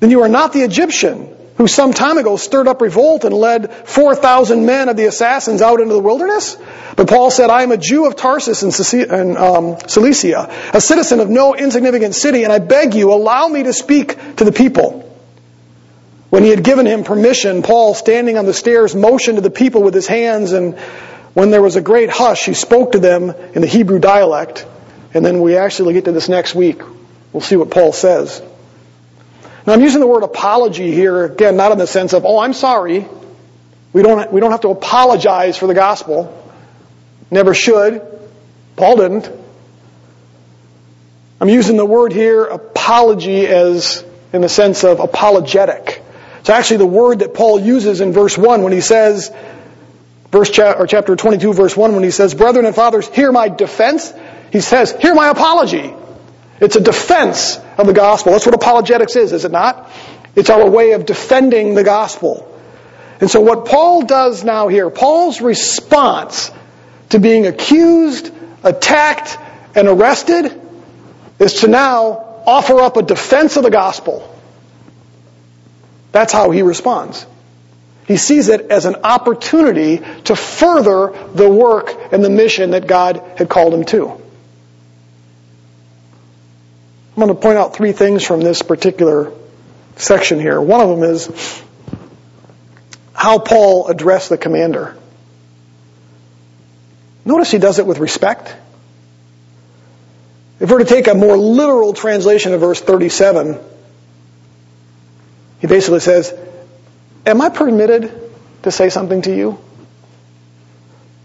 Then 0.00 0.10
you 0.10 0.22
are 0.22 0.28
not 0.28 0.52
the 0.52 0.60
Egyptian 0.60 1.34
who 1.56 1.66
some 1.66 1.94
time 1.94 2.18
ago 2.18 2.36
stirred 2.36 2.68
up 2.68 2.82
revolt 2.82 3.24
and 3.24 3.34
led 3.34 3.72
4,000 3.72 4.66
men 4.66 4.90
of 4.90 4.98
the 4.98 5.06
assassins 5.06 5.62
out 5.62 5.80
into 5.80 5.94
the 5.94 6.00
wilderness? 6.00 6.58
But 6.94 7.08
Paul 7.08 7.30
said, 7.30 7.48
I 7.48 7.62
am 7.62 7.72
a 7.72 7.78
Jew 7.78 8.06
of 8.06 8.16
Tarsus 8.16 8.62
in 8.92 9.36
um, 9.38 9.78
Cilicia, 9.86 10.52
a 10.74 10.80
citizen 10.82 11.20
of 11.20 11.30
no 11.30 11.54
insignificant 11.54 12.14
city, 12.14 12.44
and 12.44 12.52
I 12.52 12.58
beg 12.58 12.94
you, 12.94 13.14
allow 13.14 13.48
me 13.48 13.62
to 13.62 13.72
speak 13.72 14.36
to 14.36 14.44
the 14.44 14.52
people. 14.52 15.07
When 16.30 16.42
he 16.42 16.50
had 16.50 16.62
given 16.62 16.86
him 16.86 17.04
permission, 17.04 17.62
Paul, 17.62 17.94
standing 17.94 18.36
on 18.36 18.44
the 18.44 18.52
stairs, 18.52 18.94
motioned 18.94 19.38
to 19.38 19.42
the 19.42 19.50
people 19.50 19.82
with 19.82 19.94
his 19.94 20.06
hands, 20.06 20.52
and 20.52 20.78
when 21.32 21.50
there 21.50 21.62
was 21.62 21.76
a 21.76 21.80
great 21.80 22.10
hush, 22.10 22.44
he 22.44 22.54
spoke 22.54 22.92
to 22.92 22.98
them 22.98 23.30
in 23.54 23.62
the 23.62 23.66
Hebrew 23.66 23.98
dialect. 23.98 24.66
And 25.14 25.24
then 25.24 25.40
we 25.40 25.56
actually 25.56 25.94
get 25.94 26.04
to 26.04 26.12
this 26.12 26.28
next 26.28 26.54
week. 26.54 26.82
We'll 27.32 27.40
see 27.40 27.56
what 27.56 27.70
Paul 27.70 27.92
says. 27.92 28.42
Now 29.66 29.72
I'm 29.72 29.80
using 29.80 30.00
the 30.00 30.06
word 30.06 30.22
apology 30.22 30.92
here, 30.92 31.24
again, 31.24 31.56
not 31.56 31.72
in 31.72 31.78
the 31.78 31.86
sense 31.86 32.12
of, 32.12 32.24
oh, 32.26 32.38
I'm 32.38 32.52
sorry. 32.52 33.06
We 33.92 34.02
don't, 34.02 34.30
we 34.32 34.40
don't 34.40 34.50
have 34.50 34.62
to 34.62 34.68
apologize 34.68 35.56
for 35.56 35.66
the 35.66 35.74
gospel. 35.74 36.34
Never 37.30 37.54
should. 37.54 38.02
Paul 38.76 38.96
didn't. 38.96 39.30
I'm 41.40 41.48
using 41.48 41.76
the 41.76 41.86
word 41.86 42.12
here, 42.12 42.44
apology, 42.44 43.46
as 43.46 44.04
in 44.32 44.42
the 44.42 44.48
sense 44.48 44.84
of 44.84 45.00
apologetic. 45.00 46.02
It's 46.48 46.56
actually 46.56 46.78
the 46.78 46.86
word 46.86 47.18
that 47.18 47.34
Paul 47.34 47.60
uses 47.60 48.00
in 48.00 48.14
verse 48.14 48.38
1 48.38 48.62
when 48.62 48.72
he 48.72 48.80
says, 48.80 49.30
verse 50.30 50.48
cha- 50.48 50.72
or 50.72 50.86
chapter 50.86 51.14
22, 51.14 51.52
verse 51.52 51.76
1, 51.76 51.92
when 51.92 52.02
he 52.02 52.10
says, 52.10 52.32
Brethren 52.32 52.64
and 52.64 52.74
fathers, 52.74 53.06
hear 53.06 53.30
my 53.32 53.50
defense. 53.50 54.14
He 54.50 54.60
says, 54.60 54.92
hear 54.92 55.14
my 55.14 55.28
apology. 55.28 55.92
It's 56.58 56.74
a 56.74 56.80
defense 56.80 57.58
of 57.76 57.86
the 57.86 57.92
gospel. 57.92 58.32
That's 58.32 58.46
what 58.46 58.54
apologetics 58.54 59.14
is, 59.14 59.34
is 59.34 59.44
it 59.44 59.52
not? 59.52 59.90
It's 60.34 60.48
our 60.48 60.70
way 60.70 60.92
of 60.92 61.04
defending 61.04 61.74
the 61.74 61.84
gospel. 61.84 62.50
And 63.20 63.30
so 63.30 63.42
what 63.42 63.66
Paul 63.66 64.06
does 64.06 64.42
now 64.42 64.68
here, 64.68 64.88
Paul's 64.88 65.42
response 65.42 66.50
to 67.10 67.20
being 67.20 67.46
accused, 67.46 68.32
attacked, 68.64 69.36
and 69.76 69.86
arrested 69.86 70.58
is 71.38 71.60
to 71.60 71.68
now 71.68 72.40
offer 72.46 72.80
up 72.80 72.96
a 72.96 73.02
defense 73.02 73.58
of 73.58 73.64
the 73.64 73.70
gospel. 73.70 74.34
That's 76.12 76.32
how 76.32 76.50
he 76.50 76.62
responds. 76.62 77.26
He 78.06 78.16
sees 78.16 78.48
it 78.48 78.70
as 78.70 78.86
an 78.86 78.96
opportunity 79.04 79.98
to 80.24 80.34
further 80.34 81.12
the 81.34 81.48
work 81.48 81.94
and 82.12 82.24
the 82.24 82.30
mission 82.30 82.70
that 82.70 82.86
God 82.86 83.22
had 83.36 83.50
called 83.50 83.74
him 83.74 83.84
to. 83.84 84.08
I'm 87.18 87.24
going 87.24 87.28
to 87.28 87.34
point 87.34 87.58
out 87.58 87.74
three 87.74 87.92
things 87.92 88.24
from 88.24 88.40
this 88.40 88.62
particular 88.62 89.32
section 89.96 90.40
here. 90.40 90.60
One 90.60 90.80
of 90.80 90.88
them 90.88 91.02
is 91.02 91.62
how 93.12 93.40
Paul 93.40 93.88
addressed 93.88 94.30
the 94.30 94.38
commander. 94.38 94.96
Notice 97.24 97.50
he 97.50 97.58
does 97.58 97.78
it 97.78 97.86
with 97.86 97.98
respect. 97.98 98.54
If 100.60 100.70
we're 100.70 100.78
to 100.78 100.84
take 100.84 101.08
a 101.08 101.14
more 101.14 101.36
literal 101.36 101.92
translation 101.92 102.54
of 102.54 102.60
verse 102.60 102.80
37, 102.80 103.58
basically 105.68 106.00
says, 106.00 106.34
Am 107.26 107.40
I 107.40 107.50
permitted 107.50 108.12
to 108.62 108.70
say 108.70 108.88
something 108.88 109.22
to 109.22 109.34
you? 109.34 109.58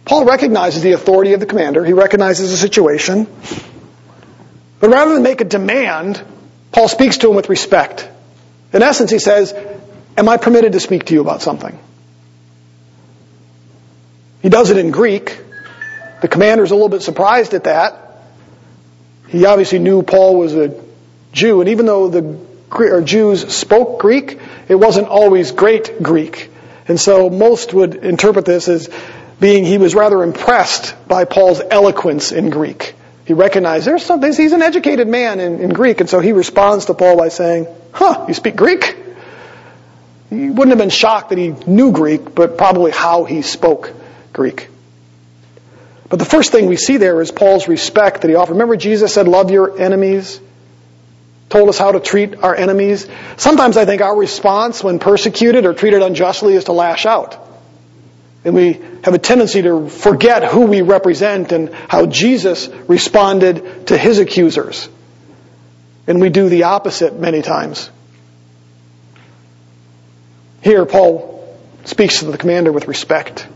Paul 0.06 0.26
recognizes 0.26 0.84
the 0.84 0.92
authority 0.92 1.34
of 1.34 1.40
the 1.40 1.46
commander. 1.46 1.84
He 1.86 1.94
recognizes 1.94 2.52
the 2.52 2.58
situation. 2.58 3.28
But 4.80 4.90
rather 4.90 5.14
than 5.14 5.24
make 5.24 5.40
a 5.40 5.46
demand, 5.46 6.22
Paul 6.72 6.90
speaks 6.90 7.18
to 7.20 7.30
him 7.30 7.36
with 7.36 7.48
respect. 7.48 8.10
In 8.74 8.84
essence, 8.84 9.12
he 9.12 9.20
says, 9.20 9.54
Am 10.18 10.28
I 10.28 10.38
permitted 10.38 10.74
to 10.74 10.80
speak 10.80 11.06
to 11.06 11.14
you 11.14 11.22
about 11.22 11.42
something? 11.42 11.80
He 14.42 14.50
does 14.50 14.72
it 14.72 14.78
in 14.78 14.92
Greek. 14.92 15.40
The 16.22 16.28
commander's 16.28 16.72
a 16.72 16.76
little 16.76 16.90
bit 16.90 17.02
surprised 17.02 17.54
at 17.54 17.64
that. 17.64 18.00
He 19.30 19.46
obviously 19.46 19.80
knew 19.80 20.04
Paul 20.04 20.38
was 20.38 20.54
a 20.54 20.80
Jew, 21.32 21.62
and 21.62 21.70
even 21.70 21.86
though 21.86 22.10
the 22.10 22.53
Jews 23.04 23.54
spoke 23.54 24.00
Greek, 24.00 24.40
it 24.68 24.76
wasn't 24.76 25.08
always 25.08 25.52
great 25.52 26.02
Greek. 26.02 26.50
And 26.88 27.00
so 27.00 27.30
most 27.30 27.74
would 27.74 27.96
interpret 27.96 28.46
this 28.46 28.68
as 28.68 28.90
being 29.40 29.66
he 29.66 29.78
was 29.78 29.96
rather 29.96 30.24
impressed 30.24 30.96
by 31.08 31.26
Paul's 31.26 31.62
eloquence 31.70 32.32
in 32.32 32.50
Greek. 32.50 32.96
He 33.26 33.34
recognized 33.34 33.86
there's 33.86 34.06
something, 34.06 34.34
he's 34.34 34.52
an 34.52 34.62
educated 34.62 35.08
man 35.08 35.40
in, 35.40 35.60
in 35.60 35.70
Greek, 35.70 36.02
and 36.02 36.10
so 36.10 36.20
he 36.20 36.34
responds 36.34 36.86
to 36.86 36.94
Paul 36.94 37.18
by 37.18 37.30
saying, 37.30 37.68
Huh, 37.94 38.26
you 38.28 38.34
speak 38.34 38.56
Greek? 38.56 38.98
He 40.30 40.50
wouldn't 40.50 40.70
have 40.70 40.78
been 40.78 40.90
shocked 40.90 41.30
that 41.30 41.38
he 41.38 41.50
knew 41.50 41.92
Greek, 41.92 42.34
but 42.34 42.58
probably 42.58 42.92
how 42.92 43.24
he 43.24 43.44
spoke 43.44 43.94
Greek. 44.34 44.68
But 46.10 46.20
the 46.20 46.26
first 46.26 46.52
thing 46.52 46.68
we 46.68 46.76
see 46.76 46.98
there 46.98 47.22
is 47.22 47.32
Paul's 47.32 47.68
respect 47.68 48.22
that 48.22 48.30
he 48.30 48.36
offered. 48.36 48.54
Remember, 48.54 48.76
Jesus 48.76 49.14
said, 49.14 49.28
Love 49.28 49.52
your 49.52 49.80
enemies, 49.80 50.40
told 51.54 51.70
us 51.70 51.78
how 51.78 51.92
to 51.92 52.00
treat 52.00 52.44
our 52.44 52.56
enemies. 52.56 53.08
Sometimes 53.38 53.78
I 53.78 53.86
think 53.86 54.02
our 54.02 54.18
response 54.18 54.84
when 54.84 54.98
persecuted 54.98 55.68
or 55.68 55.76
treated 55.76 56.02
unjustly 56.02 56.56
is 56.56 56.64
to 56.64 56.72
lash 56.72 57.06
out. 57.06 57.38
And 58.44 58.56
we 58.56 58.82
have 59.04 59.14
a 59.14 59.20
tendency 59.20 59.62
to 59.62 59.88
forget 59.88 60.44
who 60.44 60.62
we 60.62 60.82
represent 60.82 61.52
and 61.52 61.72
how 61.72 62.08
Jesus 62.08 62.70
responded 62.88 63.86
to 63.88 63.98
his 63.98 64.18
accusers. 64.18 64.90
And 66.08 66.20
we 66.20 66.30
do 66.30 66.50
the 66.50 66.64
opposite 66.64 67.20
many 67.20 67.44
times. 67.44 67.88
Here, 70.64 70.88
Paul 70.88 71.56
speaks 71.86 72.20
to 72.20 72.26
the 72.26 72.38
commander 72.40 72.72
with 72.72 72.88
respect. 72.88 73.48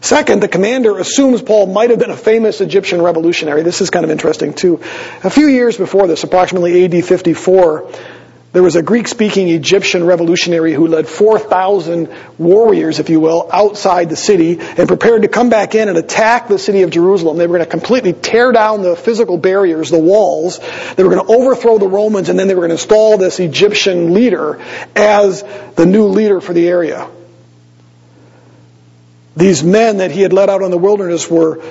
Second, 0.00 0.42
the 0.42 0.48
commander 0.48 0.98
assumes 0.98 1.42
Paul 1.42 1.66
might 1.66 1.90
have 1.90 1.98
been 1.98 2.10
a 2.10 2.16
famous 2.16 2.60
Egyptian 2.60 3.02
revolutionary. 3.02 3.62
This 3.62 3.82
is 3.82 3.90
kind 3.90 4.04
of 4.04 4.10
interesting 4.10 4.54
too. 4.54 4.80
A 5.22 5.30
few 5.30 5.46
years 5.46 5.76
before 5.76 6.06
this, 6.06 6.24
approximately 6.24 6.84
AD 6.84 7.04
54, 7.04 7.92
there 8.52 8.62
was 8.64 8.74
a 8.74 8.82
Greek 8.82 9.06
speaking 9.06 9.48
Egyptian 9.48 10.04
revolutionary 10.04 10.72
who 10.72 10.88
led 10.88 11.06
4,000 11.06 12.08
warriors, 12.36 12.98
if 12.98 13.08
you 13.08 13.20
will, 13.20 13.48
outside 13.52 14.08
the 14.08 14.16
city 14.16 14.58
and 14.58 14.88
prepared 14.88 15.22
to 15.22 15.28
come 15.28 15.50
back 15.50 15.76
in 15.76 15.88
and 15.88 15.96
attack 15.96 16.48
the 16.48 16.58
city 16.58 16.82
of 16.82 16.90
Jerusalem. 16.90 17.36
They 17.36 17.46
were 17.46 17.58
going 17.58 17.66
to 17.66 17.70
completely 17.70 18.12
tear 18.12 18.50
down 18.50 18.82
the 18.82 18.96
physical 18.96 19.36
barriers, 19.36 19.90
the 19.90 20.00
walls. 20.00 20.58
They 20.96 21.04
were 21.04 21.10
going 21.10 21.24
to 21.24 21.32
overthrow 21.32 21.78
the 21.78 21.86
Romans 21.86 22.28
and 22.28 22.38
then 22.38 22.48
they 22.48 22.54
were 22.54 22.62
going 22.62 22.70
to 22.70 22.74
install 22.74 23.18
this 23.18 23.38
Egyptian 23.38 24.14
leader 24.14 24.60
as 24.96 25.44
the 25.76 25.86
new 25.86 26.06
leader 26.06 26.40
for 26.40 26.52
the 26.52 26.66
area. 26.66 27.08
These 29.36 29.62
men 29.62 29.98
that 29.98 30.10
he 30.10 30.22
had 30.22 30.32
led 30.32 30.50
out 30.50 30.62
in 30.62 30.70
the 30.70 30.78
wilderness 30.78 31.30
were 31.30 31.62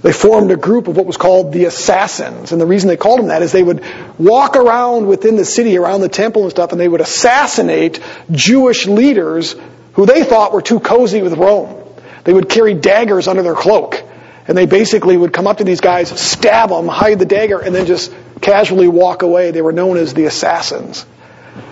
they 0.00 0.12
formed 0.12 0.52
a 0.52 0.56
group 0.56 0.86
of 0.86 0.96
what 0.96 1.06
was 1.06 1.16
called 1.16 1.52
the 1.52 1.64
assassins. 1.64 2.52
And 2.52 2.60
the 2.60 2.66
reason 2.66 2.88
they 2.88 2.96
called 2.96 3.18
them 3.18 3.28
that 3.28 3.42
is 3.42 3.50
they 3.50 3.62
would 3.62 3.84
walk 4.16 4.54
around 4.54 5.06
within 5.06 5.36
the 5.36 5.44
city, 5.44 5.76
around 5.76 6.02
the 6.02 6.08
temple 6.08 6.42
and 6.42 6.50
stuff, 6.50 6.70
and 6.70 6.80
they 6.80 6.88
would 6.88 7.00
assassinate 7.00 8.00
Jewish 8.30 8.86
leaders 8.86 9.56
who 9.94 10.06
they 10.06 10.22
thought 10.22 10.52
were 10.52 10.62
too 10.62 10.78
cozy 10.78 11.22
with 11.22 11.34
Rome. 11.34 11.84
They 12.22 12.32
would 12.32 12.48
carry 12.48 12.74
daggers 12.74 13.26
under 13.26 13.42
their 13.42 13.56
cloak. 13.56 14.02
And 14.46 14.56
they 14.56 14.66
basically 14.66 15.16
would 15.16 15.32
come 15.32 15.46
up 15.46 15.58
to 15.58 15.64
these 15.64 15.80
guys, 15.80 16.08
stab 16.08 16.70
them, 16.70 16.88
hide 16.88 17.18
the 17.18 17.26
dagger, 17.26 17.58
and 17.58 17.74
then 17.74 17.84
just 17.86 18.14
casually 18.40 18.88
walk 18.88 19.22
away. 19.22 19.50
They 19.50 19.60
were 19.60 19.72
known 19.72 19.98
as 19.98 20.14
the 20.14 20.24
assassins. 20.24 21.04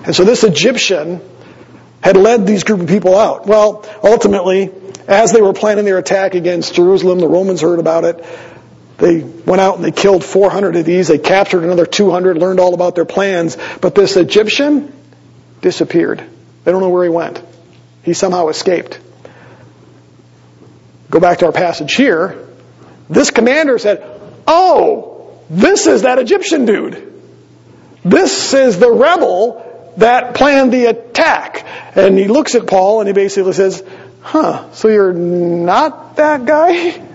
And 0.04 0.14
so 0.14 0.24
this 0.24 0.44
Egyptian 0.44 1.20
had 2.06 2.16
led 2.16 2.46
these 2.46 2.62
group 2.62 2.82
of 2.82 2.86
people 2.86 3.18
out. 3.18 3.48
Well, 3.48 3.84
ultimately, 4.00 4.70
as 5.08 5.32
they 5.32 5.42
were 5.42 5.52
planning 5.52 5.84
their 5.84 5.98
attack 5.98 6.34
against 6.34 6.72
Jerusalem, 6.72 7.18
the 7.18 7.26
Romans 7.26 7.60
heard 7.60 7.80
about 7.80 8.04
it. 8.04 8.24
They 8.96 9.18
went 9.22 9.60
out 9.60 9.74
and 9.74 9.84
they 9.84 9.90
killed 9.90 10.24
400 10.24 10.76
of 10.76 10.84
these. 10.84 11.08
They 11.08 11.18
captured 11.18 11.64
another 11.64 11.84
200, 11.84 12.38
learned 12.38 12.60
all 12.60 12.74
about 12.74 12.94
their 12.94 13.04
plans. 13.04 13.58
But 13.80 13.96
this 13.96 14.16
Egyptian 14.16 14.92
disappeared. 15.62 16.24
They 16.62 16.70
don't 16.70 16.80
know 16.80 16.90
where 16.90 17.02
he 17.02 17.10
went. 17.10 17.42
He 18.04 18.12
somehow 18.12 18.50
escaped. 18.50 19.00
Go 21.10 21.18
back 21.18 21.38
to 21.38 21.46
our 21.46 21.52
passage 21.52 21.96
here. 21.96 22.48
This 23.10 23.32
commander 23.32 23.80
said, 23.80 24.08
Oh, 24.46 25.40
this 25.50 25.88
is 25.88 26.02
that 26.02 26.20
Egyptian 26.20 26.66
dude. 26.66 27.20
This 28.04 28.54
is 28.54 28.78
the 28.78 28.92
rebel 28.92 29.65
that 29.96 30.34
planned 30.34 30.72
the 30.72 30.86
attack. 30.86 31.66
And 31.96 32.18
he 32.18 32.28
looks 32.28 32.54
at 32.54 32.66
Paul 32.66 33.00
and 33.00 33.08
he 33.08 33.12
basically 33.12 33.52
says, 33.52 33.82
huh, 34.22 34.72
so 34.72 34.88
you're 34.88 35.12
not 35.12 36.16
that 36.16 36.44
guy? 36.44 37.02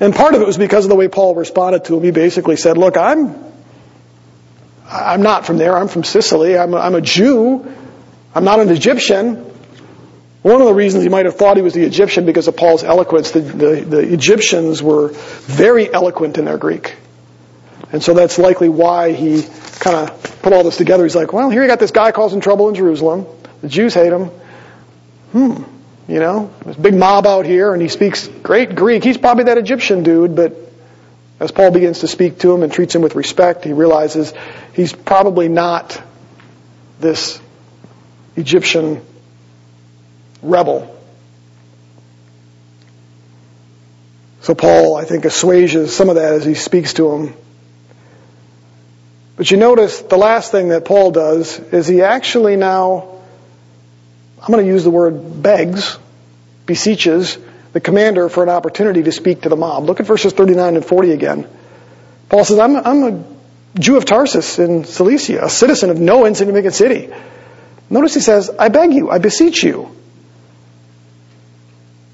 And 0.00 0.12
part 0.12 0.34
of 0.34 0.42
it 0.42 0.46
was 0.46 0.58
because 0.58 0.84
of 0.84 0.88
the 0.88 0.96
way 0.96 1.06
Paul 1.06 1.36
responded 1.36 1.84
to 1.84 1.96
him. 1.96 2.02
He 2.02 2.10
basically 2.10 2.56
said, 2.56 2.76
look, 2.76 2.96
I'm, 2.96 3.36
I'm 4.90 5.22
not 5.22 5.46
from 5.46 5.56
there. 5.56 5.76
I'm 5.76 5.86
from 5.86 6.02
Sicily. 6.02 6.58
I'm 6.58 6.74
a, 6.74 6.78
I'm 6.78 6.96
a 6.96 7.00
Jew. 7.00 7.72
I'm 8.34 8.44
not 8.44 8.58
an 8.58 8.70
Egyptian. 8.70 9.36
One 10.42 10.60
of 10.60 10.66
the 10.66 10.74
reasons 10.74 11.04
he 11.04 11.08
might 11.08 11.26
have 11.26 11.36
thought 11.36 11.56
he 11.56 11.62
was 11.62 11.74
the 11.74 11.84
Egyptian 11.84 12.26
because 12.26 12.48
of 12.48 12.56
Paul's 12.56 12.84
eloquence, 12.84 13.30
the, 13.30 13.40
the, 13.40 13.80
the 13.80 14.12
Egyptians 14.12 14.82
were 14.82 15.08
very 15.08 15.90
eloquent 15.90 16.36
in 16.36 16.44
their 16.44 16.58
Greek. 16.58 16.96
And 17.94 18.02
so 18.02 18.12
that's 18.12 18.38
likely 18.38 18.68
why 18.68 19.12
he 19.12 19.44
kind 19.78 19.96
of 19.96 20.42
put 20.42 20.52
all 20.52 20.64
this 20.64 20.76
together. 20.76 21.04
He's 21.04 21.14
like, 21.14 21.32
well, 21.32 21.48
here 21.48 21.62
you 21.62 21.68
got 21.68 21.78
this 21.78 21.92
guy 21.92 22.10
causing 22.10 22.40
trouble 22.40 22.68
in 22.68 22.74
Jerusalem. 22.74 23.24
The 23.60 23.68
Jews 23.68 23.94
hate 23.94 24.12
him. 24.12 24.30
Hmm. 25.30 25.62
You 26.08 26.18
know, 26.18 26.52
there's 26.64 26.76
a 26.76 26.80
big 26.80 26.96
mob 26.96 27.24
out 27.24 27.46
here 27.46 27.72
and 27.72 27.80
he 27.80 27.86
speaks 27.86 28.26
great 28.26 28.74
Greek. 28.74 29.04
He's 29.04 29.16
probably 29.16 29.44
that 29.44 29.58
Egyptian 29.58 30.02
dude, 30.02 30.34
but 30.34 30.56
as 31.38 31.52
Paul 31.52 31.70
begins 31.70 32.00
to 32.00 32.08
speak 32.08 32.40
to 32.40 32.52
him 32.52 32.64
and 32.64 32.72
treats 32.72 32.92
him 32.92 33.00
with 33.00 33.14
respect, 33.14 33.62
he 33.62 33.72
realizes 33.72 34.34
he's 34.72 34.92
probably 34.92 35.48
not 35.48 36.02
this 36.98 37.40
Egyptian 38.34 39.06
rebel. 40.42 40.98
So 44.40 44.56
Paul, 44.56 44.96
I 44.96 45.04
think, 45.04 45.26
assuages 45.26 45.94
some 45.94 46.08
of 46.08 46.16
that 46.16 46.32
as 46.32 46.44
he 46.44 46.54
speaks 46.54 46.94
to 46.94 47.12
him. 47.12 47.34
But 49.36 49.50
you 49.50 49.56
notice 49.56 50.00
the 50.00 50.16
last 50.16 50.52
thing 50.52 50.68
that 50.68 50.84
Paul 50.84 51.10
does 51.10 51.58
is 51.58 51.86
he 51.88 52.02
actually 52.02 52.56
now 52.56 53.14
I'm 54.44 54.52
going 54.52 54.66
to 54.66 54.70
use 54.70 54.84
the 54.84 54.90
word 54.90 55.42
begs, 55.42 55.98
beseeches 56.66 57.38
the 57.72 57.80
commander 57.80 58.28
for 58.28 58.42
an 58.42 58.50
opportunity 58.50 59.02
to 59.02 59.10
speak 59.10 59.42
to 59.42 59.48
the 59.48 59.56
mob. 59.56 59.84
Look 59.84 60.00
at 60.00 60.06
verses 60.06 60.34
39 60.34 60.76
and 60.76 60.84
40 60.84 61.12
again. 61.12 61.48
Paul 62.28 62.44
says, 62.44 62.58
I'm, 62.58 62.76
I'm 62.76 63.02
a 63.04 63.24
Jew 63.80 63.96
of 63.96 64.04
Tarsus 64.04 64.58
in 64.58 64.84
Cilicia, 64.84 65.46
a 65.46 65.48
citizen 65.48 65.88
of 65.88 65.98
no 65.98 66.26
insignificant 66.26 66.74
city. 66.74 67.10
Notice 67.88 68.12
he 68.12 68.20
says, 68.20 68.50
I 68.50 68.68
beg 68.68 68.92
you, 68.92 69.10
I 69.10 69.16
beseech 69.16 69.62
you, 69.64 69.96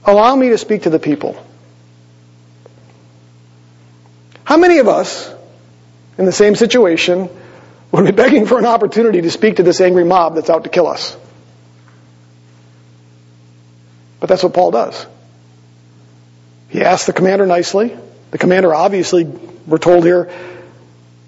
allow 0.04 0.36
me 0.36 0.50
to 0.50 0.58
speak 0.58 0.84
to 0.84 0.90
the 0.90 1.00
people. 1.00 1.44
How 4.44 4.56
many 4.56 4.78
of 4.78 4.86
us 4.86 5.34
in 6.20 6.26
the 6.26 6.32
same 6.32 6.54
situation 6.54 7.28
would 7.90 8.04
be 8.04 8.12
begging 8.12 8.46
for 8.46 8.58
an 8.58 8.66
opportunity 8.66 9.22
to 9.22 9.30
speak 9.30 9.56
to 9.56 9.64
this 9.64 9.80
angry 9.80 10.04
mob 10.04 10.36
that's 10.36 10.50
out 10.50 10.64
to 10.64 10.70
kill 10.70 10.86
us? 10.86 11.16
But 14.20 14.28
that's 14.28 14.42
what 14.42 14.52
Paul 14.52 14.70
does. 14.70 15.06
He 16.68 16.82
asks 16.82 17.06
the 17.06 17.12
commander 17.12 17.46
nicely. 17.46 17.96
The 18.30 18.38
commander 18.38 18.72
obviously, 18.72 19.24
we're 19.24 19.78
told 19.78 20.04
here, 20.04 20.30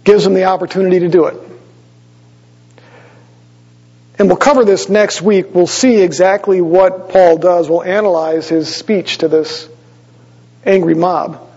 gives 0.05 0.25
him 0.25 0.35
the 0.35 0.45
opportunity 0.45 1.01
to 1.01 1.09
do 1.09 1.27
it. 1.27 1.37
And 4.19 4.29
we'll 4.29 4.37
cover 4.37 4.65
this 4.65 4.89
next 4.89 5.23
week. 5.23 5.55
We'll 5.55 5.67
see 5.67 6.03
exactly 6.03 6.61
what 6.61 7.09
Paul 7.09 7.39
does. 7.39 7.69
We'll 7.69 7.83
analyze 7.83 8.49
his 8.49 8.73
speech 8.73 9.19
to 9.19 9.29
this 9.29 9.69
angry 10.65 10.95
mob. 10.95 11.49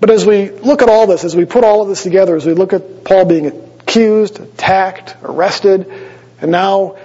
But 0.00 0.08
as 0.08 0.24
we 0.24 0.50
look 0.50 0.80
at 0.80 0.88
all 0.88 1.06
this, 1.06 1.24
as 1.24 1.36
we 1.36 1.44
put 1.44 1.62
all 1.62 1.82
of 1.82 1.88
this 1.88 2.02
together, 2.02 2.34
as 2.34 2.46
we 2.46 2.54
look 2.54 2.72
at 2.72 3.04
Paul 3.04 3.26
being 3.26 3.46
accused, 3.46 4.40
attacked, 4.40 5.14
arrested, 5.22 5.92
and 6.40 6.50
now 6.50 6.96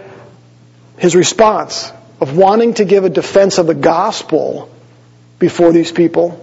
his 0.98 1.14
response 1.14 1.92
of 2.22 2.38
wanting 2.38 2.76
to 2.76 2.86
give 2.86 3.04
a 3.04 3.10
defense 3.10 3.58
of 3.58 3.68
the 3.68 3.74
gospel 3.74 4.74
before 5.40 5.74
these 5.74 5.92
people. 5.92 6.42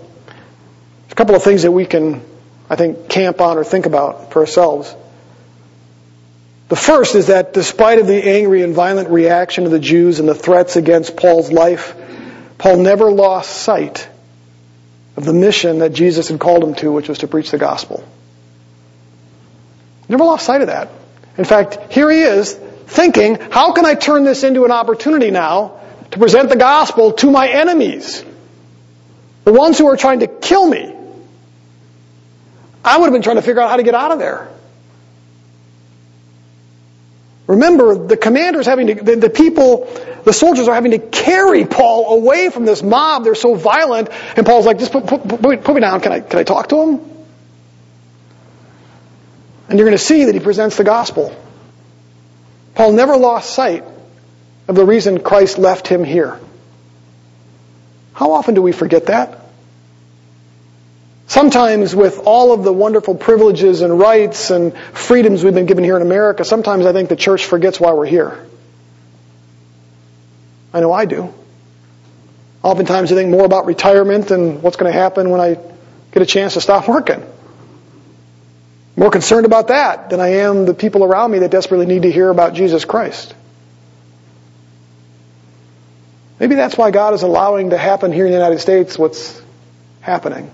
A 1.11 1.14
couple 1.14 1.34
of 1.34 1.42
things 1.42 1.62
that 1.62 1.72
we 1.72 1.86
can, 1.86 2.22
I 2.68 2.76
think, 2.76 3.09
camp 3.09 3.40
on 3.40 3.57
or 3.57 3.64
think 3.64 3.86
about 3.86 4.32
for 4.32 4.40
ourselves. 4.40 4.94
The 6.68 6.76
first 6.76 7.14
is 7.14 7.28
that 7.28 7.55
despite 7.55 7.98
of 7.98 8.07
the 8.07 8.28
angry 8.28 8.62
and 8.62 8.74
violent 8.74 9.09
reaction 9.09 9.64
of 9.64 9.70
the 9.70 9.78
Jews 9.78 10.20
and 10.20 10.28
the 10.28 10.34
threats 10.34 10.76
against 10.76 11.16
Paul's 11.16 11.50
life, 11.50 11.94
Paul 12.59 12.78
never 12.78 13.11
lost 13.11 13.50
sight 13.50 14.09
of 15.17 15.25
the 15.25 15.33
mission 15.33 15.81
that 15.81 15.93
Jesus 15.93 16.29
had 16.29 16.41
called 16.41 16.65
him 16.65 16.75
to, 16.77 16.91
which 16.91 17.09
was 17.09 17.19
to 17.19 17.29
preach 17.29 17.51
the 17.51 17.59
gospel. 17.59 18.07
Never 20.09 20.25
lost 20.25 20.47
sight 20.47 20.61
of 20.61 20.69
that. 20.69 20.91
In 21.39 21.45
fact, 21.45 21.93
here 21.93 22.11
he 22.11 22.21
is 22.21 22.53
thinking, 22.55 23.39
how 23.51 23.73
can 23.73 23.87
I 23.87 23.95
turn 23.95 24.25
this 24.25 24.45
into 24.45 24.65
an 24.65 24.71
opportunity 24.71 25.31
now 25.31 25.81
to 26.11 26.19
present 26.19 26.49
the 26.49 26.57
gospel 26.57 27.13
to 27.13 27.31
my 27.31 27.49
enemies? 27.49 28.25
The 29.45 29.53
ones 29.53 29.79
who 29.79 29.89
are 29.89 29.97
trying 29.97 30.21
to 30.21 30.27
kill 30.27 30.69
me. 30.69 30.95
I 32.85 32.99
would 32.99 33.07
have 33.07 33.13
been 33.13 33.23
trying 33.23 33.37
to 33.37 33.43
figure 33.43 33.63
out 33.63 33.71
how 33.71 33.77
to 33.77 33.83
get 33.83 33.95
out 33.95 34.13
of 34.13 34.19
there. 34.19 34.49
Remember, 37.47 38.07
the 38.07 38.17
commanders 38.17 38.67
having 38.67 38.87
to, 38.89 38.95
the, 38.95 39.17
the, 39.17 39.31
people, 39.31 39.89
the 40.25 40.33
soldiers 40.33 40.68
are 40.68 40.75
having 40.75 40.93
to 40.93 40.99
carry 40.99 41.64
Paul 41.64 42.18
away 42.18 42.51
from 42.51 42.64
this 42.64 42.83
mob. 42.83 43.25
They're 43.25 43.35
so 43.35 43.55
violent. 43.55 44.09
And 44.37 44.47
Paul's 44.47 44.66
like, 44.66 44.79
just 44.79 44.93
put, 44.93 45.07
put, 45.07 45.27
put, 45.27 45.64
put 45.64 45.75
me 45.75 45.81
down. 45.81 46.01
Can 46.01 46.12
I, 46.12 46.20
can 46.20 46.39
I 46.39 46.45
talk 46.45 46.68
to 46.68 46.83
him? 46.83 47.01
And 49.68 49.79
you're 49.79 49.89
going 49.89 49.99
to 49.99 50.05
see 50.05 50.25
that 50.25 50.35
he 50.35 50.41
presents 50.41 50.77
the 50.77 50.85
gospel. 50.85 51.35
Paul 52.75 52.93
never 52.93 53.16
lost 53.16 53.53
sight 53.55 53.85
of 54.68 54.77
the 54.77 54.85
reason 54.85 55.20
Christ 55.20 55.59
left 55.59 55.89
him 55.89 56.05
here. 56.05 56.39
How 58.12 58.33
often 58.33 58.55
do 58.55 58.62
we 58.62 58.73
forget 58.73 59.07
that? 59.07 59.39
Sometimes, 61.27 61.97
with 61.97 62.20
all 62.25 62.53
of 62.53 62.62
the 62.62 62.73
wonderful 62.73 63.14
privileges 63.14 63.81
and 63.81 63.99
rights 63.99 64.51
and 64.51 64.77
freedoms 64.93 65.43
we've 65.43 65.55
been 65.55 65.66
given 65.66 65.83
here 65.83 65.97
in 65.97 66.03
America, 66.03 66.45
sometimes 66.45 66.85
I 66.85 66.93
think 66.93 67.09
the 67.09 67.16
church 67.16 67.47
forgets 67.47 67.81
why 67.81 67.93
we're 67.93 68.07
here. 68.07 68.47
I 70.73 70.81
know 70.81 70.93
I 70.93 71.05
do. 71.05 71.33
Oftentimes 72.62 73.12
I 73.12 73.14
think 73.14 73.31
more 73.31 73.45
about 73.45 73.66
retirement 73.66 74.31
and 74.31 74.62
what's 74.62 74.77
going 74.77 74.93
to 74.93 74.99
happen 74.99 75.31
when 75.31 75.41
I 75.41 75.59
get 76.12 76.23
a 76.23 76.27
chance 76.27 76.55
to 76.55 76.61
stop 76.61 76.89
working 76.89 77.23
more 78.97 79.11
concerned 79.11 79.47
about 79.47 79.68
that 79.68 80.11
than 80.11 80.20
I 80.20 80.29
am 80.29 80.66
the 80.66 80.75
people 80.75 81.03
around 81.03 81.31
me 81.31 81.41
that 81.41 81.51
desperately 81.51 81.87
need 81.87 82.03
to 82.03 82.12
hear 82.12 82.29
about 82.29 82.55
Jesus 82.55 82.85
Christ. 82.85 83.35
Maybe 86.39 86.57
that's 86.57 86.77
why 86.77 86.91
God 86.91 87.14
is 87.14 87.23
allowing 87.23 87.70
to 87.70 87.79
happen 87.79 88.12
here 88.12 88.27
in 88.27 88.33
the 88.33 88.37
United 88.37 88.59
States 88.59 88.99
what's 88.99 89.41
happening. 90.01 90.51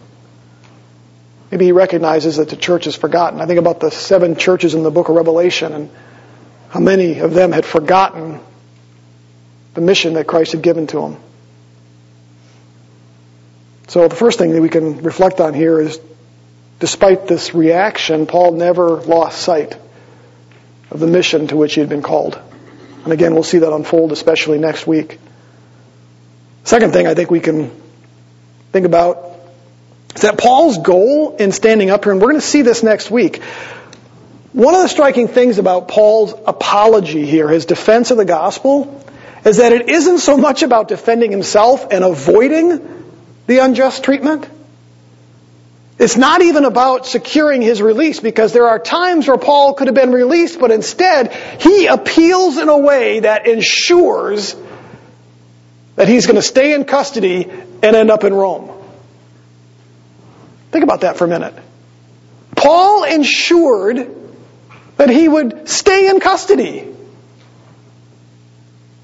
Maybe 1.51 1.65
he 1.65 1.73
recognizes 1.73 2.37
that 2.37 2.51
the 2.51 2.57
church 2.57 2.87
is 2.87 2.95
forgotten. 2.95 3.41
I 3.41 3.47
think 3.47 3.59
about 3.59 3.81
the 3.81 3.91
seven 3.91 4.37
churches 4.37 4.75
in 4.75 4.83
the 4.83 4.91
book 4.91 5.09
of 5.09 5.17
Revelation 5.17 5.73
and 5.73 5.91
how 6.69 6.81
many 6.81 7.21
of 7.21 7.33
them 7.33 7.53
had 7.53 7.65
forgotten 7.65 8.41
the 9.75 9.81
mission 9.81 10.15
that 10.15 10.27
Christ 10.27 10.53
had 10.53 10.63
given 10.63 10.87
to 10.89 11.01
them. 11.01 11.17
So 13.89 14.07
the 14.07 14.17
first 14.17 14.39
thing 14.39 14.53
that 14.53 14.61
we 14.61 14.69
can 14.69 15.03
reflect 15.03 15.41
on 15.41 15.55
here 15.55 15.81
is 15.81 15.99
Despite 16.79 17.27
this 17.27 17.55
reaction, 17.55 18.27
Paul 18.27 18.53
never 18.53 18.89
lost 18.89 19.41
sight 19.41 19.77
of 20.91 21.01
the 21.01 21.09
mission 21.09 21.49
to 21.49 21.57
which 21.57 21.75
he 21.75 21.81
had 21.81 21.89
been 21.89 22.03
called. 22.03 22.41
And 23.05 23.13
again, 23.13 23.35
we'll 23.35 23.43
see 23.43 23.59
that 23.59 23.73
unfold, 23.73 24.13
especially 24.13 24.59
next 24.59 24.87
week. 24.87 25.19
Second 26.63 26.93
thing 26.93 27.07
I 27.07 27.15
think 27.15 27.31
we 27.31 27.41
can 27.41 27.71
think 28.71 28.87
about 28.87 29.41
is 30.15 30.23
that 30.23 30.39
Paul's 30.39 30.79
goal 30.79 31.37
in 31.37 31.51
standing 31.51 31.91
up 31.91 32.05
here, 32.05 32.13
and 32.13 32.23
we're 32.23 32.29
going 32.29 32.41
to 32.41 32.47
see 32.47 32.63
this 32.63 32.83
next 32.83 33.11
week. 33.11 33.43
One 34.53 34.75
of 34.75 34.83
the 34.83 34.89
striking 34.89 35.27
things 35.27 35.59
about 35.59 35.89
Paul's 35.89 36.33
apology 36.47 37.27
here, 37.27 37.49
his 37.49 37.67
defense 37.67 38.11
of 38.13 38.19
the 38.19 38.25
gospel, 38.25 39.05
is 39.45 39.59
that 39.59 39.73
it 39.73 39.89
isn't 39.89 40.19
so 40.19 40.37
much 40.37 40.63
about 40.63 40.89
defending 40.89 41.31
himself 41.31 41.87
and 41.91 42.05
avoiding 42.05 43.05
the 43.47 43.59
unjust 43.59 44.05
treatment. 44.05 44.49
It's 45.99 46.17
not 46.17 46.43
even 46.43 46.65
about 46.65 47.07
securing 47.07 47.61
his 47.61 47.83
release 47.83 48.21
because 48.21 48.53
there 48.53 48.69
are 48.69 48.79
times 48.79 49.27
where 49.27 49.37
Paul 49.37 49.75
could 49.75 49.89
have 49.89 49.97
been 49.97 50.13
released, 50.13 50.61
but 50.61 50.71
instead 50.71 51.33
he 51.61 51.87
appeals 51.87 52.57
in 52.57 52.69
a 52.69 52.79
way 52.79 53.21
that 53.21 53.49
ensures 53.49 54.55
that 55.97 56.07
he's 56.07 56.27
going 56.27 56.37
to 56.37 56.43
stay 56.43 56.75
in 56.75 56.85
custody 56.85 57.51
and 57.51 57.97
end 57.97 58.11
up 58.11 58.23
in 58.23 58.33
Rome. 58.33 58.71
Think 60.71 60.85
about 60.85 61.01
that 61.01 61.17
for 61.17 61.25
a 61.25 61.29
minute. 61.29 61.55
Paul 62.55 63.03
ensured 63.05 64.15
that 64.99 65.11
he 65.11 65.27
would 65.29 65.69
stay 65.69 66.09
in 66.09 66.21
custody 66.21 66.95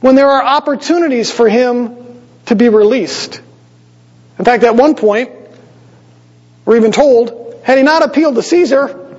when 0.04 0.16
there 0.16 0.28
are 0.28 0.44
opportunities 0.44 1.30
for 1.30 1.48
him 1.48 1.96
to 2.44 2.54
be 2.54 2.68
released. 2.68 3.40
In 4.38 4.44
fact, 4.44 4.62
at 4.62 4.76
one 4.76 4.96
point, 4.96 5.30
we're 6.66 6.76
even 6.76 6.92
told, 6.92 7.58
had 7.64 7.78
he 7.78 7.84
not 7.84 8.02
appealed 8.02 8.34
to 8.34 8.42
Caesar, 8.42 9.16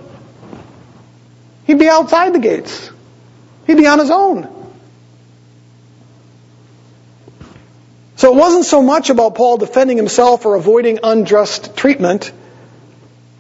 he'd 1.66 1.80
be 1.80 1.90
outside 1.90 2.34
the 2.34 2.40
gates. 2.40 2.92
He'd 3.66 3.78
be 3.78 3.88
on 3.88 3.98
his 3.98 4.12
own. 4.12 4.48
So 8.18 8.32
it 8.32 8.38
wasn't 8.38 8.66
so 8.66 8.84
much 8.84 9.10
about 9.10 9.34
Paul 9.34 9.58
defending 9.58 9.98
himself 9.98 10.46
or 10.46 10.54
avoiding 10.54 11.00
unjust 11.02 11.76
treatment 11.76 12.32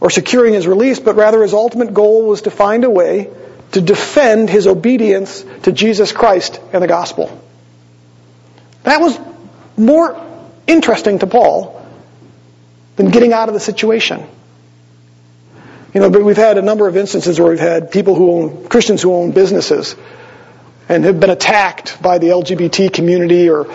or 0.01 0.09
securing 0.09 0.55
his 0.55 0.65
release, 0.65 0.99
but 0.99 1.15
rather 1.15 1.43
his 1.43 1.53
ultimate 1.53 1.93
goal 1.93 2.25
was 2.25 2.41
to 2.41 2.49
find 2.49 2.83
a 2.83 2.89
way 2.89 3.29
to 3.75 3.81
defend 3.81 4.49
his 4.49 4.67
obedience 4.67 5.43
to 5.63 5.71
Jesus 5.73 6.13
Christ 6.13 6.61
and 6.71 6.81
the 6.81 6.87
gospel. 6.87 7.29
That 8.83 9.01
was 9.01 9.19
more 9.75 10.15
interesting 10.65 11.19
to 11.19 11.27
Paul 11.27 11.85
than 12.95 13.09
getting 13.09 13.33
out 13.33 13.49
of 13.49 13.53
the 13.53 13.59
situation. 13.59 14.25
You 15.93 15.99
know, 15.99 16.09
but 16.09 16.23
we've 16.23 16.37
had 16.37 16.57
a 16.57 16.61
number 16.61 16.87
of 16.87 16.95
instances 16.95 17.37
where 17.37 17.49
we've 17.49 17.59
had 17.59 17.91
people 17.91 18.15
who 18.15 18.31
own, 18.31 18.67
Christians 18.69 19.01
who 19.01 19.13
own 19.13 19.31
businesses 19.31 19.97
and 20.87 21.03
have 21.03 21.19
been 21.19 21.29
attacked 21.29 22.01
by 22.01 22.17
the 22.17 22.27
LGBT 22.27 22.93
community 22.93 23.49
or 23.49 23.65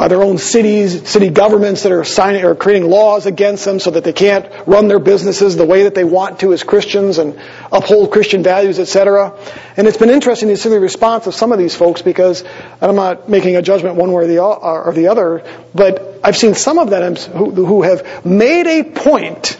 by 0.00 0.08
their 0.08 0.22
own 0.22 0.38
cities, 0.38 1.06
city 1.06 1.28
governments 1.28 1.82
that 1.82 1.92
are 1.92 2.04
signing 2.04 2.42
or 2.42 2.54
creating 2.54 2.88
laws 2.88 3.26
against 3.26 3.66
them 3.66 3.78
so 3.78 3.90
that 3.90 4.02
they 4.02 4.14
can't 4.14 4.50
run 4.66 4.88
their 4.88 4.98
businesses 4.98 5.56
the 5.56 5.66
way 5.66 5.82
that 5.82 5.94
they 5.94 6.04
want 6.04 6.40
to 6.40 6.54
as 6.54 6.62
Christians 6.64 7.18
and 7.18 7.38
uphold 7.70 8.10
Christian 8.10 8.42
values, 8.42 8.78
etc. 8.78 9.36
And 9.76 9.86
it's 9.86 9.98
been 9.98 10.08
interesting 10.08 10.48
to 10.48 10.56
see 10.56 10.70
the 10.70 10.80
response 10.80 11.26
of 11.26 11.34
some 11.34 11.52
of 11.52 11.58
these 11.58 11.74
folks 11.74 12.00
because 12.00 12.42
I'm 12.80 12.96
not 12.96 13.28
making 13.28 13.56
a 13.56 13.60
judgment 13.60 13.96
one 13.96 14.10
way 14.10 14.24
or 14.24 14.26
the, 14.26 14.38
or 14.38 14.90
the 14.94 15.08
other, 15.08 15.44
but 15.74 16.20
I've 16.24 16.38
seen 16.38 16.54
some 16.54 16.78
of 16.78 16.88
them 16.88 17.16
who, 17.16 17.50
who 17.50 17.82
have 17.82 18.24
made 18.24 18.66
a 18.66 18.84
point 18.84 19.58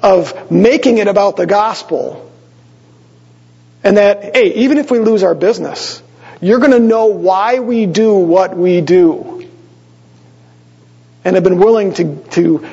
of 0.00 0.50
making 0.50 0.98
it 0.98 1.08
about 1.08 1.38
the 1.38 1.46
gospel 1.46 2.30
and 3.82 3.96
that, 3.96 4.36
hey, 4.36 4.56
even 4.56 4.76
if 4.76 4.90
we 4.90 4.98
lose 4.98 5.22
our 5.22 5.34
business, 5.34 6.02
you're 6.40 6.58
going 6.58 6.72
to 6.72 6.78
know 6.78 7.06
why 7.06 7.60
we 7.60 7.86
do 7.86 8.14
what 8.14 8.56
we 8.56 8.80
do. 8.80 9.48
And 11.24 11.34
have 11.34 11.44
been 11.44 11.58
willing 11.58 11.92
to, 11.94 12.16
to, 12.30 12.66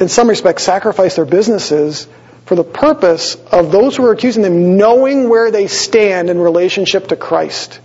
in 0.00 0.08
some 0.08 0.28
respects, 0.28 0.62
sacrifice 0.62 1.16
their 1.16 1.26
businesses 1.26 2.08
for 2.46 2.54
the 2.54 2.64
purpose 2.64 3.34
of 3.34 3.70
those 3.70 3.96
who 3.96 4.04
are 4.06 4.12
accusing 4.12 4.42
them 4.42 4.76
knowing 4.76 5.28
where 5.28 5.50
they 5.50 5.66
stand 5.66 6.30
in 6.30 6.38
relationship 6.38 7.08
to 7.08 7.16
Christ. 7.16 7.80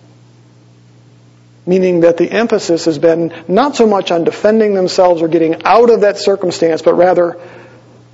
Meaning 1.66 2.02
that 2.02 2.16
the 2.16 2.32
emphasis 2.32 2.86
has 2.86 2.98
been 2.98 3.34
not 3.50 3.76
so 3.76 3.86
much 3.86 4.12
on 4.12 4.24
defending 4.24 4.74
themselves 4.74 5.22
or 5.22 5.28
getting 5.28 5.64
out 5.66 5.90
of 5.90 6.02
that 6.02 6.18
circumstance, 6.18 6.82
but 6.82 6.94
rather 6.94 7.38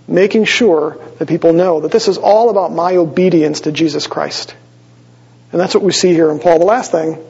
making 0.08 0.46
sure 0.46 0.98
that 1.20 1.28
people 1.28 1.54
know 1.54 1.82
that 1.82 1.92
this 1.92 2.08
is 2.08 2.18
all 2.18 2.50
about 2.50 2.72
my 2.72 2.96
obedience 2.96 3.62
to 3.62 3.72
Jesus 3.72 4.08
Christ. 4.08 4.56
And 5.54 5.62
that's 5.62 5.76
what 5.76 5.84
we 5.84 5.92
see 5.92 6.12
here 6.14 6.32
in 6.32 6.40
Paul. 6.40 6.58
The 6.58 6.66
last 6.66 6.92
thing 6.92 7.24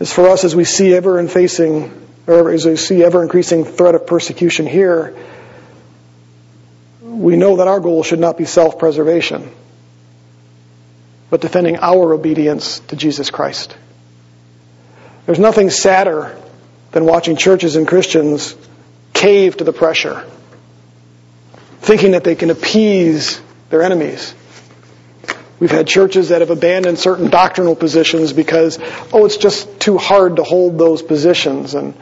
is 0.00 0.12
for 0.12 0.28
us 0.28 0.42
as 0.42 0.56
we 0.56 0.64
see 0.64 0.92
ever 0.92 1.20
in 1.20 1.28
facing, 1.28 2.08
or 2.26 2.50
as 2.50 2.66
we 2.66 2.74
see 2.74 3.04
ever 3.04 3.22
increasing 3.22 3.64
threat 3.64 3.94
of 3.94 4.08
persecution 4.08 4.66
here, 4.66 5.16
we 7.00 7.36
know 7.36 7.58
that 7.58 7.68
our 7.68 7.78
goal 7.78 8.02
should 8.02 8.18
not 8.18 8.36
be 8.36 8.44
self-preservation, 8.44 9.48
but 11.30 11.40
defending 11.40 11.76
our 11.76 12.12
obedience 12.12 12.80
to 12.80 12.96
Jesus 12.96 13.30
Christ. 13.30 13.76
There's 15.26 15.38
nothing 15.38 15.70
sadder 15.70 16.36
than 16.90 17.04
watching 17.04 17.36
churches 17.36 17.76
and 17.76 17.86
Christians 17.86 18.56
cave 19.12 19.58
to 19.58 19.64
the 19.64 19.72
pressure, 19.72 20.26
thinking 21.82 22.10
that 22.12 22.24
they 22.24 22.34
can 22.34 22.50
appease 22.50 23.40
their 23.70 23.82
enemies. 23.82 24.34
We've 25.60 25.70
had 25.70 25.86
churches 25.86 26.30
that 26.30 26.40
have 26.40 26.50
abandoned 26.50 26.98
certain 26.98 27.30
doctrinal 27.30 27.76
positions 27.76 28.32
because, 28.32 28.78
oh, 29.12 29.24
it's 29.26 29.36
just 29.36 29.80
too 29.80 29.96
hard 29.96 30.36
to 30.36 30.42
hold 30.42 30.78
those 30.78 31.02
positions 31.02 31.74
and 31.74 31.94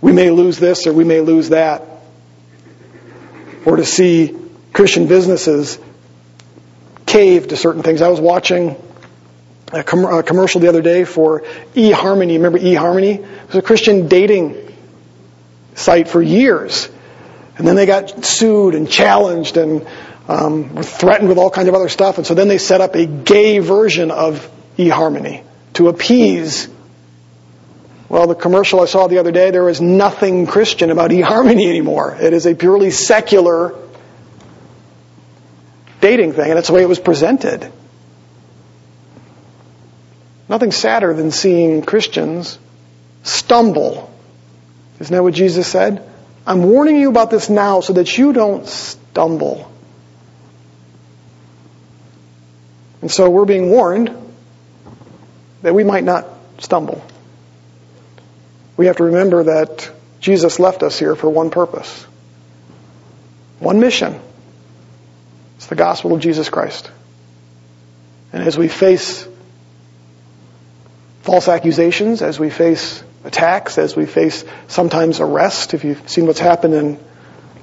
we 0.00 0.12
may 0.12 0.30
lose 0.30 0.58
this 0.58 0.86
or 0.86 0.92
we 0.92 1.04
may 1.04 1.20
lose 1.20 1.48
that. 1.48 1.82
Or 3.66 3.76
to 3.76 3.84
see 3.84 4.36
Christian 4.72 5.08
businesses 5.08 5.78
cave 7.04 7.48
to 7.48 7.56
certain 7.56 7.82
things. 7.82 8.00
I 8.00 8.08
was 8.08 8.20
watching 8.20 8.76
a, 9.72 9.82
com- 9.82 10.04
a 10.04 10.22
commercial 10.22 10.60
the 10.60 10.68
other 10.68 10.82
day 10.82 11.04
for 11.04 11.40
eHarmony. 11.74 12.34
Remember 12.34 12.58
eHarmony? 12.58 13.18
It 13.18 13.46
was 13.48 13.56
a 13.56 13.62
Christian 13.62 14.08
dating 14.08 14.56
site 15.74 16.08
for 16.08 16.22
years. 16.22 16.88
And 17.56 17.66
then 17.66 17.74
they 17.74 17.86
got 17.86 18.24
sued 18.24 18.74
and 18.74 18.88
challenged 18.88 19.56
and 19.56 19.86
um, 20.28 20.74
were 20.74 20.82
threatened 20.82 21.28
with 21.28 21.38
all 21.38 21.50
kinds 21.50 21.68
of 21.68 21.74
other 21.74 21.88
stuff. 21.88 22.18
And 22.18 22.26
so 22.26 22.34
then 22.34 22.48
they 22.48 22.58
set 22.58 22.80
up 22.80 22.94
a 22.94 23.06
gay 23.06 23.58
version 23.58 24.10
of 24.10 24.48
eHarmony 24.76 25.42
to 25.74 25.88
appease. 25.88 26.68
Well, 28.08 28.26
the 28.26 28.34
commercial 28.34 28.80
I 28.80 28.84
saw 28.84 29.06
the 29.06 29.18
other 29.18 29.32
day, 29.32 29.50
there 29.50 29.68
is 29.68 29.80
nothing 29.80 30.46
Christian 30.46 30.90
about 30.90 31.10
eHarmony 31.10 31.68
anymore. 31.68 32.16
It 32.20 32.32
is 32.34 32.46
a 32.46 32.54
purely 32.54 32.90
secular 32.90 33.74
dating 36.00 36.34
thing, 36.34 36.48
and 36.48 36.56
that's 36.56 36.68
the 36.68 36.74
way 36.74 36.82
it 36.82 36.88
was 36.88 37.00
presented. 37.00 37.70
Nothing 40.48 40.72
sadder 40.72 41.12
than 41.12 41.30
seeing 41.30 41.82
Christians 41.82 42.58
stumble. 43.22 44.10
Isn't 45.00 45.14
that 45.14 45.22
what 45.22 45.34
Jesus 45.34 45.66
said? 45.66 46.08
I'm 46.46 46.62
warning 46.62 46.96
you 46.96 47.10
about 47.10 47.30
this 47.30 47.50
now 47.50 47.80
so 47.80 47.94
that 47.94 48.16
you 48.16 48.32
don't 48.32 48.66
stumble. 48.66 49.70
And 53.00 53.10
so 53.10 53.30
we're 53.30 53.44
being 53.44 53.70
warned 53.70 54.10
that 55.62 55.74
we 55.74 55.84
might 55.84 56.04
not 56.04 56.26
stumble. 56.58 57.04
We 58.76 58.86
have 58.86 58.96
to 58.96 59.04
remember 59.04 59.44
that 59.44 59.90
Jesus 60.20 60.58
left 60.58 60.82
us 60.82 60.98
here 60.98 61.14
for 61.16 61.28
one 61.30 61.50
purpose, 61.50 62.06
one 63.58 63.80
mission. 63.80 64.20
It's 65.56 65.66
the 65.66 65.74
gospel 65.74 66.14
of 66.14 66.20
Jesus 66.20 66.48
Christ. 66.48 66.90
And 68.32 68.42
as 68.42 68.56
we 68.56 68.68
face 68.68 69.26
false 71.22 71.48
accusations, 71.48 72.22
as 72.22 72.38
we 72.38 72.50
face 72.50 73.02
attacks, 73.24 73.78
as 73.78 73.96
we 73.96 74.06
face 74.06 74.44
sometimes 74.68 75.20
arrest, 75.20 75.74
if 75.74 75.84
you've 75.84 76.08
seen 76.08 76.26
what's 76.26 76.40
happened 76.40 76.74
in 76.74 76.98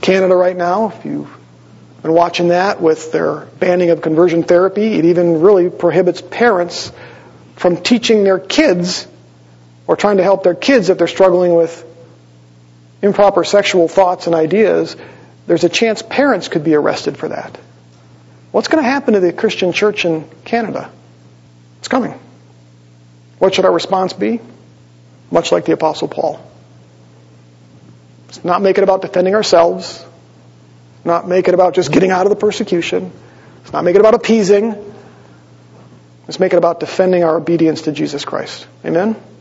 Canada 0.01 0.36
right 0.36 0.55
now, 0.55 0.89
if 0.89 1.05
you've 1.05 1.29
been 2.06 2.14
watching 2.14 2.49
that 2.49 2.80
with 2.80 3.12
their 3.12 3.47
banning 3.60 3.89
of 3.89 3.99
conversion 3.99 4.43
therapy. 4.43 4.93
It 4.93 5.06
even 5.06 5.41
really 5.41 5.72
prohibits 5.72 6.22
parents 6.22 6.91
from 7.56 7.78
teaching 7.78 8.24
their 8.24 8.38
kids 8.38 9.08
or 9.88 9.95
trying 9.95 10.18
to 10.18 10.24
help 10.24 10.43
their 10.43 10.53
kids 10.53 10.89
if 10.89 10.99
they're 10.99 11.08
struggling 11.08 11.56
with 11.56 11.84
improper 13.01 13.43
sexual 13.43 13.88
thoughts 13.88 14.28
and 14.28 14.36
ideas. 14.36 14.95
There's 15.47 15.64
a 15.64 15.70
chance 15.70 16.03
parents 16.03 16.47
could 16.47 16.64
be 16.64 16.76
arrested 16.76 17.18
for 17.18 17.30
that. 17.30 17.58
What's 18.51 18.68
going 18.68 18.84
to 18.84 18.89
happen 18.89 19.16
to 19.16 19.20
the 19.20 19.34
Christian 19.34 19.74
church 19.74 20.06
in 20.06 20.30
Canada? 20.43 20.91
It's 21.80 21.88
coming. 21.88 22.14
What 23.39 23.56
should 23.56 23.66
our 23.66 23.74
response 23.74 24.14
be? 24.14 24.41
Much 25.32 25.51
like 25.51 25.66
the 25.66 25.72
Apostle 25.72 26.08
Paul. 26.08 26.39
Let's 28.28 28.45
not 28.45 28.62
make 28.62 28.78
it 28.78 28.84
about 28.84 29.01
defending 29.01 29.34
ourselves 29.34 30.06
not 31.06 31.28
make 31.28 31.47
it 31.47 31.53
about 31.53 31.76
just 31.76 31.91
getting 31.91 32.12
out 32.12 32.26
of 32.26 32.30
the 32.30 32.36
persecution. 32.36 33.12
Let's 33.60 33.74
not 33.74 33.84
make 33.84 33.95
it 33.95 33.99
about 33.99 34.14
appeasing. 34.14 34.76
Let's 36.28 36.39
make 36.39 36.53
it 36.53 36.58
about 36.58 36.80
defending 36.80 37.24
our 37.24 37.38
obedience 37.38 37.84
to 37.84 37.91
Jesus 37.91 38.26
Christ. 38.26 38.68
Amen? 38.84 39.16